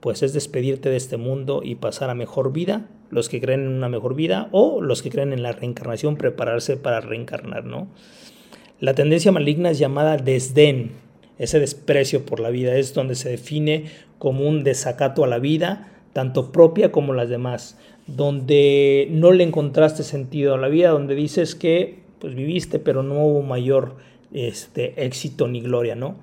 pues 0.00 0.22
es 0.22 0.34
despedirte 0.34 0.90
de 0.90 0.96
este 0.96 1.16
mundo 1.16 1.62
y 1.64 1.76
pasar 1.76 2.10
a 2.10 2.14
mejor 2.14 2.52
vida, 2.52 2.90
los 3.08 3.30
que 3.30 3.40
creen 3.40 3.62
en 3.62 3.68
una 3.68 3.88
mejor 3.88 4.14
vida 4.14 4.50
o 4.52 4.82
los 4.82 5.00
que 5.00 5.08
creen 5.08 5.32
en 5.32 5.42
la 5.42 5.52
reencarnación, 5.52 6.16
prepararse 6.16 6.76
para 6.76 7.00
reencarnar, 7.00 7.64
¿no? 7.64 7.88
La 8.80 8.94
tendencia 8.94 9.32
maligna 9.32 9.70
es 9.70 9.78
llamada 9.78 10.18
desdén, 10.18 10.90
ese 11.38 11.58
desprecio 11.58 12.24
por 12.24 12.40
la 12.40 12.50
vida 12.50 12.76
es 12.76 12.94
donde 12.94 13.14
se 13.14 13.28
define 13.28 13.86
como 14.18 14.48
un 14.48 14.64
desacato 14.64 15.24
a 15.24 15.28
la 15.28 15.38
vida, 15.38 15.90
tanto 16.12 16.52
propia 16.52 16.92
como 16.92 17.12
las 17.12 17.28
demás, 17.28 17.76
donde 18.06 19.08
no 19.10 19.32
le 19.32 19.44
encontraste 19.44 20.02
sentido 20.02 20.54
a 20.54 20.58
la 20.58 20.68
vida, 20.68 20.90
donde 20.90 21.14
dices 21.14 21.54
que 21.54 22.04
pues 22.20 22.34
viviste 22.34 22.78
pero 22.78 23.02
no 23.02 23.24
hubo 23.24 23.42
mayor 23.42 23.96
este, 24.32 25.04
éxito 25.04 25.48
ni 25.48 25.60
gloria, 25.60 25.94
¿no? 25.94 26.16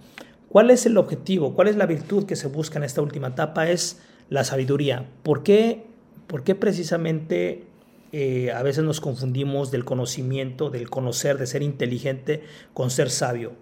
¿Cuál 0.50 0.70
es 0.70 0.86
el 0.86 0.98
objetivo? 0.98 1.54
¿Cuál 1.54 1.70
es 1.70 1.78
la 1.78 1.86
virtud 1.86 2.26
que 2.26 2.36
se 2.36 2.48
busca 2.48 2.78
en 2.78 2.84
esta 2.84 3.02
última 3.02 3.30
etapa? 3.30 3.70
Es 3.70 4.02
la 4.30 4.44
sabiduría. 4.44 5.06
¿Por 5.24 5.44
qué, 5.44 5.86
por 6.28 6.44
qué 6.44 6.56
precisamente 6.56 7.64
eh, 8.12 8.52
a 8.52 8.62
veces 8.62 8.84
nos 8.84 9.00
confundimos 9.00 9.72
del 9.72 9.86
conocimiento, 9.86 10.70
del 10.70 10.90
conocer, 10.90 11.38
de 11.38 11.48
ser 11.48 11.62
inteligente 11.62 12.44
con 12.74 12.90
ser 12.90 13.10
sabio? 13.10 13.54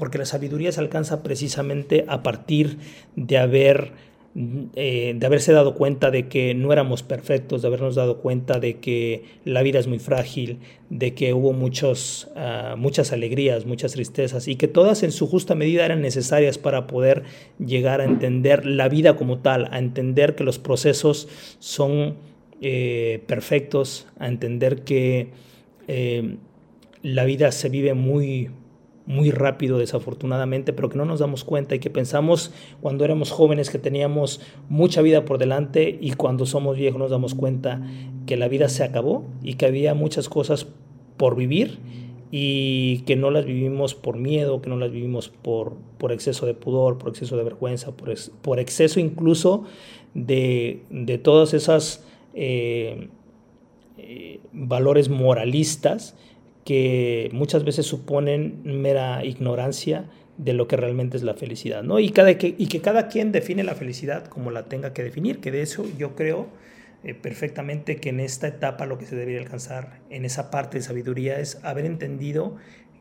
Porque 0.00 0.16
la 0.16 0.24
sabiduría 0.24 0.72
se 0.72 0.80
alcanza 0.80 1.22
precisamente 1.22 2.06
a 2.08 2.22
partir 2.22 2.78
de 3.16 3.36
haber 3.36 3.92
eh, 4.74 5.12
de 5.14 5.26
haberse 5.26 5.52
dado 5.52 5.74
cuenta 5.74 6.10
de 6.10 6.26
que 6.26 6.54
no 6.54 6.72
éramos 6.72 7.02
perfectos, 7.02 7.60
de 7.60 7.68
habernos 7.68 7.96
dado 7.96 8.16
cuenta 8.22 8.58
de 8.58 8.78
que 8.78 9.24
la 9.44 9.60
vida 9.60 9.78
es 9.78 9.88
muy 9.88 9.98
frágil, 9.98 10.60
de 10.88 11.12
que 11.12 11.34
hubo 11.34 11.52
muchos, 11.52 12.30
ah, 12.34 12.76
muchas 12.78 13.12
alegrías, 13.12 13.66
muchas 13.66 13.92
tristezas 13.92 14.48
y 14.48 14.56
que 14.56 14.68
todas 14.68 15.02
en 15.02 15.12
su 15.12 15.26
justa 15.26 15.54
medida 15.54 15.84
eran 15.84 16.00
necesarias 16.00 16.56
para 16.56 16.86
poder 16.86 17.24
llegar 17.58 18.00
a 18.00 18.04
entender 18.04 18.64
la 18.64 18.88
vida 18.88 19.16
como 19.16 19.40
tal, 19.40 19.68
a 19.70 19.78
entender 19.78 20.34
que 20.34 20.44
los 20.44 20.58
procesos 20.58 21.28
son 21.58 22.14
eh, 22.62 23.22
perfectos, 23.26 24.06
a 24.18 24.28
entender 24.28 24.82
que 24.82 25.28
eh, 25.88 26.36
la 27.02 27.24
vida 27.26 27.52
se 27.52 27.68
vive 27.68 27.92
muy, 27.92 28.50
muy 29.10 29.32
rápido 29.32 29.78
desafortunadamente, 29.78 30.72
pero 30.72 30.88
que 30.88 30.96
no 30.96 31.04
nos 31.04 31.18
damos 31.18 31.42
cuenta 31.42 31.74
y 31.74 31.80
que 31.80 31.90
pensamos 31.90 32.52
cuando 32.80 33.04
éramos 33.04 33.32
jóvenes 33.32 33.68
que 33.68 33.80
teníamos 33.80 34.40
mucha 34.68 35.02
vida 35.02 35.24
por 35.24 35.38
delante 35.38 35.98
y 36.00 36.12
cuando 36.12 36.46
somos 36.46 36.76
viejos 36.76 37.00
nos 37.00 37.10
damos 37.10 37.34
cuenta 37.34 37.82
que 38.26 38.36
la 38.36 38.46
vida 38.46 38.68
se 38.68 38.84
acabó 38.84 39.24
y 39.42 39.54
que 39.54 39.66
había 39.66 39.94
muchas 39.94 40.28
cosas 40.28 40.68
por 41.16 41.34
vivir 41.34 41.80
y 42.30 42.98
que 43.00 43.16
no 43.16 43.32
las 43.32 43.46
vivimos 43.46 43.96
por 43.96 44.16
miedo, 44.16 44.62
que 44.62 44.70
no 44.70 44.76
las 44.76 44.92
vivimos 44.92 45.28
por, 45.28 45.74
por 45.98 46.12
exceso 46.12 46.46
de 46.46 46.54
pudor, 46.54 46.96
por 46.98 47.08
exceso 47.08 47.36
de 47.36 47.42
vergüenza, 47.42 47.90
por, 47.90 48.14
por 48.42 48.60
exceso 48.60 49.00
incluso 49.00 49.64
de, 50.14 50.84
de 50.88 51.18
todas 51.18 51.52
esas 51.52 52.04
eh, 52.34 53.08
eh, 53.98 54.38
valores 54.52 55.08
moralistas 55.08 56.14
que 56.70 57.30
muchas 57.32 57.64
veces 57.64 57.84
suponen 57.84 58.60
mera 58.62 59.24
ignorancia 59.24 60.04
de 60.38 60.52
lo 60.52 60.68
que 60.68 60.76
realmente 60.76 61.16
es 61.16 61.24
la 61.24 61.34
felicidad, 61.34 61.82
¿no? 61.82 61.98
Y, 61.98 62.10
cada, 62.10 62.38
que, 62.38 62.54
y 62.56 62.68
que 62.68 62.80
cada 62.80 63.08
quien 63.08 63.32
define 63.32 63.64
la 63.64 63.74
felicidad 63.74 64.26
como 64.26 64.52
la 64.52 64.66
tenga 64.66 64.92
que 64.92 65.02
definir, 65.02 65.40
que 65.40 65.50
de 65.50 65.62
eso 65.62 65.84
yo 65.98 66.14
creo 66.14 66.46
eh, 67.02 67.14
perfectamente 67.14 67.96
que 67.96 68.10
en 68.10 68.20
esta 68.20 68.46
etapa 68.46 68.86
lo 68.86 68.98
que 68.98 69.06
se 69.06 69.16
debería 69.16 69.40
alcanzar, 69.40 69.98
en 70.10 70.24
esa 70.24 70.52
parte 70.52 70.78
de 70.78 70.84
sabiduría, 70.84 71.40
es 71.40 71.58
haber 71.64 71.86
entendido 71.86 72.54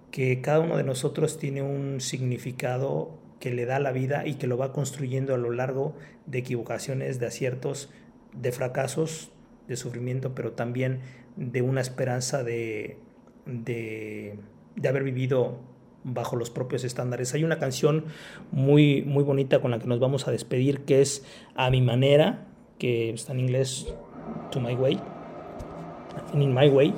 que 0.09 0.41
cada 0.41 0.61
uno 0.61 0.75
de 0.75 0.83
nosotros 0.83 1.37
tiene 1.37 1.61
un 1.61 2.01
significado 2.01 3.19
que 3.39 3.51
le 3.51 3.67
da 3.67 3.77
la 3.77 3.91
vida 3.91 4.25
y 4.25 4.33
que 4.33 4.47
lo 4.47 4.57
va 4.57 4.73
construyendo 4.73 5.35
a 5.35 5.37
lo 5.37 5.51
largo 5.51 5.93
de 6.25 6.39
equivocaciones, 6.39 7.19
de 7.19 7.27
aciertos, 7.27 7.91
de 8.33 8.51
fracasos, 8.51 9.29
de 9.67 9.75
sufrimiento, 9.75 10.33
pero 10.33 10.53
también 10.53 11.01
de 11.35 11.61
una 11.61 11.81
esperanza 11.81 12.43
de, 12.43 12.97
de, 13.45 14.39
haber 14.87 15.03
vivido 15.03 15.57
bajo 16.03 16.35
los 16.35 16.49
propios 16.49 16.83
estándares. 16.83 17.33
Hay 17.33 17.43
una 17.43 17.59
canción 17.59 18.05
muy, 18.51 19.01
muy 19.03 19.23
bonita 19.23 19.61
con 19.61 19.71
la 19.71 19.79
que 19.79 19.87
nos 19.87 19.99
vamos 19.99 20.27
a 20.27 20.31
despedir 20.31 20.81
que 20.81 21.01
es 21.01 21.25
A 21.55 21.69
mi 21.69 21.81
manera, 21.81 22.47
que 22.77 23.11
está 23.11 23.33
en 23.33 23.41
inglés 23.41 23.93
To 24.51 24.59
My 24.59 24.75
Way, 24.75 24.99
In 26.33 26.53
My 26.53 26.69
Way, 26.69 26.93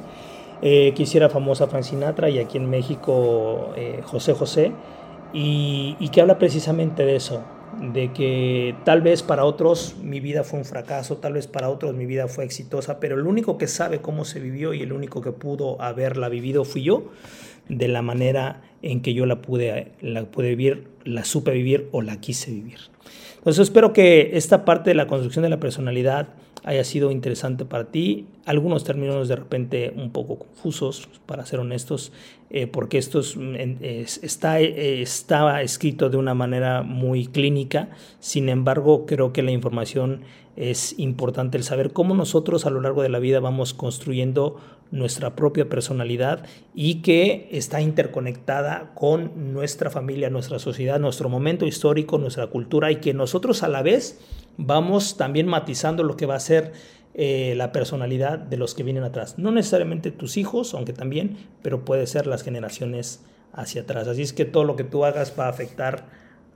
eh, 0.62 0.94
que 0.96 1.04
hiciera 1.04 1.30
famosa 1.30 1.68
Frank 1.68 1.84
Sinatra 1.84 2.30
y 2.30 2.40
aquí 2.40 2.58
en 2.58 2.70
México 2.70 3.74
eh, 3.76 4.02
José 4.04 4.34
José, 4.34 4.72
y, 5.34 5.96
y 6.00 6.10
que 6.10 6.22
habla 6.22 6.38
precisamente 6.38 7.06
de 7.06 7.16
eso, 7.16 7.42
de 7.80 8.12
que 8.14 8.76
tal 8.84 9.02
vez 9.02 9.24
para 9.24 9.46
otros 9.46 9.96
mi 10.02 10.20
vida 10.20 10.44
fue 10.44 10.60
un 10.60 10.66
fracaso, 10.66 11.18
tal 11.18 11.34
vez 11.34 11.48
para 11.48 11.70
otros 11.70 11.96
mi 11.96 12.06
vida 12.06 12.28
fue 12.28 12.44
exitosa, 12.44 13.00
pero 13.00 13.16
el 13.16 13.26
único 13.26 13.58
que 13.58 13.68
sabe 13.68 14.02
cómo 14.02 14.26
se 14.26 14.40
vivió 14.40 14.74
y 14.74 14.82
el 14.82 14.94
único 14.94 15.22
que 15.22 15.32
pudo 15.32 15.82
haberla 15.82 16.30
vivido 16.30 16.66
fui 16.66 16.84
yo, 16.84 17.12
de 17.70 17.88
la 17.88 18.02
manera 18.02 18.62
en 18.82 19.02
que 19.02 19.14
yo 19.14 19.26
la 19.26 19.42
pude, 19.42 19.92
la 20.02 20.26
pude 20.26 20.50
vivir, 20.50 20.88
la 21.04 21.24
supe 21.24 21.52
vivir 21.52 21.88
o 21.92 22.02
la 22.02 22.20
quise 22.20 22.52
vivir. 22.52 22.80
Entonces 23.38 23.64
espero 23.64 23.94
que 23.94 24.32
esta 24.34 24.66
parte 24.66 24.90
de 24.90 24.96
la 24.96 25.08
construcción 25.08 25.44
de 25.44 25.50
la 25.50 25.60
personalidad 25.60 26.30
haya 26.64 26.84
sido 26.84 27.12
interesante 27.12 27.66
para 27.66 27.92
ti. 27.92 28.28
Algunos 28.46 28.84
términos 28.84 29.28
de 29.28 29.36
repente 29.36 29.94
un 29.96 30.12
poco 30.12 30.40
confusos, 30.40 31.10
para 31.26 31.46
ser 31.46 31.60
honestos, 31.60 32.12
eh, 32.50 32.68
porque 32.68 32.98
esto 32.98 33.22
está, 34.22 34.60
eh, 34.60 35.02
estaba 35.02 35.62
escrito 35.62 36.10
de 36.10 36.18
una 36.18 36.34
manera 36.34 36.82
muy 36.84 37.28
clínica. 37.28 37.90
Sin 38.20 38.50
embargo, 38.50 39.06
creo 39.06 39.34
que 39.34 39.44
la 39.44 39.52
información 39.52 40.22
es 40.56 41.00
importante 41.00 41.58
el 41.58 41.64
saber 41.64 41.94
cómo 41.94 42.14
nosotros 42.14 42.66
a 42.66 42.70
lo 42.70 42.82
largo 42.82 43.02
de 43.02 43.10
la 43.10 43.20
vida 43.20 43.40
vamos 43.40 43.74
construyendo 43.74 44.60
nuestra 44.92 45.36
propia 45.36 45.70
personalidad 45.70 46.46
y 46.76 46.96
que 46.96 47.48
está 47.52 47.82
interconectada 47.82 48.92
con 48.94 49.54
nuestra 49.54 49.90
familia, 49.90 50.30
nuestra 50.30 50.60
sociedad, 50.60 51.00
nuestro 51.00 51.30
momento 51.30 51.66
histórico, 51.66 52.18
nuestra 52.18 52.48
cultura 52.48 52.92
y 52.92 52.98
que 52.98 53.14
nosotros 53.14 53.64
a 53.64 53.70
la 53.70 53.82
vez 53.82 54.20
vamos 54.58 55.18
también 55.18 55.48
matizando 55.48 56.04
lo 56.04 56.18
que 56.18 56.26
va 56.26 56.36
a 56.36 56.40
ser 56.40 56.74
eh, 57.14 57.56
la 57.58 57.74
personalidad 57.74 58.40
de 58.40 58.56
los 58.56 58.74
que 58.74 58.84
vienen 58.84 59.04
atrás. 59.04 59.38
No 59.38 59.52
necesariamente 59.52 60.12
tus 60.12 60.38
hijos, 60.38 60.74
aunque 60.74 60.94
también, 60.94 61.38
pero 61.62 61.84
puede 61.84 62.08
ser 62.08 62.26
las 62.26 62.42
generaciones 62.42 63.22
hacia 63.54 63.82
atrás. 63.82 64.08
Así 64.08 64.22
es 64.22 64.32
que 64.32 64.46
todo 64.46 64.64
lo 64.64 64.78
que 64.78 64.86
tú 64.86 65.04
hagas 65.04 65.34
va 65.38 65.48
a 65.48 65.50
afectar 65.50 66.06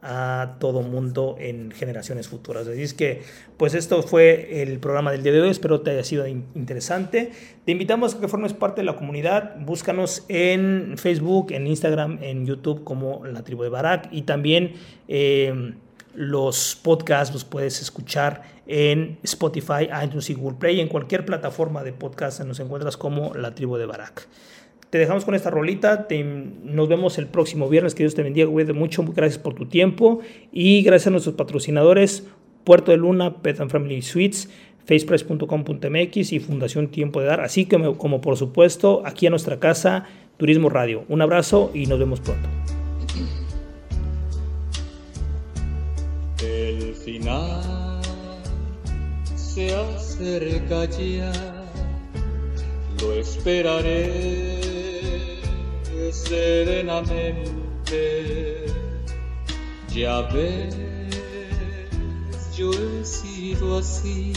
a 0.01 0.57
todo 0.59 0.81
mundo 0.83 1.35
en 1.39 1.71
generaciones 1.71 2.27
futuras. 2.27 2.67
Así 2.67 2.83
es 2.83 2.93
que, 2.93 3.23
pues 3.57 3.73
esto 3.73 4.03
fue 4.03 4.61
el 4.61 4.79
programa 4.79 5.11
del 5.11 5.23
día 5.23 5.33
de 5.33 5.41
hoy. 5.41 5.49
Espero 5.49 5.81
te 5.81 5.91
haya 5.91 6.03
sido 6.03 6.27
interesante. 6.27 7.31
Te 7.65 7.71
invitamos 7.71 8.15
a 8.15 8.21
que 8.21 8.27
formes 8.27 8.53
parte 8.53 8.81
de 8.81 8.85
la 8.85 8.95
comunidad. 8.95 9.57
Búscanos 9.59 10.23
en 10.29 10.93
Facebook, 10.97 11.51
en 11.51 11.65
Instagram, 11.67 12.19
en 12.21 12.45
YouTube 12.45 12.83
como 12.83 13.25
La 13.25 13.43
Tribu 13.43 13.63
de 13.63 13.69
Barak 13.69 14.07
y 14.11 14.21
también 14.21 14.73
eh, 15.07 15.73
los 16.15 16.79
podcasts 16.81 17.33
los 17.33 17.43
puedes 17.43 17.81
escuchar 17.81 18.43
en 18.67 19.17
Spotify, 19.23 19.89
iTunes 20.03 20.29
y 20.29 20.33
Google 20.33 20.57
Play. 20.57 20.79
En 20.79 20.87
cualquier 20.87 21.25
plataforma 21.25 21.83
de 21.83 21.93
podcast 21.93 22.41
nos 22.41 22.59
encuentras 22.59 22.97
como 22.97 23.33
La 23.33 23.53
Tribu 23.53 23.77
de 23.77 23.85
Barak. 23.85 24.27
Te 24.89 24.97
dejamos 24.97 25.25
con 25.25 25.35
esta 25.35 25.49
rolita. 25.49 26.07
nos 26.63 26.87
vemos 26.87 27.17
el 27.17 27.27
próximo 27.27 27.67
viernes. 27.67 27.95
Que 27.95 28.03
Dios 28.03 28.15
te 28.15 28.23
bendiga, 28.23 28.47
güey. 28.47 28.65
Gracias 28.65 29.37
por 29.37 29.53
tu 29.53 29.65
tiempo. 29.65 30.21
Y 30.51 30.83
gracias 30.83 31.07
a 31.07 31.11
nuestros 31.11 31.35
patrocinadores: 31.35 32.25
Puerto 32.63 32.91
de 32.91 32.97
Luna, 32.97 33.41
Pet 33.41 33.59
and 33.59 33.71
Family 33.71 34.01
Suites, 34.01 34.49
facepress.com.mx 34.85 36.31
y 36.31 36.39
Fundación 36.39 36.87
Tiempo 36.89 37.19
de 37.19 37.27
Dar. 37.27 37.41
Así 37.41 37.65
que, 37.65 37.77
como 37.97 38.21
por 38.21 38.37
supuesto, 38.37 39.01
aquí 39.05 39.27
a 39.27 39.31
nuestra 39.31 39.59
casa, 39.59 40.05
Turismo 40.37 40.69
Radio. 40.69 41.03
Un 41.09 41.21
abrazo 41.21 41.71
y 41.73 41.87
nos 41.87 41.99
vemos 41.99 42.21
pronto. 42.21 42.47
El 46.41 46.93
final 46.93 48.01
se 49.35 49.73
acerca 49.73 50.83
ya, 50.85 51.31
lo 53.01 53.13
esperaré 53.13 54.59
serenamente. 56.11 58.65
Ya 59.93 60.21
ves, 60.23 60.75
yo 62.57 62.71
he 62.71 63.05
sido 63.05 63.77
así, 63.77 64.33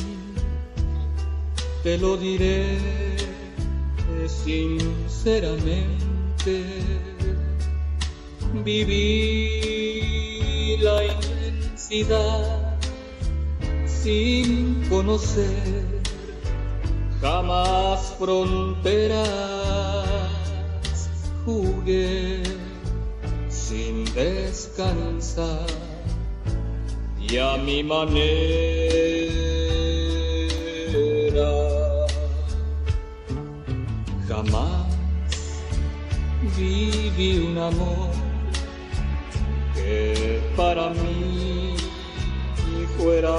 te 1.82 1.98
lo 1.98 2.16
diré 2.16 2.78
sinceramente. 4.28 5.88
Viví 8.64 9.58
la 10.80 11.02
sin 13.86 14.86
conocer 14.90 16.02
jamás 17.20 18.14
fronteras. 18.18 19.26
Jugué 21.44 22.42
sin 23.48 24.04
descansar 24.14 25.66
y 27.18 27.38
a 27.38 27.56
mi 27.56 27.82
manera 27.82 28.28
jamás 34.28 34.86
viví 36.54 37.38
un 37.46 37.56
amor 37.56 38.10
que 39.74 40.42
para 40.54 40.90
mí 40.90 41.27
fuera 42.98 43.38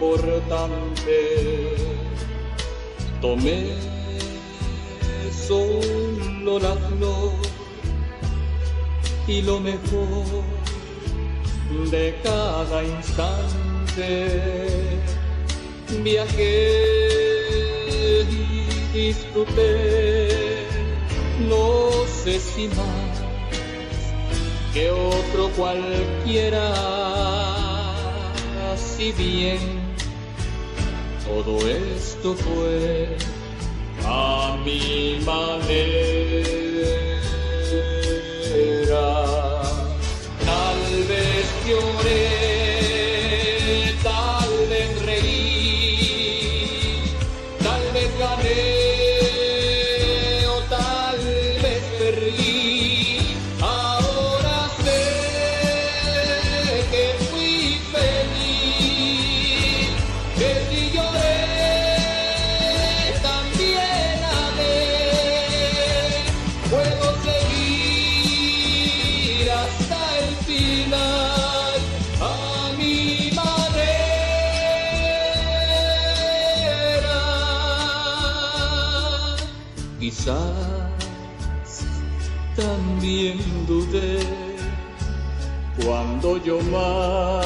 importante 0.00 1.16
tomé 3.20 3.72
solo 5.48 6.58
la 6.58 6.74
flor 6.74 7.32
y 9.26 9.42
lo 9.42 9.58
mejor 9.60 10.44
de 11.90 12.14
cada 12.22 12.84
instante. 12.84 14.08
Viajé 16.02 17.06
y 18.30 18.98
disfruté, 18.98 20.66
no 21.48 21.90
sé 22.22 22.38
si 22.38 22.68
más 22.68 23.14
que 24.72 24.90
otro 24.90 25.50
cualquiera, 25.56 27.03
si 29.04 29.12
bien 29.12 29.58
todo 31.26 31.58
esto 31.68 32.34
fue 32.34 33.18
a 34.02 34.56
mi 34.64 35.18
manera. 35.26 35.74
Tal 40.46 41.04
vez 41.06 41.46
lloré. 41.66 42.33
También 82.56 83.38
dudé 83.66 84.20
cuando 85.84 86.42
yo 86.42 86.60
más 86.62 87.44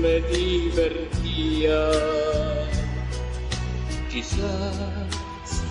me 0.00 0.20
divertía. 0.20 1.90
Quizás 4.10 5.62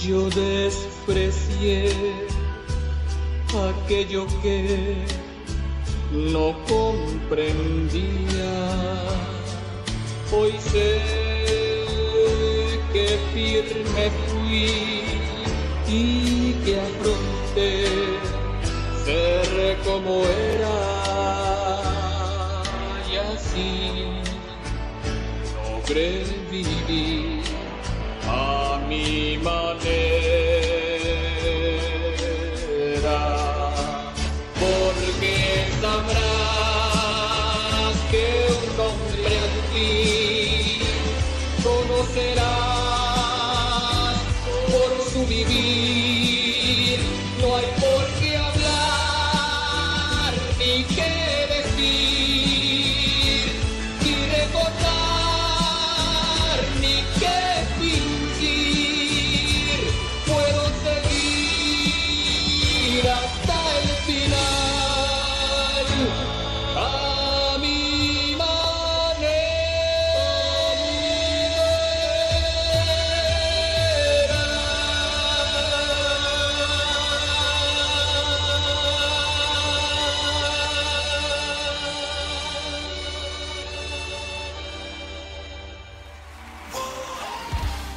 yo 0.00 0.28
desprecié 0.30 1.92
aquello 3.68 4.26
que 4.42 4.96
no 6.12 6.54
comprendía. 6.68 8.04
Hoy 10.32 10.52
sé 10.58 11.00
que 12.92 13.18
firme 13.32 14.10
fui 14.28 14.93
y 15.94 16.52
que 16.64 16.80
afronté 16.80 17.84
ser 19.04 19.78
como 19.84 20.24
era 20.24 20.78
y 23.10 23.16
así 23.16 23.70
logré 25.54 26.24
vivir 26.50 27.42
a 28.26 28.80
mi 28.88 29.38
manera 29.38 30.23